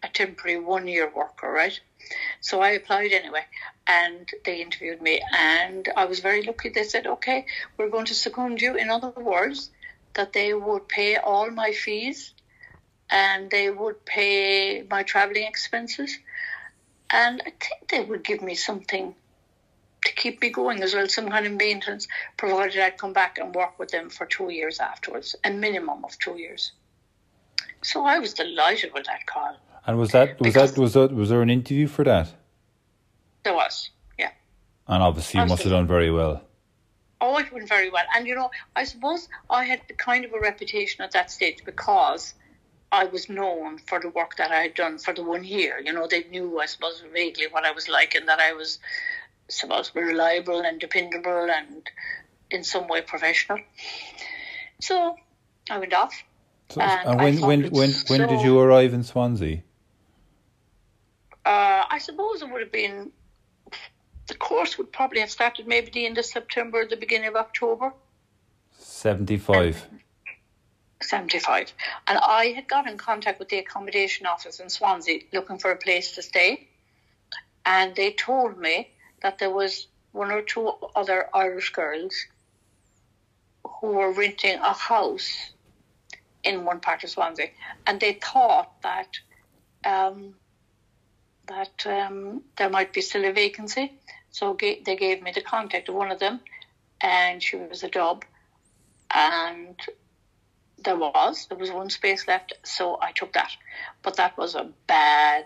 a 0.03 0.07
temporary 0.07 0.59
one 0.59 0.87
year 0.87 1.11
worker, 1.13 1.51
right? 1.51 1.77
So 2.39 2.61
I 2.61 2.69
applied 2.71 3.11
anyway, 3.11 3.45
and 3.85 4.29
they 4.45 4.61
interviewed 4.61 5.01
me, 5.01 5.21
and 5.37 5.89
I 5.97 6.05
was 6.05 6.19
very 6.19 6.43
lucky. 6.43 6.69
They 6.69 6.83
said, 6.83 7.07
okay, 7.07 7.45
we're 7.77 7.89
going 7.89 8.05
to 8.05 8.15
second 8.15 8.61
you. 8.61 8.75
In 8.75 8.89
other 8.89 9.09
words, 9.09 9.71
that 10.13 10.33
they 10.33 10.53
would 10.53 10.87
pay 10.87 11.17
all 11.17 11.49
my 11.51 11.71
fees 11.71 12.33
and 13.09 13.49
they 13.49 13.69
would 13.69 14.03
pay 14.05 14.83
my 14.89 15.03
traveling 15.03 15.43
expenses. 15.43 16.17
And 17.09 17.41
I 17.41 17.51
think 17.51 17.89
they 17.89 18.01
would 18.01 18.23
give 18.23 18.41
me 18.41 18.55
something 18.55 19.15
to 20.05 20.13
keep 20.13 20.41
me 20.41 20.49
going 20.49 20.83
as 20.83 20.93
well, 20.93 21.07
some 21.07 21.29
kind 21.29 21.45
of 21.45 21.53
maintenance, 21.53 22.07
provided 22.37 22.79
I'd 22.81 22.97
come 22.97 23.13
back 23.13 23.37
and 23.37 23.53
work 23.53 23.79
with 23.79 23.89
them 23.89 24.09
for 24.09 24.25
two 24.25 24.49
years 24.49 24.79
afterwards, 24.79 25.35
a 25.43 25.51
minimum 25.51 26.03
of 26.05 26.17
two 26.19 26.37
years. 26.37 26.71
So 27.83 28.05
I 28.05 28.19
was 28.19 28.33
delighted 28.33 28.93
with 28.93 29.05
that 29.05 29.25
call. 29.25 29.57
And 29.85 29.97
was 29.97 30.11
that 30.11 30.39
was 30.39 30.53
that 30.53 30.77
was 30.77 30.93
that 30.93 31.13
was 31.13 31.29
there 31.29 31.41
an 31.41 31.49
interview 31.49 31.87
for 31.87 32.03
that? 32.03 32.27
There 33.43 33.53
was, 33.53 33.89
yeah. 34.19 34.31
And 34.87 35.01
obviously, 35.01 35.39
you 35.39 35.45
must 35.45 35.63
have 35.63 35.71
done 35.71 35.87
very 35.87 36.11
well. 36.11 36.41
Oh, 37.21 37.37
it 37.37 37.51
went 37.51 37.67
very 37.69 37.89
well. 37.89 38.03
And 38.13 38.27
you 38.27 38.35
know, 38.35 38.51
I 38.75 38.83
suppose 38.83 39.29
I 39.49 39.63
had 39.63 39.81
the 39.87 39.93
kind 39.93 40.25
of 40.25 40.33
a 40.33 40.39
reputation 40.39 41.03
at 41.03 41.11
that 41.11 41.31
stage 41.31 41.63
because 41.63 42.33
I 42.91 43.05
was 43.05 43.29
known 43.29 43.79
for 43.79 43.99
the 43.99 44.09
work 44.09 44.37
that 44.37 44.51
I 44.51 44.61
had 44.61 44.73
done 44.73 44.97
for 44.97 45.13
the 45.13 45.23
one 45.23 45.43
year. 45.43 45.79
You 45.83 45.93
know, 45.93 46.07
they 46.07 46.23
knew, 46.23 46.59
I 46.59 46.67
suppose, 46.67 47.03
vaguely 47.13 47.47
what 47.47 47.65
I 47.65 47.71
was 47.71 47.89
like 47.89 48.15
and 48.15 48.27
that 48.27 48.39
I 48.39 48.53
was 48.53 48.79
supposed 49.49 49.89
to 49.89 49.95
be 49.95 50.01
reliable 50.01 50.61
and 50.61 50.79
dependable 50.79 51.49
and 51.49 51.89
in 52.49 52.63
some 52.63 52.87
way 52.87 53.01
professional. 53.01 53.59
So 54.79 55.15
I 55.69 55.79
went 55.79 55.93
off 55.93 56.23
so, 56.69 56.81
and, 56.81 57.19
when 57.19 57.39
when 57.41 57.71
when 57.71 57.91
when 58.07 58.27
did 58.27 58.41
you 58.41 58.59
arrive 58.59 58.93
in 58.93 59.03
Swansea? 59.03 59.63
Uh, 61.45 61.85
I 61.89 61.97
suppose 61.99 62.41
it 62.41 62.51
would 62.51 62.61
have 62.61 62.71
been 62.71 63.11
the 64.27 64.35
course 64.35 64.77
would 64.77 64.91
probably 64.91 65.21
have 65.21 65.31
started 65.31 65.65
maybe 65.65 65.89
the 65.91 66.05
end 66.05 66.17
of 66.17 66.25
September, 66.25 66.85
the 66.85 66.97
beginning 66.97 67.29
of 67.29 67.35
October. 67.35 67.93
Seventy 68.77 69.37
five. 69.37 69.87
75. 71.01 71.73
And 72.07 72.17
I 72.17 72.47
had 72.55 72.67
got 72.67 72.87
in 72.87 72.97
contact 72.97 73.39
with 73.39 73.49
the 73.49 73.59
accommodation 73.59 74.25
office 74.25 74.59
in 74.59 74.69
Swansea 74.69 75.21
looking 75.33 75.57
for 75.57 75.71
a 75.71 75.77
place 75.77 76.15
to 76.15 76.21
stay. 76.21 76.67
And 77.65 77.95
they 77.95 78.11
told 78.11 78.57
me 78.57 78.89
that 79.21 79.39
there 79.39 79.49
was 79.49 79.87
one 80.11 80.31
or 80.31 80.41
two 80.41 80.71
other 80.95 81.29
Irish 81.33 81.71
girls 81.71 82.15
who 83.81 83.87
were 83.87 84.11
renting 84.11 84.59
a 84.59 84.73
house 84.73 85.51
in 86.43 86.65
one 86.65 86.79
part 86.79 87.03
of 87.03 87.09
Swansea, 87.09 87.49
and 87.85 87.99
they 87.99 88.13
thought 88.13 88.71
that 88.81 89.19
um, 89.85 90.33
that 91.47 91.85
um, 91.85 92.41
there 92.57 92.69
might 92.69 92.93
be 92.93 93.01
still 93.01 93.25
a 93.25 93.31
vacancy. 93.31 93.93
So 94.31 94.53
ga- 94.53 94.81
they 94.85 94.95
gave 94.95 95.21
me 95.21 95.31
the 95.31 95.41
contact 95.41 95.89
of 95.89 95.95
one 95.95 96.11
of 96.11 96.19
them, 96.19 96.39
and 97.01 97.41
she 97.41 97.55
was 97.57 97.83
a 97.83 97.89
dub, 97.89 98.25
and 99.13 99.75
there 100.83 100.95
was 100.95 101.47
there 101.47 101.57
was 101.57 101.71
one 101.71 101.89
space 101.89 102.27
left, 102.27 102.53
so 102.63 102.97
I 103.01 103.11
took 103.11 103.33
that. 103.33 103.51
But 104.03 104.17
that 104.17 104.37
was 104.37 104.55
a 104.55 104.69
bad. 104.87 105.45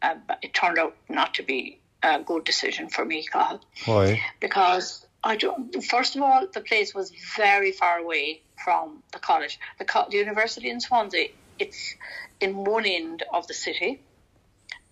Uh, 0.00 0.16
it 0.42 0.52
turned 0.52 0.78
out 0.78 0.96
not 1.08 1.34
to 1.34 1.42
be 1.42 1.78
a 2.02 2.20
good 2.20 2.44
decision 2.44 2.88
for 2.88 3.04
me, 3.04 3.24
Carl. 3.24 3.60
Why? 3.84 4.20
Because 4.40 5.06
I 5.22 5.36
don't. 5.36 5.82
First 5.84 6.16
of 6.16 6.22
all, 6.22 6.46
the 6.52 6.60
place 6.60 6.94
was 6.94 7.12
very 7.36 7.72
far 7.72 7.98
away 7.98 8.42
from 8.64 9.02
the 9.12 9.18
college. 9.18 9.58
The, 9.78 9.84
co- 9.84 10.06
the 10.10 10.16
university 10.16 10.70
in 10.70 10.80
Swansea, 10.80 11.28
it's 11.58 11.94
in 12.40 12.56
one 12.56 12.86
end 12.86 13.22
of 13.32 13.46
the 13.46 13.54
city, 13.54 14.00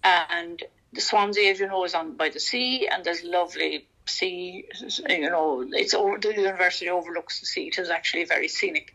and 0.05 0.63
the 0.93 1.01
Swansea, 1.01 1.51
as 1.51 1.61
you 1.61 1.67
know, 1.67 1.85
is 1.85 1.95
on 1.95 2.17
by 2.17 2.29
the 2.29 2.41
sea, 2.41 2.87
and 2.89 3.05
there's 3.05 3.25
lovely 3.25 3.87
sea. 4.07 4.67
You 5.09 5.31
know, 5.31 5.65
it's 5.69 5.95
over. 5.95 6.19
The 6.19 6.35
university 6.35 6.89
overlooks 6.89 7.41
the 7.41 7.47
sea. 7.47 7.69
It 7.69 7.79
is 7.79 7.91
actually 7.91 8.25
very 8.25 8.49
scenic, 8.49 8.95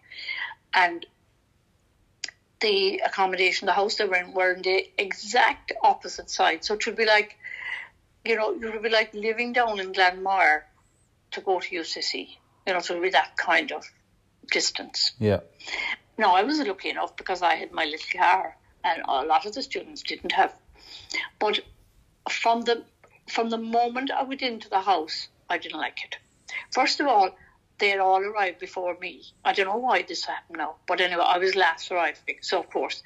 and 0.75 1.05
the 2.59 3.01
accommodation, 3.05 3.65
the 3.65 3.73
house 3.73 3.95
they 3.95 4.05
were 4.05 4.15
in, 4.15 4.33
were 4.33 4.53
in 4.53 4.61
the 4.61 4.87
exact 4.97 5.71
opposite 5.81 6.29
side. 6.29 6.63
So 6.63 6.75
it 6.75 6.85
would 6.85 6.95
be 6.95 7.05
like, 7.05 7.37
you 8.25 8.35
know, 8.35 8.53
it 8.53 8.73
would 8.73 8.83
be 8.83 8.89
like 8.89 9.13
living 9.13 9.53
down 9.53 9.79
in 9.79 9.93
Glanmire 9.93 10.63
to 11.31 11.41
go 11.41 11.59
to 11.59 11.75
UCC. 11.75 12.37
You 12.67 12.73
know, 12.73 12.79
so 12.79 12.93
it 12.93 12.99
would 12.99 13.05
be 13.05 13.09
that 13.11 13.37
kind 13.37 13.71
of 13.71 13.85
distance. 14.51 15.13
Yeah. 15.19 15.41
Now, 16.17 16.35
I 16.35 16.43
was 16.43 16.59
lucky 16.59 16.89
enough 16.89 17.15
because 17.17 17.41
I 17.41 17.55
had 17.55 17.71
my 17.71 17.85
little 17.85 18.19
car, 18.19 18.55
and 18.83 19.01
a 19.07 19.25
lot 19.25 19.45
of 19.45 19.53
the 19.53 19.61
students 19.61 20.01
didn't 20.01 20.31
have. 20.31 20.53
But 21.39 21.59
from 22.29 22.61
the 22.61 22.83
from 23.27 23.49
the 23.49 23.57
moment 23.57 24.11
I 24.11 24.23
went 24.23 24.41
into 24.41 24.69
the 24.69 24.81
house, 24.81 25.27
I 25.49 25.57
didn't 25.57 25.79
like 25.79 26.03
it. 26.03 26.17
First 26.71 26.99
of 26.99 27.07
all, 27.07 27.31
they 27.77 27.89
had 27.89 27.99
all 27.99 28.21
arrived 28.21 28.59
before 28.59 28.97
me. 28.99 29.23
I 29.43 29.53
don't 29.53 29.67
know 29.67 29.77
why 29.77 30.03
this 30.03 30.25
happened 30.25 30.57
now, 30.57 30.75
but 30.87 31.01
anyway, 31.01 31.23
I 31.25 31.37
was 31.37 31.55
last 31.55 31.91
arriving. 31.91 32.37
So 32.41 32.59
of 32.59 32.69
course, 32.69 33.03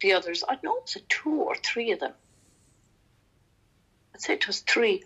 the 0.00 0.12
others, 0.12 0.44
I 0.48 0.58
know 0.62 0.76
it 0.76 0.92
was 0.94 1.02
two 1.08 1.34
or 1.34 1.56
three 1.56 1.92
of 1.92 2.00
them. 2.00 2.12
I'd 4.14 4.20
say 4.20 4.34
it 4.34 4.46
was 4.46 4.60
three. 4.60 5.04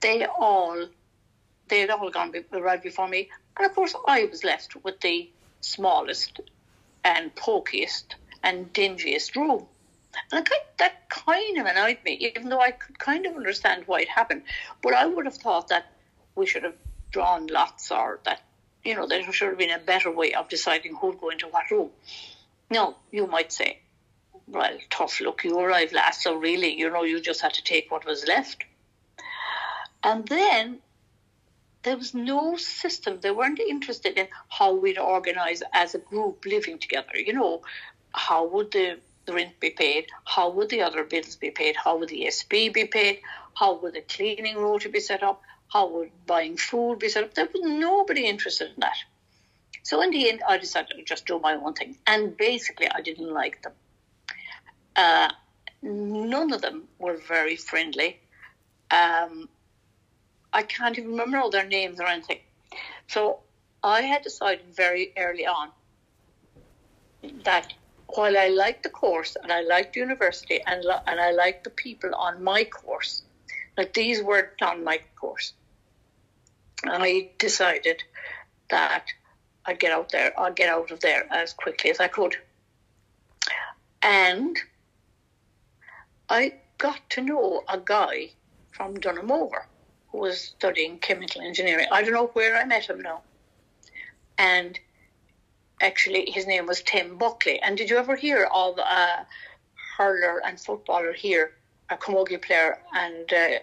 They 0.00 0.24
all, 0.26 0.86
they 1.68 1.80
had 1.80 1.90
all 1.90 2.10
gone 2.10 2.32
arrived 2.52 2.82
before 2.82 3.08
me, 3.08 3.30
and 3.56 3.66
of 3.66 3.74
course, 3.74 3.94
I 4.06 4.24
was 4.24 4.44
left 4.44 4.76
with 4.84 5.00
the 5.00 5.30
smallest 5.60 6.40
and 7.04 7.34
pokiest 7.34 8.14
and 8.42 8.72
dingiest 8.72 9.36
room. 9.36 9.66
And 10.32 10.48
that 10.78 11.08
kind 11.08 11.58
of 11.58 11.66
annoyed 11.66 11.98
me, 12.04 12.12
even 12.12 12.48
though 12.48 12.60
I 12.60 12.70
could 12.70 12.98
kind 12.98 13.26
of 13.26 13.34
understand 13.34 13.84
why 13.86 14.00
it 14.00 14.08
happened. 14.08 14.42
But 14.82 14.94
I 14.94 15.06
would 15.06 15.24
have 15.24 15.36
thought 15.36 15.68
that 15.68 15.86
we 16.34 16.46
should 16.46 16.62
have 16.62 16.76
drawn 17.10 17.46
lots 17.48 17.90
or 17.90 18.20
that, 18.24 18.42
you 18.84 18.94
know, 18.94 19.06
there 19.06 19.30
should 19.32 19.48
have 19.48 19.58
been 19.58 19.70
a 19.70 19.78
better 19.78 20.10
way 20.10 20.34
of 20.34 20.48
deciding 20.48 20.94
who'd 20.96 21.20
go 21.20 21.30
into 21.30 21.48
what 21.48 21.70
room. 21.70 21.90
No, 22.70 22.96
you 23.10 23.26
might 23.26 23.52
say, 23.52 23.78
well, 24.46 24.76
tough 24.90 25.20
luck, 25.20 25.44
you 25.44 25.58
arrived 25.58 25.92
last, 25.92 26.22
so 26.22 26.34
really, 26.34 26.78
you 26.78 26.90
know, 26.90 27.02
you 27.02 27.20
just 27.20 27.40
had 27.40 27.54
to 27.54 27.64
take 27.64 27.90
what 27.90 28.04
was 28.04 28.26
left. 28.26 28.64
And 30.02 30.26
then 30.28 30.80
there 31.82 31.96
was 31.96 32.14
no 32.14 32.56
system. 32.56 33.20
They 33.20 33.30
weren't 33.30 33.60
interested 33.60 34.18
in 34.18 34.28
how 34.48 34.74
we'd 34.74 34.98
organise 34.98 35.62
as 35.72 35.94
a 35.94 35.98
group 35.98 36.44
living 36.44 36.78
together. 36.78 37.16
You 37.16 37.32
know, 37.32 37.62
how 38.12 38.46
would 38.46 38.70
the 38.72 38.98
rent 39.28 39.60
be 39.60 39.70
paid? 39.70 40.06
How 40.24 40.50
would 40.50 40.68
the 40.68 40.82
other 40.82 41.04
bills 41.04 41.36
be 41.36 41.50
paid? 41.50 41.76
How 41.76 41.96
would 41.98 42.10
the 42.10 42.24
ESB 42.26 42.72
be 42.72 42.84
paid? 42.84 43.20
How 43.54 43.74
would 43.74 43.94
the 43.94 44.02
cleaning 44.02 44.56
rota 44.56 44.88
be 44.88 45.00
set 45.00 45.22
up? 45.22 45.42
How 45.72 45.88
would 45.88 46.10
buying 46.26 46.56
food 46.56 46.98
be 46.98 47.08
set 47.08 47.24
up? 47.24 47.34
There 47.34 47.48
was 47.52 47.62
nobody 47.62 48.26
interested 48.26 48.68
in 48.68 48.80
that. 48.80 48.96
So 49.82 50.00
in 50.02 50.10
the 50.10 50.28
end, 50.30 50.42
I 50.48 50.58
decided 50.58 50.96
to 50.96 51.04
just 51.04 51.26
do 51.26 51.38
my 51.38 51.54
own 51.54 51.74
thing. 51.74 51.98
And 52.06 52.36
basically, 52.36 52.88
I 52.88 53.00
didn't 53.00 53.32
like 53.32 53.62
them. 53.62 53.72
Uh, 54.96 55.30
none 55.82 56.52
of 56.52 56.62
them 56.62 56.84
were 56.98 57.16
very 57.16 57.56
friendly. 57.56 58.18
Um, 58.90 59.48
I 60.52 60.62
can't 60.62 60.96
even 60.96 61.10
remember 61.10 61.38
all 61.38 61.50
their 61.50 61.66
names 61.66 62.00
or 62.00 62.06
anything. 62.06 62.38
So 63.08 63.40
I 63.82 64.02
had 64.02 64.22
decided 64.22 64.64
very 64.74 65.12
early 65.16 65.46
on 65.46 65.70
that 67.44 67.74
while 68.08 68.38
I 68.38 68.48
liked 68.48 68.84
the 68.84 68.90
course 68.90 69.36
and 69.42 69.52
I 69.52 69.62
liked 69.62 69.94
the 69.94 70.00
university 70.00 70.60
and, 70.66 70.84
and 71.06 71.20
I 71.20 71.32
liked 71.32 71.64
the 71.64 71.70
people 71.70 72.14
on 72.14 72.42
my 72.42 72.64
course, 72.64 73.22
like 73.76 73.92
these 73.94 74.22
weren't 74.22 74.60
on 74.62 74.84
my 74.84 75.00
course, 75.16 75.52
And 76.84 77.02
I 77.02 77.30
decided 77.38 78.02
that 78.70 79.06
I'd 79.64 79.80
get 79.80 79.92
out 79.92 80.10
there, 80.10 80.38
I'd 80.38 80.56
get 80.56 80.68
out 80.68 80.90
of 80.90 81.00
there 81.00 81.26
as 81.30 81.52
quickly 81.52 81.90
as 81.90 82.00
I 82.00 82.08
could. 82.08 82.36
And 84.02 84.58
I 86.28 86.54
got 86.78 87.08
to 87.10 87.22
know 87.22 87.62
a 87.68 87.78
guy 87.78 88.30
from 88.72 88.96
Donaghmore 88.96 89.64
who 90.08 90.18
was 90.18 90.40
studying 90.40 90.98
chemical 90.98 91.40
engineering. 91.40 91.86
I 91.90 92.02
don't 92.02 92.12
know 92.12 92.30
where 92.34 92.56
I 92.56 92.64
met 92.64 92.88
him 92.88 93.00
now. 93.00 93.22
And 94.36 94.78
actually, 95.80 96.30
his 96.30 96.46
name 96.46 96.66
was 96.66 96.82
Tim 96.82 97.16
Buckley. 97.16 97.60
And 97.60 97.76
did 97.76 97.88
you 97.88 97.96
ever 97.96 98.16
hear 98.16 98.48
of 98.52 98.78
a 98.78 99.26
hurler 99.96 100.42
and 100.44 100.60
footballer 100.60 101.12
here, 101.12 101.52
a 101.90 101.96
camogie 101.96 102.40
player 102.40 102.78
and 102.94 103.32
uh, 103.32 103.58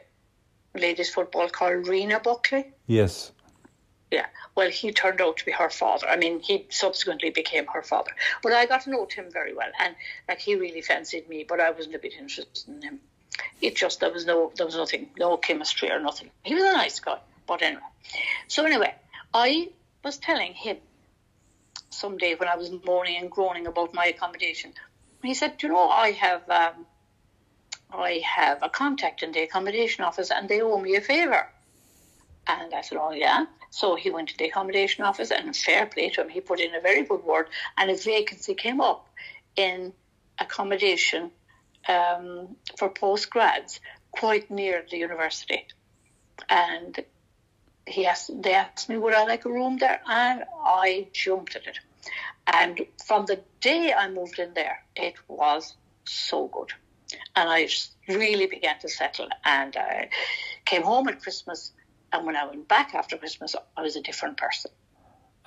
ladies 0.75 1.09
football 1.09 1.49
called 1.49 1.87
Rena 1.87 2.19
Buckley? 2.19 2.71
Yes. 2.87 3.31
Yeah, 4.11 4.25
well, 4.55 4.69
he 4.69 4.91
turned 4.91 5.21
out 5.21 5.37
to 5.37 5.45
be 5.45 5.51
her 5.53 5.69
father. 5.69 6.07
I 6.07 6.17
mean, 6.17 6.41
he 6.41 6.65
subsequently 6.69 7.29
became 7.29 7.65
her 7.67 7.81
father. 7.81 8.11
But 8.43 8.51
I 8.51 8.65
got 8.65 8.81
to 8.81 8.89
know 8.89 9.05
Tim 9.05 9.31
very 9.31 9.53
well, 9.53 9.71
and 9.79 9.95
like 10.27 10.39
he 10.39 10.55
really 10.55 10.81
fancied 10.81 11.29
me, 11.29 11.45
but 11.47 11.61
I 11.61 11.71
wasn't 11.71 11.95
a 11.95 11.99
bit 11.99 12.13
interested 12.13 12.67
in 12.67 12.81
him. 12.81 12.99
It 13.61 13.77
just 13.77 14.01
there 14.01 14.11
was 14.11 14.25
no 14.25 14.51
there 14.57 14.65
was 14.65 14.75
nothing, 14.75 15.09
no 15.17 15.37
chemistry 15.37 15.89
or 15.89 16.01
nothing. 16.01 16.29
He 16.43 16.53
was 16.53 16.63
a 16.63 16.73
nice 16.73 16.99
guy, 16.99 17.19
but 17.47 17.61
anyway. 17.61 17.81
So 18.49 18.65
anyway, 18.65 18.93
I 19.33 19.69
was 20.03 20.17
telling 20.17 20.53
him 20.53 20.77
someday 21.89 22.35
when 22.35 22.49
I 22.49 22.57
was 22.57 22.69
moaning 22.85 23.15
and 23.15 23.31
groaning 23.31 23.65
about 23.65 23.93
my 23.93 24.07
accommodation. 24.07 24.73
He 25.23 25.33
said, 25.33 25.63
"You 25.63 25.69
know, 25.69 25.87
I 25.87 26.11
have." 26.11 26.49
Um, 26.49 26.85
I 27.93 28.21
have 28.25 28.59
a 28.61 28.69
contact 28.69 29.23
in 29.23 29.31
the 29.31 29.43
accommodation 29.43 30.03
office 30.03 30.31
and 30.31 30.47
they 30.47 30.61
owe 30.61 30.79
me 30.79 30.95
a 30.95 31.01
favour. 31.01 31.47
And 32.47 32.73
I 32.73 32.81
said, 32.81 32.97
Oh, 32.99 33.11
yeah. 33.11 33.45
So 33.69 33.95
he 33.95 34.09
went 34.09 34.29
to 34.29 34.37
the 34.37 34.45
accommodation 34.45 35.03
office 35.03 35.31
and 35.31 35.55
fair 35.55 35.85
play 35.85 36.09
to 36.09 36.21
him, 36.21 36.29
he 36.29 36.41
put 36.41 36.59
in 36.59 36.75
a 36.75 36.81
very 36.81 37.03
good 37.03 37.23
word 37.23 37.47
and 37.77 37.89
a 37.89 37.95
vacancy 37.95 38.53
came 38.53 38.81
up 38.81 39.07
in 39.55 39.93
accommodation 40.39 41.31
um, 41.87 42.55
for 42.77 42.89
post 42.89 43.29
grads 43.29 43.79
quite 44.11 44.51
near 44.51 44.85
the 44.89 44.97
university. 44.97 45.65
And 46.49 46.99
he 47.85 48.05
asked, 48.05 48.29
they 48.41 48.53
asked 48.53 48.89
me, 48.89 48.97
would 48.97 49.13
I 49.13 49.25
like 49.25 49.45
a 49.45 49.49
room 49.49 49.77
there? 49.77 50.01
And 50.05 50.43
I 50.63 51.07
jumped 51.13 51.55
at 51.55 51.67
it. 51.67 51.79
And 52.47 52.81
from 53.05 53.25
the 53.25 53.39
day 53.59 53.93
I 53.93 54.09
moved 54.09 54.39
in 54.39 54.53
there, 54.53 54.83
it 54.95 55.15
was 55.27 55.75
so 56.05 56.47
good. 56.47 56.73
And 57.35 57.49
I 57.49 57.67
really 58.07 58.47
began 58.47 58.79
to 58.79 58.89
settle. 58.89 59.29
And 59.45 59.75
I 59.75 60.09
came 60.65 60.83
home 60.83 61.07
at 61.07 61.21
Christmas 61.21 61.71
and 62.13 62.25
when 62.25 62.35
I 62.35 62.45
went 62.45 62.67
back 62.67 62.93
after 62.93 63.17
Christmas, 63.17 63.55
I 63.77 63.81
was 63.81 63.95
a 63.95 64.01
different 64.01 64.37
person. 64.37 64.71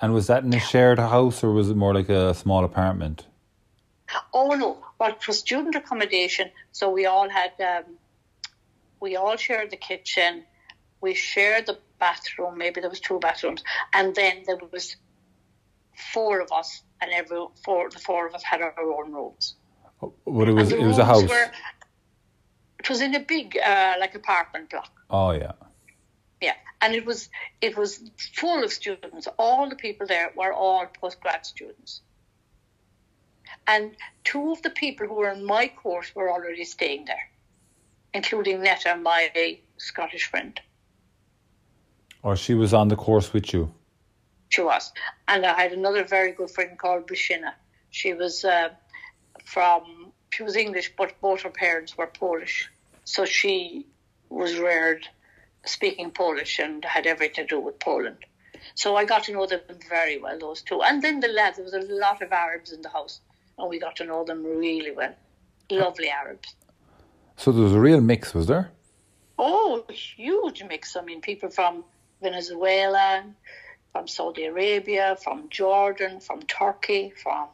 And 0.01 0.13
was 0.13 0.27
that 0.27 0.43
in 0.43 0.53
a 0.53 0.59
shared 0.59 0.99
house 0.99 1.43
or 1.43 1.51
was 1.51 1.69
it 1.69 1.77
more 1.77 1.93
like 1.93 2.09
a 2.09 2.33
small 2.33 2.65
apartment? 2.65 3.27
Oh 4.33 4.49
no, 4.49 4.83
well, 4.99 5.09
it 5.11 5.27
was 5.27 5.39
student 5.39 5.75
accommodation, 5.75 6.51
so 6.71 6.89
we 6.89 7.05
all 7.05 7.27
had, 7.29 7.53
um, 7.59 7.97
we 8.99 9.15
all 9.15 9.35
shared 9.35 9.71
the 9.71 9.77
kitchen, 9.77 10.43
we 11.01 11.15
shared 11.15 11.65
the 11.65 11.79
bathroom. 11.99 12.57
Maybe 12.57 12.81
there 12.81 12.89
was 12.89 12.99
two 12.99 13.19
bathrooms, 13.19 13.63
and 13.93 14.13
then 14.13 14.43
there 14.45 14.59
was 14.71 14.95
four 16.13 16.39
of 16.39 16.51
us, 16.51 16.83
and 17.01 17.11
every 17.11 17.45
four, 17.63 17.89
the 17.89 17.99
four 17.99 18.27
of 18.27 18.35
us 18.35 18.43
had 18.43 18.61
our 18.61 18.75
own 18.79 19.11
rooms. 19.11 19.55
But 20.25 20.49
it 20.49 20.53
was 20.53 20.71
it 20.71 20.85
was 20.85 20.97
a 20.97 21.05
house. 21.05 21.29
Were, 21.29 21.51
it 22.79 22.89
was 22.89 23.01
in 23.01 23.15
a 23.15 23.19
big 23.19 23.57
uh, 23.57 23.95
like 23.99 24.15
apartment 24.15 24.69
block. 24.69 24.91
Oh 25.09 25.31
yeah 25.31 25.53
yeah, 26.41 26.53
and 26.81 26.93
it 26.93 27.05
was 27.05 27.29
it 27.61 27.77
was 27.77 28.01
full 28.33 28.63
of 28.63 28.71
students. 28.71 29.27
All 29.37 29.69
the 29.69 29.75
people 29.75 30.07
there 30.07 30.31
were 30.35 30.53
all 30.53 30.85
postgrad 31.01 31.45
students, 31.45 32.01
and 33.67 33.95
two 34.23 34.51
of 34.51 34.61
the 34.61 34.69
people 34.69 35.07
who 35.07 35.15
were 35.15 35.31
in 35.31 35.45
my 35.45 35.67
course 35.67 36.13
were 36.15 36.29
already 36.31 36.65
staying 36.65 37.05
there, 37.05 37.29
including 38.13 38.61
Netta, 38.61 38.95
my 38.97 39.59
Scottish 39.77 40.25
friend. 40.29 40.59
Or 42.21 42.35
she 42.35 42.53
was 42.53 42.73
on 42.73 42.87
the 42.87 42.95
course 42.95 43.33
with 43.33 43.53
you. 43.53 43.71
She 44.49 44.61
was, 44.61 44.91
and 45.27 45.45
I 45.45 45.59
had 45.61 45.73
another 45.73 46.03
very 46.03 46.31
good 46.31 46.51
friend 46.51 46.77
called 46.77 47.07
Brishina. 47.07 47.53
She 47.89 48.13
was 48.13 48.43
uh, 48.43 48.69
from 49.43 50.11
she 50.31 50.43
was 50.43 50.55
English, 50.55 50.91
but 50.97 51.19
both 51.21 51.41
her 51.41 51.49
parents 51.49 51.97
were 51.97 52.07
Polish, 52.07 52.69
so 53.03 53.25
she 53.25 53.85
was 54.29 54.57
reared 54.57 55.07
speaking 55.65 56.11
Polish 56.11 56.59
and 56.59 56.83
had 56.83 57.07
everything 57.07 57.47
to 57.47 57.55
do 57.55 57.59
with 57.59 57.79
Poland. 57.79 58.17
So 58.73 58.95
I 58.95 59.05
got 59.05 59.23
to 59.25 59.31
know 59.31 59.45
them 59.45 59.61
very 59.89 60.17
well, 60.17 60.37
those 60.39 60.61
two. 60.61 60.81
And 60.81 61.01
then 61.01 61.19
the 61.19 61.27
lads, 61.27 61.57
there 61.57 61.63
was 61.63 61.73
a 61.73 61.79
lot 61.79 62.21
of 62.21 62.31
Arabs 62.31 62.71
in 62.71 62.81
the 62.81 62.89
house, 62.89 63.21
and 63.57 63.69
we 63.69 63.79
got 63.79 63.95
to 63.97 64.05
know 64.05 64.23
them 64.23 64.43
really 64.43 64.91
well. 64.91 65.13
Lovely 65.69 66.09
Arabs. 66.09 66.55
So 67.37 67.51
there 67.51 67.63
was 67.63 67.73
a 67.73 67.79
real 67.79 68.01
mix, 68.01 68.33
was 68.33 68.47
there? 68.47 68.71
Oh, 69.37 69.83
a 69.89 69.93
huge 69.93 70.63
mix. 70.63 70.95
I 70.95 71.01
mean, 71.01 71.21
people 71.21 71.49
from 71.49 71.83
Venezuela, 72.21 73.23
from 73.91 74.07
Saudi 74.07 74.45
Arabia, 74.45 75.17
from 75.21 75.49
Jordan, 75.49 76.19
from 76.19 76.41
Turkey, 76.43 77.13
from 77.21 77.47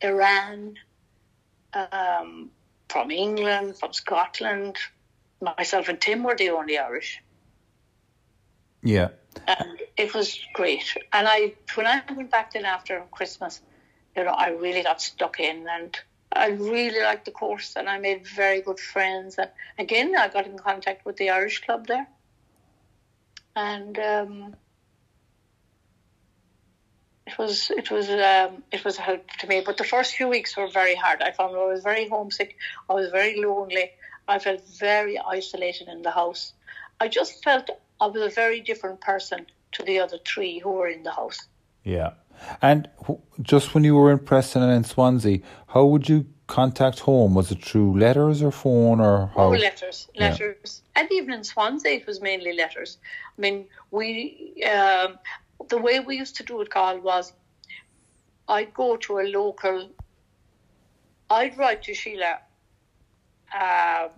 Iran, 0.00 0.74
um, 1.74 2.50
from 2.88 3.10
England, 3.10 3.78
from 3.78 3.92
Scotland. 3.92 4.76
Myself 5.40 5.88
and 5.88 6.00
Tim 6.00 6.22
were 6.24 6.36
the 6.36 6.50
only 6.50 6.78
Irish. 6.78 7.22
Yeah. 8.82 9.08
And 9.46 9.80
it 9.96 10.14
was 10.14 10.40
great. 10.54 10.96
And 11.12 11.28
I, 11.28 11.54
when 11.74 11.86
I 11.86 12.02
went 12.14 12.30
back 12.30 12.52
then 12.52 12.64
after 12.64 13.04
Christmas, 13.10 13.60
you 14.16 14.24
know, 14.24 14.30
I 14.30 14.50
really 14.50 14.82
got 14.82 15.00
stuck 15.00 15.38
in 15.38 15.66
and 15.68 15.96
I 16.32 16.48
really 16.48 17.00
liked 17.00 17.24
the 17.24 17.30
course 17.30 17.74
and 17.76 17.88
I 17.88 17.98
made 17.98 18.26
very 18.26 18.60
good 18.62 18.80
friends. 18.80 19.36
And 19.38 19.50
again, 19.78 20.14
I 20.16 20.28
got 20.28 20.46
in 20.46 20.58
contact 20.58 21.04
with 21.04 21.16
the 21.16 21.30
Irish 21.30 21.62
club 21.62 21.86
there. 21.86 22.08
And 23.54 23.98
um, 23.98 24.56
it 27.28 27.36
was 27.38 27.70
it 27.70 27.90
was 27.90 28.08
um, 28.08 28.62
it 28.72 28.84
was 28.84 28.98
a 28.98 29.02
help 29.02 29.24
to 29.40 29.46
me. 29.46 29.62
But 29.64 29.76
the 29.76 29.84
first 29.84 30.14
few 30.14 30.28
weeks 30.28 30.56
were 30.56 30.68
very 30.68 30.94
hard. 30.94 31.20
I 31.22 31.30
found 31.32 31.54
I 31.56 31.66
was 31.66 31.82
very 31.82 32.08
homesick. 32.08 32.56
I 32.88 32.94
was 32.94 33.10
very 33.10 33.34
lonely. 33.40 33.90
I 34.26 34.38
felt 34.38 34.62
very 34.78 35.18
isolated 35.18 35.88
in 35.88 36.02
the 36.02 36.10
house. 36.10 36.54
I 37.00 37.08
just 37.08 37.44
felt 37.44 37.70
I 38.00 38.06
was 38.06 38.22
a 38.22 38.34
very 38.34 38.60
different 38.60 39.00
person 39.00 39.46
to 39.72 39.82
the 39.82 39.98
other 40.00 40.18
three 40.24 40.58
who 40.58 40.70
were 40.70 40.88
in 40.88 41.02
the 41.02 41.12
house. 41.12 41.40
Yeah. 41.84 42.12
And 42.62 42.88
just 43.42 43.74
when 43.74 43.84
you 43.84 43.94
were 43.96 44.10
in 44.12 44.20
Preston 44.20 44.62
and 44.62 44.72
in 44.72 44.84
Swansea, 44.84 45.40
how 45.66 45.84
would 45.86 46.08
you 46.08 46.26
contact 46.46 47.00
home? 47.00 47.34
Was 47.34 47.50
it 47.50 47.64
through 47.64 47.98
letters 47.98 48.42
or 48.42 48.52
phone 48.52 49.00
or 49.00 49.30
how? 49.34 49.48
Oh, 49.48 49.50
letters, 49.50 50.08
letters, 50.16 50.82
and 50.96 51.08
even 51.12 51.32
in 51.34 51.44
Swansea, 51.44 51.92
it 51.92 52.06
was 52.06 52.20
mainly 52.20 52.52
letters. 52.62 52.98
I 53.36 53.40
mean, 53.40 53.66
we 53.90 54.62
um, 54.64 55.18
the 55.68 55.78
way 55.78 56.00
we 56.00 56.16
used 56.16 56.36
to 56.36 56.42
do 56.42 56.60
it, 56.60 56.70
Carl, 56.70 57.00
was 57.00 57.32
I'd 58.48 58.74
go 58.74 58.96
to 58.96 59.18
a 59.18 59.24
local. 59.24 59.90
I'd 61.30 61.58
write 61.58 61.82
to 61.84 61.94
Sheila. 61.94 62.38
Uh, 63.54 64.08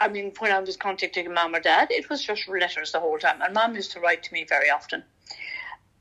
I 0.00 0.08
mean, 0.08 0.32
when 0.38 0.52
I 0.52 0.58
was 0.58 0.76
contacting 0.76 1.32
mum 1.32 1.54
or 1.54 1.60
dad, 1.60 1.88
it 1.90 2.08
was 2.10 2.22
just 2.22 2.48
letters 2.48 2.92
the 2.92 3.00
whole 3.00 3.18
time, 3.18 3.40
and 3.42 3.54
mum 3.54 3.74
used 3.74 3.92
to 3.92 4.00
write 4.00 4.24
to 4.24 4.32
me 4.32 4.44
very 4.48 4.70
often. 4.70 5.04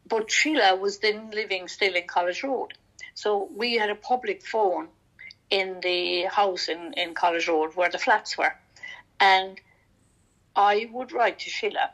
But 0.08 0.32
Sheila 0.32 0.76
was 0.76 1.00
then 1.00 1.32
living 1.32 1.68
still 1.68 1.96
in 1.96 2.08
College 2.08 2.44
Road, 2.44 2.74
so 3.14 3.50
we 3.56 3.78
had 3.78 3.90
a 3.90 3.96
public 3.96 4.46
phone 4.46 4.88
in 5.50 5.80
the 5.82 6.24
house 6.24 6.70
in, 6.70 6.94
in 6.94 7.14
College 7.14 7.48
Road 7.48 7.76
where 7.76 7.90
the 7.90 8.00
flats 8.00 8.38
were. 8.38 8.56
And 9.20 9.60
I 10.56 10.90
would 10.92 11.12
write 11.12 11.40
to 11.40 11.50
Sheila 11.50 11.92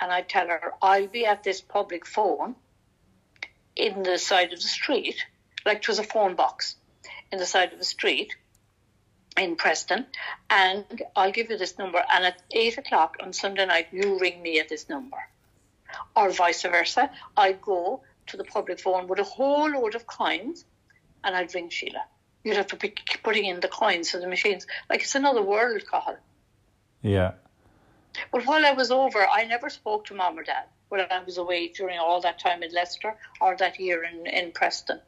and 0.00 0.10
I'd 0.12 0.28
tell 0.28 0.48
her, 0.48 0.72
I'll 0.80 1.06
be 1.06 1.26
at 1.26 1.42
this 1.42 1.60
public 1.60 2.06
phone 2.06 2.54
in 3.76 4.02
the 4.02 4.18
side 4.18 4.52
of 4.52 4.60
the 4.60 4.68
street, 4.68 5.16
like 5.64 5.78
it 5.78 5.88
was 5.88 5.98
a 5.98 6.04
phone 6.04 6.34
box 6.34 6.76
in 7.30 7.38
the 7.38 7.46
side 7.46 7.72
of 7.72 7.78
the 7.78 7.84
street 7.84 8.34
in 9.36 9.56
Preston, 9.56 10.06
and 10.48 11.02
I'll 11.14 11.32
give 11.32 11.50
you 11.50 11.56
this 11.56 11.78
number. 11.78 12.02
And 12.12 12.24
at 12.24 12.42
eight 12.50 12.78
o'clock 12.78 13.16
on 13.22 13.32
Sunday 13.32 13.66
night, 13.66 13.88
you 13.92 14.18
ring 14.18 14.42
me 14.42 14.58
at 14.58 14.68
this 14.68 14.88
number, 14.88 15.18
or 16.16 16.30
vice 16.30 16.62
versa. 16.62 17.10
I'd 17.36 17.60
go 17.60 18.02
to 18.28 18.36
the 18.36 18.44
public 18.44 18.80
phone 18.80 19.06
with 19.06 19.18
a 19.18 19.24
whole 19.24 19.70
load 19.70 19.94
of 19.94 20.06
coins, 20.06 20.64
and 21.22 21.36
I'd 21.36 21.54
ring 21.54 21.68
Sheila. 21.68 22.04
You'd 22.42 22.56
have 22.56 22.68
to 22.68 22.76
be 22.76 22.94
putting 23.22 23.44
in 23.44 23.60
the 23.60 23.68
coins 23.68 24.14
in 24.14 24.20
the 24.20 24.26
machines. 24.26 24.66
Like 24.88 25.02
it's 25.02 25.14
another 25.14 25.42
world, 25.42 25.82
Cathal. 25.90 26.16
Yeah. 27.02 27.32
But 28.32 28.46
while 28.46 28.64
I 28.64 28.72
was 28.72 28.90
over, 28.90 29.26
I 29.26 29.44
never 29.44 29.70
spoke 29.70 30.04
to 30.06 30.14
mom 30.14 30.38
or 30.38 30.42
dad 30.42 30.64
when 30.88 31.00
I 31.00 31.22
was 31.24 31.38
away 31.38 31.68
during 31.68 31.98
all 31.98 32.20
that 32.20 32.38
time 32.38 32.62
in 32.62 32.72
Leicester 32.72 33.16
or 33.40 33.56
that 33.56 33.78
year 33.78 34.04
in, 34.04 34.26
in 34.26 34.52
Preston. 34.52 35.00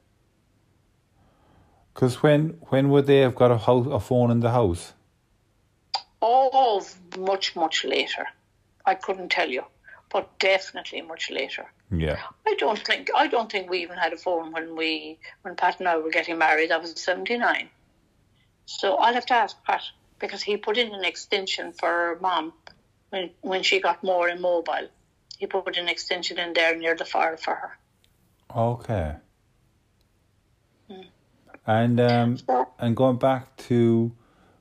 Because 1.92 2.22
when 2.22 2.59
when 2.70 2.88
would 2.90 3.07
they 3.07 3.18
have 3.18 3.34
got 3.34 3.50
a 3.50 3.59
house, 3.59 3.86
a 3.90 4.00
phone 4.00 4.30
in 4.30 4.40
the 4.40 4.50
house? 4.50 4.92
Oh, 6.22 6.86
much, 7.18 7.57
much 7.57 7.84
later. 7.84 8.26
I 8.86 8.94
couldn't 8.94 9.30
tell 9.30 9.50
you, 9.50 9.64
but 10.11 10.38
definitely 10.38 11.03
much 11.03 11.30
later. 11.30 11.66
Yeah. 11.90 12.18
I 12.46 12.55
don't 12.59 12.78
think 12.78 13.11
I 13.14 13.26
don't 13.26 13.50
think 13.53 13.68
we 13.68 13.82
even 13.82 13.98
had 13.98 14.12
a 14.12 14.16
phone 14.16 14.53
when 14.53 14.76
we 14.76 15.18
when 15.42 15.57
Pat 15.57 15.78
and 15.80 15.88
I 15.88 15.98
were 15.98 16.11
getting 16.11 16.38
married. 16.38 16.72
I 16.72 16.78
was 16.78 16.98
seventy 16.98 17.36
nine. 17.36 17.68
So 18.66 18.96
I'll 18.96 19.14
have 19.14 19.26
to 19.26 19.34
ask 19.34 19.62
Pat 19.64 19.82
because 20.18 20.42
he 20.42 20.57
put 20.57 20.78
in 20.78 20.94
an 20.94 21.05
extension 21.05 21.72
for 21.72 22.18
mom 22.20 22.53
when 23.12 23.30
when 23.42 23.62
she 23.62 23.80
got 23.80 24.02
more 24.02 24.28
immobile. 24.28 24.88
He 25.38 25.46
put 25.46 25.76
an 25.76 25.88
extension 25.88 26.38
in 26.38 26.52
there 26.54 26.76
near 26.76 26.96
the 26.96 27.04
fire 27.04 27.36
for 27.36 27.54
her. 27.54 27.78
Okay. 28.56 29.16
And 31.66 32.00
um 32.00 32.38
So 32.38 32.68
and 32.78 32.96
going 32.96 33.18
back 33.18 33.56
to 33.68 34.12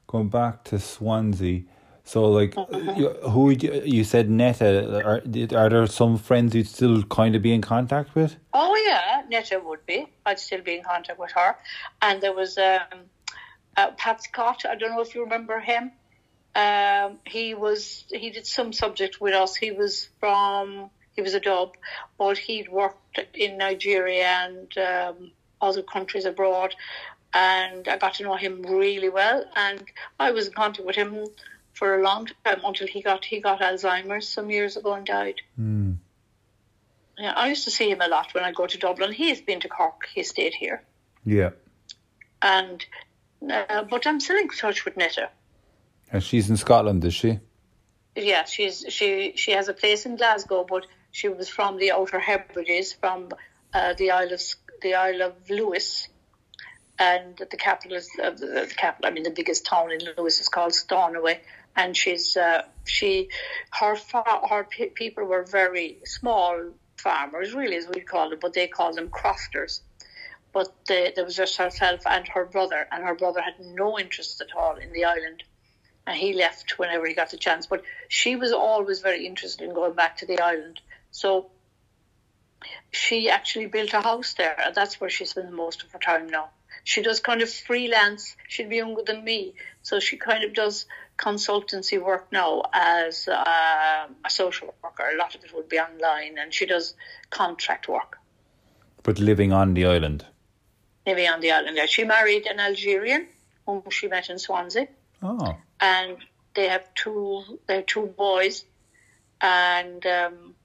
going 0.08 0.30
back 0.30 0.66
to 0.66 0.80
Swansea. 0.80 1.64
So 2.04 2.26
like 2.26 2.56
you, 2.97 3.10
who 3.32 3.41
would 3.45 3.64
you, 3.64 3.82
you 3.86 4.04
said 4.04 4.30
Netta 4.30 4.70
are 5.10 5.22
are 5.58 5.70
there 5.70 5.88
some 5.88 6.18
friends 6.18 6.54
you'd 6.54 6.68
still 6.68 7.04
kind 7.04 7.36
of 7.36 7.41
be 7.41 7.54
in 7.54 7.62
contact 7.62 8.16
with? 8.16 8.36
Oh 8.54 8.76
yeah, 8.86 9.24
Netta 9.30 9.62
would 9.64 9.86
be. 9.86 10.08
I'd 10.26 10.39
still 10.39 10.62
be 10.62 10.76
in 10.76 10.84
contact 10.84 11.20
with 11.20 11.32
her. 11.32 11.56
And 12.02 12.22
there 12.22 12.34
was 12.34 12.58
um, 12.58 12.99
uh, 13.78 13.91
Pat 13.91 14.22
Scott. 14.24 14.66
I 14.70 14.76
don't 14.76 14.91
know 14.91 15.02
if 15.02 15.16
you 15.16 15.24
remember 15.24 15.60
him. 15.60 15.91
Um, 16.54 17.20
he 17.26 17.54
was 17.54 18.06
he 18.12 18.30
did 18.30 18.45
some 18.45 18.74
subject 18.74 19.22
with 19.22 19.34
us. 19.34 19.56
He 19.56 19.72
was 19.72 20.10
from 20.20 20.89
he 21.14 21.22
was 21.22 21.34
a 21.34 21.39
dub, 21.39 21.76
but 22.18 22.38
he'd 22.38 22.70
worked 22.70 23.20
in 23.34 23.58
Nigeria 23.58 24.26
and 24.26 24.78
um, 24.78 25.32
other 25.62 25.82
countries 25.82 26.26
abroad. 26.26 26.76
And 27.34 27.88
I 27.88 27.97
got 27.97 28.16
to 28.16 28.24
know 28.24 28.36
him 28.36 28.62
really 28.64 29.08
well. 29.10 29.45
And 29.56 29.82
I 30.20 30.32
was 30.32 30.47
in 30.47 30.54
contact 30.54 30.86
with 30.86 30.97
him 30.97 31.26
for 31.74 31.97
a 31.97 32.04
long 32.04 32.28
time 32.43 32.62
until 32.66 32.88
he 32.88 33.02
got 33.02 33.24
he 33.24 33.39
got 33.39 33.62
Alzheimer's 33.62 34.28
some 34.28 34.49
years 34.52 34.76
ago 34.76 34.93
and 34.93 35.06
died. 35.06 35.41
Hmm. 35.56 35.93
Yeah, 37.18 37.34
I 37.36 37.49
used 37.49 37.64
to 37.66 37.72
see 37.72 37.89
him 37.89 38.02
a 38.02 38.08
lot 38.08 38.34
when 38.34 38.43
I 38.43 38.52
go 38.52 38.66
to 38.68 38.78
Dublin. 38.78 39.12
He's 39.14 39.41
been 39.41 39.60
to 39.62 39.70
Cork. 39.70 40.08
He 40.14 40.24
stayed 40.24 40.54
here, 40.54 40.82
Yeah. 41.24 41.52
and 42.41 42.84
uh, 43.49 43.84
but 43.84 44.08
I'm 44.08 44.20
still 44.20 44.38
in 44.38 44.49
touch 44.49 44.86
with 44.86 44.97
Netta. 44.97 45.30
And 46.12 46.22
she's 46.22 46.49
in 46.49 46.57
Scotland, 46.57 47.05
is 47.05 47.14
she? 47.14 47.39
Yeah, 48.16 48.43
she's 48.43 48.86
she 48.89 49.34
she 49.38 49.51
has 49.51 49.70
a 49.70 49.74
place 49.74 50.05
in 50.05 50.18
Glasgow, 50.18 50.66
but 50.68 50.86
she 51.12 51.30
was 51.30 51.47
from 51.47 51.78
the 51.78 51.91
Outer 51.93 52.20
Hebrides, 52.20 52.91
from 52.91 53.30
uh, 53.74 53.93
the 53.93 54.12
Isle 54.12 54.34
of 54.34 54.41
the 54.82 54.95
Isle 54.95 55.22
of 55.22 55.49
Lewis, 55.49 56.09
and 56.99 57.38
the 57.38 57.57
capital 57.57 57.95
is 57.95 58.09
uh, 58.22 58.32
the, 58.32 58.68
the 58.68 58.74
capital. 58.76 59.09
I 59.09 59.14
mean, 59.14 59.24
the 59.24 59.32
biggest 59.32 59.66
town 59.66 59.91
in 59.91 59.99
Lewis 60.18 60.41
is 60.41 60.49
called 60.49 60.74
Stornoway, 60.74 61.39
and 61.78 61.95
she's 61.95 62.36
uh, 62.36 62.64
she 62.84 63.30
her 63.72 63.95
fa- 63.95 64.41
her 64.49 64.66
pe- 64.66 64.89
people 64.89 65.24
were 65.24 65.43
very 65.43 65.99
small 66.03 66.72
farmers, 66.97 67.53
really, 67.53 67.78
as 67.78 67.88
we 67.88 68.01
call 68.01 68.30
them, 68.30 68.39
but 68.41 68.53
they 68.53 68.68
call 68.68 68.93
them 68.93 69.07
crofters. 69.07 69.82
But 70.51 70.68
they, 70.86 71.14
there 71.16 71.24
was 71.24 71.38
just 71.38 71.55
herself 71.55 72.05
and 72.05 72.28
her 72.28 72.43
brother, 72.43 72.86
and 72.91 73.05
her 73.05 73.16
brother 73.16 73.39
had 73.41 73.57
no 73.62 73.97
interest 73.97 74.41
at 74.41 74.53
all 74.53 74.76
in 74.76 74.91
the 74.91 75.05
island 75.05 75.43
and 76.08 76.18
he 76.18 76.34
left 76.34 76.78
whenever 76.80 77.06
he 77.08 77.14
got 77.14 77.32
the 77.32 77.38
chance. 77.38 77.68
But 77.68 77.84
she 78.08 78.36
was 78.36 78.52
always 78.52 78.99
very 79.02 79.26
interested 79.26 79.64
in 79.68 79.74
going 79.74 79.93
back 79.93 80.18
to 80.18 80.26
the 80.26 80.39
island. 80.39 80.82
So 81.12 81.52
she 82.91 83.30
actually 83.30 83.68
built 83.68 83.93
a 83.93 84.02
house 84.02 84.34
there, 84.34 84.56
and 84.60 84.76
that's 84.76 84.99
where 84.99 85.10
she 85.10 85.26
spends 85.26 85.52
most 85.52 85.84
of 85.84 85.91
her 85.91 85.99
time 85.99 86.28
now. 86.28 86.49
She 86.84 87.02
does 87.02 87.20
kind 87.20 87.41
of 87.41 87.49
freelance. 87.52 88.36
She'd 88.47 88.70
be 88.70 88.78
younger 88.78 89.04
than 89.04 89.24
me, 89.24 89.54
so 89.84 89.99
she 89.99 90.18
kind 90.18 90.43
of 90.43 90.54
does 90.54 90.86
consultancy 91.18 92.02
work 92.04 92.32
now 92.32 92.64
as 92.74 93.28
uh, 93.28 94.08
a 94.26 94.30
social 94.30 94.74
worker. 94.84 95.04
A 95.14 95.18
lot 95.18 95.36
of 95.36 95.43
it 95.43 95.54
would 95.54 95.70
be 95.70 95.80
online, 95.80 96.38
and 96.39 96.54
she 96.54 96.66
does 96.66 96.95
contract 97.30 97.88
work 97.88 98.18
But 99.04 99.20
living 99.20 99.54
on 99.54 99.74
the 99.76 99.86
island. 99.86 100.26
living 101.06 101.28
on 101.30 101.39
the 101.41 101.52
island. 101.52 101.78
There, 101.78 101.88
she 101.88 102.04
married 102.04 102.47
an 102.47 102.60
Algerian 102.60 103.28
whom 103.66 103.84
she 103.89 104.08
met 104.08 104.30
in 104.30 104.39
Swansea. 104.39 104.88
Oh. 105.22 105.55
and 105.80 106.17
they 106.53 106.67
have 106.67 106.93
two 106.95 107.59
they 107.67 107.76
have 107.76 107.86
two 107.86 108.07
boys. 108.07 108.65
And 109.39 110.05
um, 110.05 110.55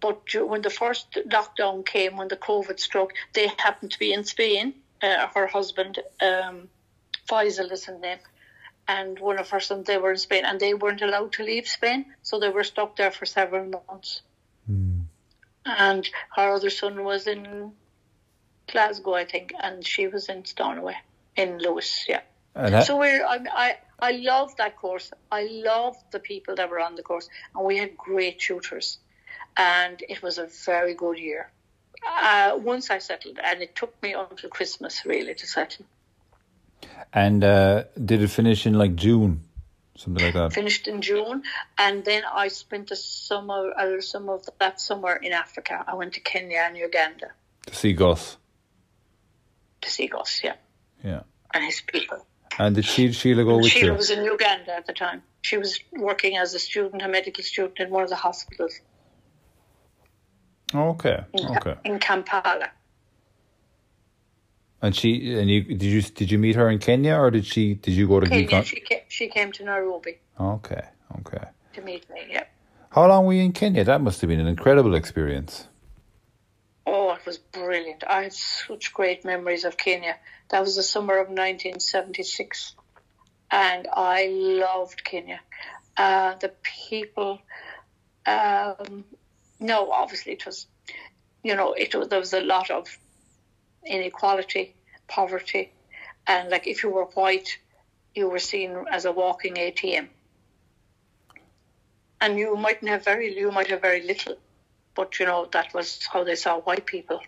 but 0.00 0.22
when 0.34 0.62
the 0.62 0.70
first 0.70 1.12
lockdown 1.28 1.84
came 1.86 2.16
when 2.16 2.28
the 2.28 2.36
covid 2.36 2.78
struck 2.78 3.10
they 3.32 3.48
happened 3.58 3.92
to 3.92 3.98
be 3.98 4.12
in 4.12 4.24
spain 4.24 4.74
uh, 5.02 5.26
her 5.34 5.46
husband 5.46 5.98
um, 6.20 6.68
Faisal 7.28 7.72
is 7.72 7.84
his 7.86 8.00
name. 8.00 8.18
And 8.86 9.18
one 9.18 9.38
of 9.38 9.48
her 9.50 9.60
sons 9.60 9.86
they 9.86 9.96
were 9.96 10.12
in 10.12 10.18
spain 10.18 10.44
and 10.44 10.60
they 10.60 10.74
weren't 10.74 11.00
allowed 11.02 11.32
to 11.34 11.42
leave 11.42 11.66
spain 11.66 12.06
so 12.22 12.38
they 12.38 12.50
were 12.50 12.64
stuck 12.64 12.96
there 12.96 13.10
for 13.10 13.24
several 13.24 13.66
months. 13.88 14.20
And 15.64 16.08
her 16.36 16.52
other 16.52 16.70
son 16.70 17.02
was 17.04 17.26
in 17.26 17.72
glasgow 18.70 19.14
i 19.14 19.24
think 19.24 19.52
and 19.60 19.86
she 19.86 20.06
was 20.06 20.28
in 20.28 20.44
stornoway 20.44 20.96
in 21.36 21.58
lewis 21.58 22.06
yeah 22.08 22.20
that, 22.54 22.86
so 22.86 22.98
we're, 22.98 23.24
I, 23.24 23.38
I, 23.52 23.76
I 24.00 24.10
love 24.12 24.56
that 24.56 24.76
course. 24.76 25.10
I 25.30 25.48
love 25.50 25.96
the 26.12 26.20
people 26.20 26.54
that 26.56 26.70
were 26.70 26.80
on 26.80 26.94
the 26.94 27.02
course, 27.02 27.28
and 27.54 27.64
we 27.64 27.76
had 27.78 27.96
great 27.96 28.38
tutors, 28.38 28.98
and 29.56 30.02
it 30.08 30.22
was 30.22 30.38
a 30.38 30.48
very 30.64 30.94
good 30.94 31.18
year. 31.18 31.50
Uh, 32.06 32.58
once 32.62 32.90
I 32.90 32.98
settled, 32.98 33.38
and 33.42 33.62
it 33.62 33.74
took 33.74 34.00
me 34.02 34.12
until 34.12 34.50
Christmas 34.50 35.04
really 35.06 35.34
to 35.34 35.46
settle. 35.46 35.86
and 37.12 37.42
uh, 37.42 37.84
did 38.04 38.22
it 38.22 38.28
finish 38.28 38.66
in 38.66 38.74
like 38.74 38.94
June? 38.94 39.40
Something 39.96 40.24
like 40.24 40.34
that. 40.34 40.52
Finished 40.52 40.88
in 40.88 41.00
June, 41.02 41.44
and 41.78 42.04
then 42.04 42.24
I 42.32 42.48
spent 42.48 42.88
the 42.88 42.96
summer, 42.96 43.72
uh, 43.78 44.00
some 44.00 44.28
of 44.28 44.44
that 44.58 44.80
summer 44.80 45.14
in 45.16 45.32
Africa. 45.32 45.84
I 45.86 45.94
went 45.94 46.14
to 46.14 46.20
Kenya 46.20 46.64
and 46.66 46.76
Uganda 46.76 47.30
To 47.66 47.74
see 47.74 47.92
Gus. 47.92 48.36
to 49.82 49.90
see 49.90 50.08
Gus, 50.08 50.40
yeah, 50.42 50.56
Yeah. 51.04 51.20
and 51.52 51.64
his 51.64 51.80
people. 51.80 52.26
And 52.58 52.74
did 52.76 52.84
she, 52.84 53.10
Sheila 53.12 53.44
go 53.44 53.56
with 53.56 53.66
Sheila 53.66 53.86
you? 53.92 53.94
was 53.94 54.10
in 54.10 54.24
Uganda 54.24 54.74
at 54.76 54.86
the 54.86 54.92
time. 54.92 55.22
She 55.42 55.56
was 55.58 55.78
working 55.92 56.36
as 56.36 56.54
a 56.54 56.58
student, 56.58 57.02
a 57.02 57.08
medical 57.08 57.42
student 57.44 57.80
in 57.80 57.90
one 57.90 58.02
of 58.04 58.08
the 58.10 58.16
hospitals. 58.16 58.80
Okay. 60.74 61.24
in, 61.32 61.56
Okay. 61.56 61.74
in 61.84 61.98
Kampala. 61.98 62.70
And 64.82 64.94
she 64.94 65.34
and 65.38 65.48
you 65.48 65.62
did 65.62 65.82
you 65.82 66.02
did 66.02 66.30
you 66.30 66.38
meet 66.38 66.56
her 66.56 66.68
in 66.68 66.78
Kenya 66.78 67.14
or 67.16 67.30
did 67.30 67.46
she 67.46 67.74
did 67.74 67.94
you 67.94 68.06
go 68.06 68.20
to 68.20 68.26
Kenya, 68.26 68.42
Yukon? 68.42 68.64
she 68.64 68.80
came, 68.80 69.00
she 69.08 69.28
came 69.28 69.50
to 69.52 69.64
Nairobi 69.64 70.18
Okay. 70.38 70.82
Okay. 71.20 71.44
to 71.72 71.80
meet 71.80 72.08
me. 72.10 72.20
Yeah. 72.28 72.44
How 72.90 73.06
long 73.08 73.24
were 73.24 73.32
you 73.32 73.42
in 73.42 73.52
Kenya? 73.52 73.82
That 73.84 74.02
must 74.02 74.20
have 74.20 74.28
been 74.28 74.40
an 74.40 74.46
incredible 74.46 74.94
experience. 74.94 75.68
Oh, 76.86 77.12
it 77.12 77.24
was 77.24 77.38
brilliant. 77.38 78.04
I 78.06 78.24
have 78.24 78.34
such 78.34 78.92
great 78.92 79.24
memories 79.24 79.64
of 79.64 79.76
Kenya. 79.76 80.16
That 80.50 80.60
was 80.60 80.76
the 80.76 80.82
summer 80.82 81.14
of 81.14 81.28
1976, 81.28 82.74
and 83.50 83.88
I 83.92 84.26
loved 84.28 85.02
Kenya. 85.02 85.40
Uh, 85.96 86.34
the 86.34 86.52
people, 86.62 87.40
um, 88.26 89.04
no, 89.60 89.90
obviously 89.90 90.32
it 90.32 90.44
was, 90.44 90.66
you 91.42 91.56
know, 91.56 91.72
it 91.72 91.94
was, 91.94 92.08
there 92.08 92.18
was 92.18 92.34
a 92.34 92.40
lot 92.40 92.70
of 92.70 92.98
inequality, 93.86 94.74
poverty, 95.08 95.72
and 96.26 96.50
like 96.50 96.66
if 96.66 96.82
you 96.82 96.90
were 96.90 97.04
white, 97.04 97.58
you 98.14 98.28
were 98.28 98.38
seen 98.38 98.84
as 98.90 99.04
a 99.04 99.12
walking 99.12 99.54
ATM. 99.54 100.08
And 102.20 102.38
you 102.38 102.56
mightn't 102.56 102.90
have 102.90 103.04
very, 103.04 103.36
you 103.36 103.50
might 103.50 103.68
have 103.68 103.80
very 103.82 104.02
little, 104.02 104.36
but 104.94 105.18
you 105.18 105.26
know 105.26 105.48
that 105.52 105.72
was 105.74 106.06
how 106.12 106.24
they 106.24 106.34
saw 106.36 106.60
white 106.60 106.86
people. 106.86 107.20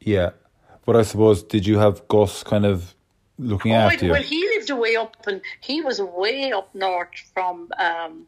Yeah. 0.00 0.30
But 0.84 0.96
I 0.96 1.02
suppose 1.02 1.42
did 1.42 1.66
you 1.66 1.78
have 1.78 2.06
Gus 2.08 2.42
kind 2.42 2.66
of 2.66 2.94
looking 3.38 3.72
Oh, 3.72 3.76
after 3.76 4.06
you? 4.06 4.12
well, 4.12 4.22
he 4.22 4.40
lived 4.56 4.70
away 4.70 4.96
up, 4.96 5.16
and 5.26 5.40
he 5.60 5.80
was 5.80 6.00
way 6.00 6.52
up 6.52 6.74
north 6.74 7.10
from. 7.34 7.70
Um, 7.78 8.26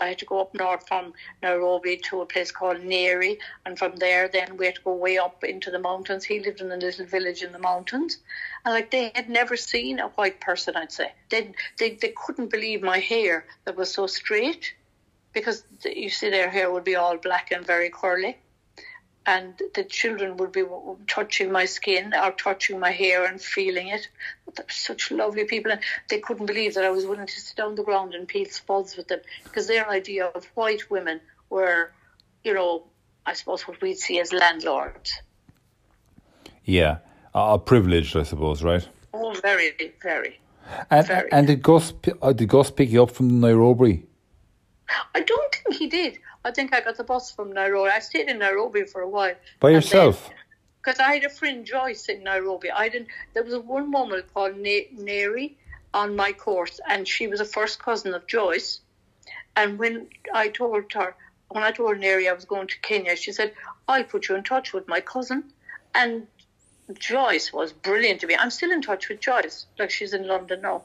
I 0.00 0.06
had 0.10 0.18
to 0.18 0.26
go 0.26 0.40
up 0.40 0.54
north 0.54 0.86
from 0.86 1.12
Nairobi 1.42 1.96
to 2.08 2.20
a 2.20 2.26
place 2.26 2.52
called 2.52 2.76
Nyeri, 2.78 3.38
and 3.66 3.76
from 3.76 3.96
there, 3.96 4.28
then 4.28 4.56
we 4.56 4.66
had 4.66 4.76
to 4.76 4.80
go 4.82 4.94
way 4.94 5.18
up 5.18 5.42
into 5.42 5.72
the 5.72 5.80
mountains. 5.80 6.24
He 6.24 6.38
lived 6.38 6.60
in 6.60 6.70
a 6.70 6.76
little 6.76 7.04
village 7.04 7.42
in 7.42 7.50
the 7.50 7.58
mountains, 7.58 8.18
and 8.64 8.74
like 8.74 8.92
they 8.92 9.10
had 9.16 9.28
never 9.28 9.56
seen 9.56 9.98
a 9.98 10.08
white 10.10 10.40
person. 10.40 10.76
I'd 10.76 10.92
say 10.92 11.12
they 11.30 11.52
they 11.78 11.94
they 11.94 12.12
couldn't 12.16 12.50
believe 12.50 12.80
my 12.82 12.98
hair 12.98 13.44
that 13.64 13.76
was 13.76 13.92
so 13.92 14.06
straight, 14.06 14.72
because 15.32 15.64
the, 15.82 15.98
you 15.98 16.10
see 16.10 16.30
their 16.30 16.50
hair 16.50 16.70
would 16.70 16.84
be 16.84 16.96
all 16.96 17.16
black 17.16 17.52
and 17.52 17.66
very 17.66 17.90
curly 17.90 18.36
and 19.28 19.60
the 19.74 19.84
children 19.84 20.38
would 20.38 20.52
be 20.52 20.64
touching 21.06 21.52
my 21.52 21.66
skin 21.66 22.14
or 22.14 22.30
touching 22.32 22.80
my 22.80 22.90
hair 22.90 23.26
and 23.26 23.38
feeling 23.42 23.88
it. 23.88 24.08
But 24.46 24.56
they 24.56 24.62
were 24.62 24.70
such 24.70 25.10
lovely 25.10 25.44
people, 25.44 25.70
and 25.70 25.82
they 26.08 26.18
couldn't 26.18 26.46
believe 26.46 26.72
that 26.74 26.84
I 26.84 26.88
was 26.88 27.04
willing 27.04 27.26
to 27.26 27.40
sit 27.40 27.60
on 27.60 27.74
the 27.74 27.82
ground 27.82 28.14
and 28.14 28.26
peel 28.26 28.46
spuds 28.46 28.96
with 28.96 29.08
them 29.08 29.20
because 29.44 29.66
their 29.66 29.86
idea 29.86 30.24
of 30.26 30.46
white 30.54 30.90
women 30.90 31.20
were, 31.50 31.92
you 32.42 32.54
know, 32.54 32.84
I 33.26 33.34
suppose 33.34 33.68
what 33.68 33.82
we'd 33.82 33.98
see 33.98 34.18
as 34.18 34.32
landlords. 34.32 35.20
yeah. 36.64 36.98
Uh, 37.34 37.58
privileged, 37.58 38.16
I 38.16 38.22
suppose, 38.22 38.62
right? 38.64 38.88
Oh, 39.12 39.34
very, 39.42 39.72
very. 40.02 40.40
And 40.90 41.06
Very. 41.06 41.30
and 41.32 41.46
did 41.46 41.62
Gus 41.62 41.92
uh, 42.22 42.32
did 42.32 42.48
Gus 42.48 42.70
pick 42.70 42.90
you 42.90 43.02
up 43.02 43.10
from 43.10 43.40
Nairobi? 43.40 44.07
I 45.14 45.20
don't 45.20 45.54
think 45.54 45.76
he 45.76 45.86
did. 45.86 46.18
I 46.44 46.50
think 46.50 46.74
I 46.74 46.80
got 46.80 46.96
the 46.96 47.04
bus 47.04 47.30
from 47.30 47.52
Nairobi. 47.52 47.90
I 47.90 47.98
stayed 48.00 48.28
in 48.28 48.38
Nairobi 48.38 48.84
for 48.84 49.02
a 49.02 49.08
while. 49.08 49.34
By 49.60 49.70
yourself? 49.70 50.30
because 50.88 51.00
I 51.00 51.14
had 51.14 51.24
a 51.24 51.28
friend 51.28 51.66
Joyce 51.66 52.08
in 52.08 52.22
Nairobi. 52.22 52.70
I 52.70 52.88
didn't. 52.88 53.08
There 53.34 53.42
was 53.42 53.54
one 53.58 53.90
woman 53.92 54.22
called 54.32 54.56
Na- 54.56 54.90
Neri 54.92 55.58
on 55.92 56.16
my 56.16 56.32
course, 56.32 56.80
and 56.88 57.06
she 57.06 57.26
was 57.26 57.40
a 57.40 57.44
first 57.44 57.82
cousin 57.82 58.14
of 58.14 58.26
Joyce. 58.26 58.80
And 59.56 59.78
when 59.78 60.08
I 60.32 60.48
told 60.48 60.92
her, 60.94 61.14
when 61.48 61.62
I 61.62 61.72
told 61.72 61.98
Neri 61.98 62.28
I 62.28 62.32
was 62.32 62.44
going 62.44 62.68
to 62.68 62.80
Kenya, 62.80 63.16
she 63.16 63.32
said, 63.32 63.54
"I'll 63.86 64.04
put 64.04 64.28
you 64.28 64.36
in 64.36 64.44
touch 64.44 64.72
with 64.72 64.88
my 64.88 65.00
cousin." 65.00 65.52
And 65.94 66.26
Joyce 66.94 67.52
was 67.52 67.72
brilliant 67.72 68.20
to 68.20 68.26
me. 68.26 68.36
I'm 68.36 68.50
still 68.50 68.70
in 68.70 68.80
touch 68.80 69.08
with 69.08 69.20
Joyce, 69.20 69.66
like 69.78 69.90
she's 69.90 70.14
in 70.14 70.26
London 70.26 70.62
now. 70.62 70.84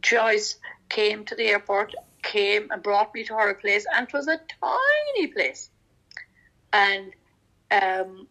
Joyce 0.00 0.58
came 0.88 1.24
to 1.24 1.34
the 1.34 1.48
airport, 1.48 1.94
came 2.22 2.70
and 2.70 2.82
brought 2.82 3.14
me 3.14 3.24
to 3.24 3.34
her 3.34 3.54
place, 3.54 3.86
and 3.92 4.06
it 4.06 4.12
was 4.12 4.28
a 4.28 4.38
tiny 4.60 5.26
place. 5.28 5.70
And 6.72 7.12
um, 7.70 8.28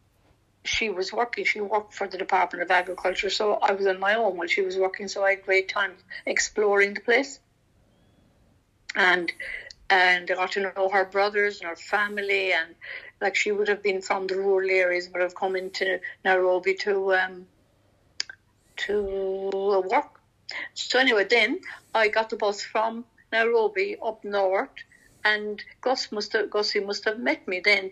she 0.64 0.90
was 0.90 1.12
working. 1.12 1.46
She 1.46 1.62
worked 1.62 1.94
for 1.94 2.08
the 2.08 2.18
Department 2.18 2.64
of 2.64 2.72
Agriculture, 2.72 3.30
so 3.30 3.54
I 3.54 3.74
was 3.74 3.86
on 3.88 4.00
my 4.00 4.16
own 4.16 4.38
while 4.38 4.48
she 4.48 4.62
was 4.62 4.78
working. 4.78 5.08
So 5.08 5.24
I 5.24 5.32
had 5.32 5.44
great 5.44 5.70
time 5.70 5.94
exploring 6.26 6.94
the 6.94 7.02
place, 7.02 7.40
and 8.96 9.32
and 9.90 10.32
I 10.32 10.36
got 10.36 10.54
to 10.54 10.72
know 10.76 10.90
her 10.90 11.06
brothers 11.06 11.60
and 11.60 11.70
her 11.70 11.76
family, 11.76 12.54
and 12.54 12.76
like 13.20 13.36
she 13.36 13.52
would 13.52 13.68
have 13.68 13.84
been 13.84 14.02
from 14.02 14.28
the 14.28 14.36
rural 14.36 14.70
areas, 14.70 15.08
but 15.08 15.22
have 15.22 15.36
come 15.36 15.56
into 15.56 16.00
Nairobi 16.24 16.76
to 16.76 17.14
um, 17.16 17.48
to 18.78 19.82
work. 19.92 20.20
So 20.74 21.00
anyway, 21.00 21.26
then 21.30 21.60
I 21.94 22.10
got 22.10 22.30
the 22.30 22.36
bus 22.36 22.62
from 22.62 23.06
Nairobi 23.32 23.98
up 24.04 24.24
north, 24.24 24.70
and 25.24 25.64
Gus 25.82 26.12
must 26.12 26.34
have 26.34 26.50
Gussie 26.50 26.80
must 26.80 27.06
have 27.06 27.20
met 27.20 27.48
me 27.48 27.60
then 27.60 27.92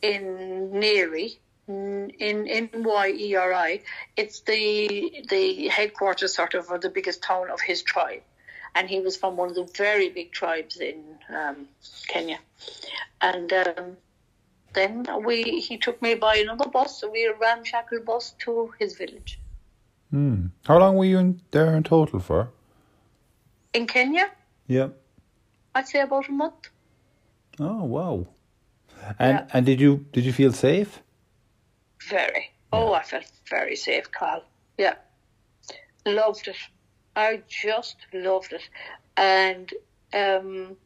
in 0.00 0.70
Nyeri, 0.72 1.36
in 1.68 2.10
in 2.10 2.48
N-Y-E-R-I. 2.48 3.80
It's 4.16 4.40
the 4.40 5.24
the 5.28 5.68
headquarters 5.68 6.34
sort 6.34 6.54
of 6.54 6.70
or 6.70 6.78
the 6.78 6.90
biggest 6.90 7.22
town 7.22 7.50
of 7.50 7.60
his 7.60 7.82
tribe, 7.82 8.22
and 8.74 8.88
he 8.88 9.00
was 9.00 9.16
from 9.16 9.36
one 9.36 9.50
of 9.50 9.54
the 9.54 9.68
very 9.76 10.08
big 10.08 10.32
tribes 10.32 10.76
in 10.78 11.02
um, 11.34 11.68
Kenya, 12.08 12.38
and. 13.20 13.52
Um, 13.52 13.96
then 14.74 15.06
we 15.22 15.60
he 15.60 15.76
took 15.76 16.00
me 16.00 16.14
by 16.14 16.36
another 16.36 16.66
bus, 16.66 16.98
so 16.98 17.10
we 17.10 17.26
a 17.26 17.34
ramshackle 17.34 18.00
bus 18.06 18.34
to 18.38 18.72
his 18.78 18.94
village 18.94 19.38
Hmm. 20.10 20.46
How 20.66 20.78
long 20.78 20.96
were 20.96 21.04
you 21.04 21.18
in 21.18 21.42
there 21.50 21.76
in 21.76 21.82
total 21.82 22.20
for? 22.20 22.48
in 23.72 23.86
Kenya. 23.86 24.30
Yeah. 24.72 24.88
I'd 25.74 25.86
say 25.88 26.00
about 26.00 26.28
a 26.28 26.32
month. 26.32 26.70
Oh 27.60 27.84
wow. 27.84 28.26
And 29.18 29.38
Yeah. 29.38 29.46
and 29.52 29.66
did 29.66 29.80
you 29.80 30.06
did 30.12 30.24
you 30.24 30.32
feel 30.32 30.52
safe? 30.52 31.02
Very. 32.08 32.50
Oh, 32.72 32.94
I 32.94 33.02
felt 33.02 33.30
very 33.50 33.76
safe, 33.76 34.10
Carl. 34.10 34.42
Yeah. 34.78 34.94
Loved 36.06 36.48
it. 36.48 36.56
I 37.14 37.42
just 37.46 37.96
loved 38.14 38.52
it. 38.54 38.68
And 39.16 39.72
um, 40.14 40.76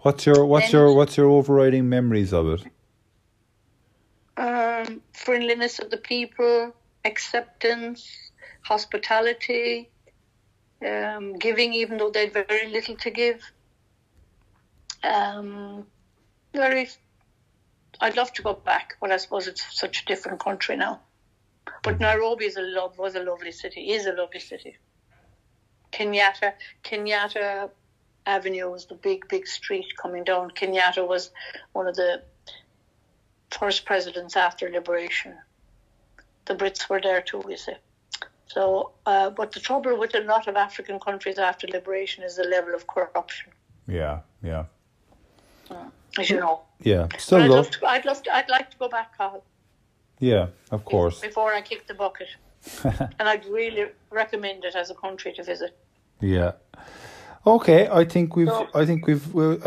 What's 0.00 0.24
your 0.26 0.46
what's 0.46 0.72
your 0.72 0.94
what's 0.94 1.16
your 1.18 1.28
overriding 1.28 1.88
memories 1.88 2.32
of 2.32 2.46
it? 2.54 2.62
um, 4.36 5.02
friendliness 5.12 5.78
of 5.80 5.90
the 5.90 5.96
people, 5.98 6.72
acceptance, 7.04 8.30
hospitality, 8.62 9.90
um, 10.86 11.34
giving 11.34 11.72
even 11.74 11.98
though 11.98 12.10
they 12.10 12.26
had 12.26 12.32
very 12.32 12.68
little 12.68 12.96
to 12.96 13.10
give. 13.10 13.42
Um, 15.02 15.86
very. 16.54 16.88
I'd 18.00 18.16
love 18.16 18.32
to 18.34 18.42
go 18.42 18.54
back, 18.54 18.96
but 19.00 19.10
I 19.10 19.16
suppose 19.16 19.48
it's 19.48 19.64
such 19.78 20.02
a 20.02 20.04
different 20.04 20.40
country 20.40 20.76
now. 20.76 21.00
But 21.82 22.00
Nairobi 22.00 22.46
is 22.46 22.56
a 22.56 22.62
love 22.62 22.98
was 22.98 23.14
a 23.14 23.22
lovely 23.22 23.52
city. 23.52 23.92
Is 23.92 24.06
a 24.06 24.12
lovely 24.12 24.40
city. 24.40 24.76
Kenyatta, 25.92 26.52
Kenyatta 26.84 27.70
Avenue 28.26 28.70
was 28.70 28.86
the 28.86 28.94
big, 28.94 29.26
big 29.28 29.46
street 29.46 29.86
coming 29.96 30.24
down. 30.24 30.50
Kenyatta 30.50 31.06
was 31.06 31.30
one 31.72 31.86
of 31.86 31.96
the 31.96 32.22
first 33.50 33.86
presidents 33.86 34.36
after 34.36 34.68
liberation. 34.70 35.34
The 36.44 36.54
Brits 36.54 36.88
were 36.88 37.00
there 37.00 37.22
too, 37.22 37.42
you 37.48 37.56
see. 37.56 37.74
So, 38.48 38.92
uh, 39.06 39.30
but 39.30 39.52
the 39.52 39.60
trouble 39.60 39.98
with 39.98 40.14
a 40.14 40.20
lot 40.20 40.48
of 40.48 40.56
African 40.56 40.98
countries 40.98 41.38
after 41.38 41.66
liberation 41.68 42.24
is 42.24 42.36
the 42.36 42.44
level 42.44 42.74
of 42.74 42.86
corruption, 42.86 43.52
Yeah, 43.86 44.20
yeah. 44.42 44.64
as 46.18 46.30
you 46.30 46.40
know. 46.40 46.62
Yeah. 46.80 47.08
Still 47.18 47.42
I'd 47.42 47.50
love 47.50 47.70
to, 47.70 47.86
I'd 47.86 48.04
love 48.06 48.22
to, 48.22 48.34
I'd 48.34 48.48
like 48.48 48.70
to 48.70 48.76
go 48.78 48.88
back, 48.88 49.16
Carl, 49.16 49.44
Yeah, 50.18 50.46
of 50.70 50.84
course. 50.84 51.20
before 51.20 51.52
I 51.52 51.60
kick 51.60 51.86
the 51.86 51.94
bucket. 51.94 52.28
and 53.18 53.28
I'd 53.28 53.44
really 53.46 53.86
recommend 54.10 54.64
it 54.64 54.74
as 54.74 54.90
a 54.90 54.94
country 54.94 55.32
to 55.34 55.42
visit. 55.44 55.76
Yeah. 56.20 56.52
Okay, 57.46 57.88
I 57.88 58.04
think 58.04 58.34
we've 58.34 58.48
So- 58.48 58.68
I 58.74 58.84
think 58.86 59.06
we've 59.06 59.32
we 59.34 59.58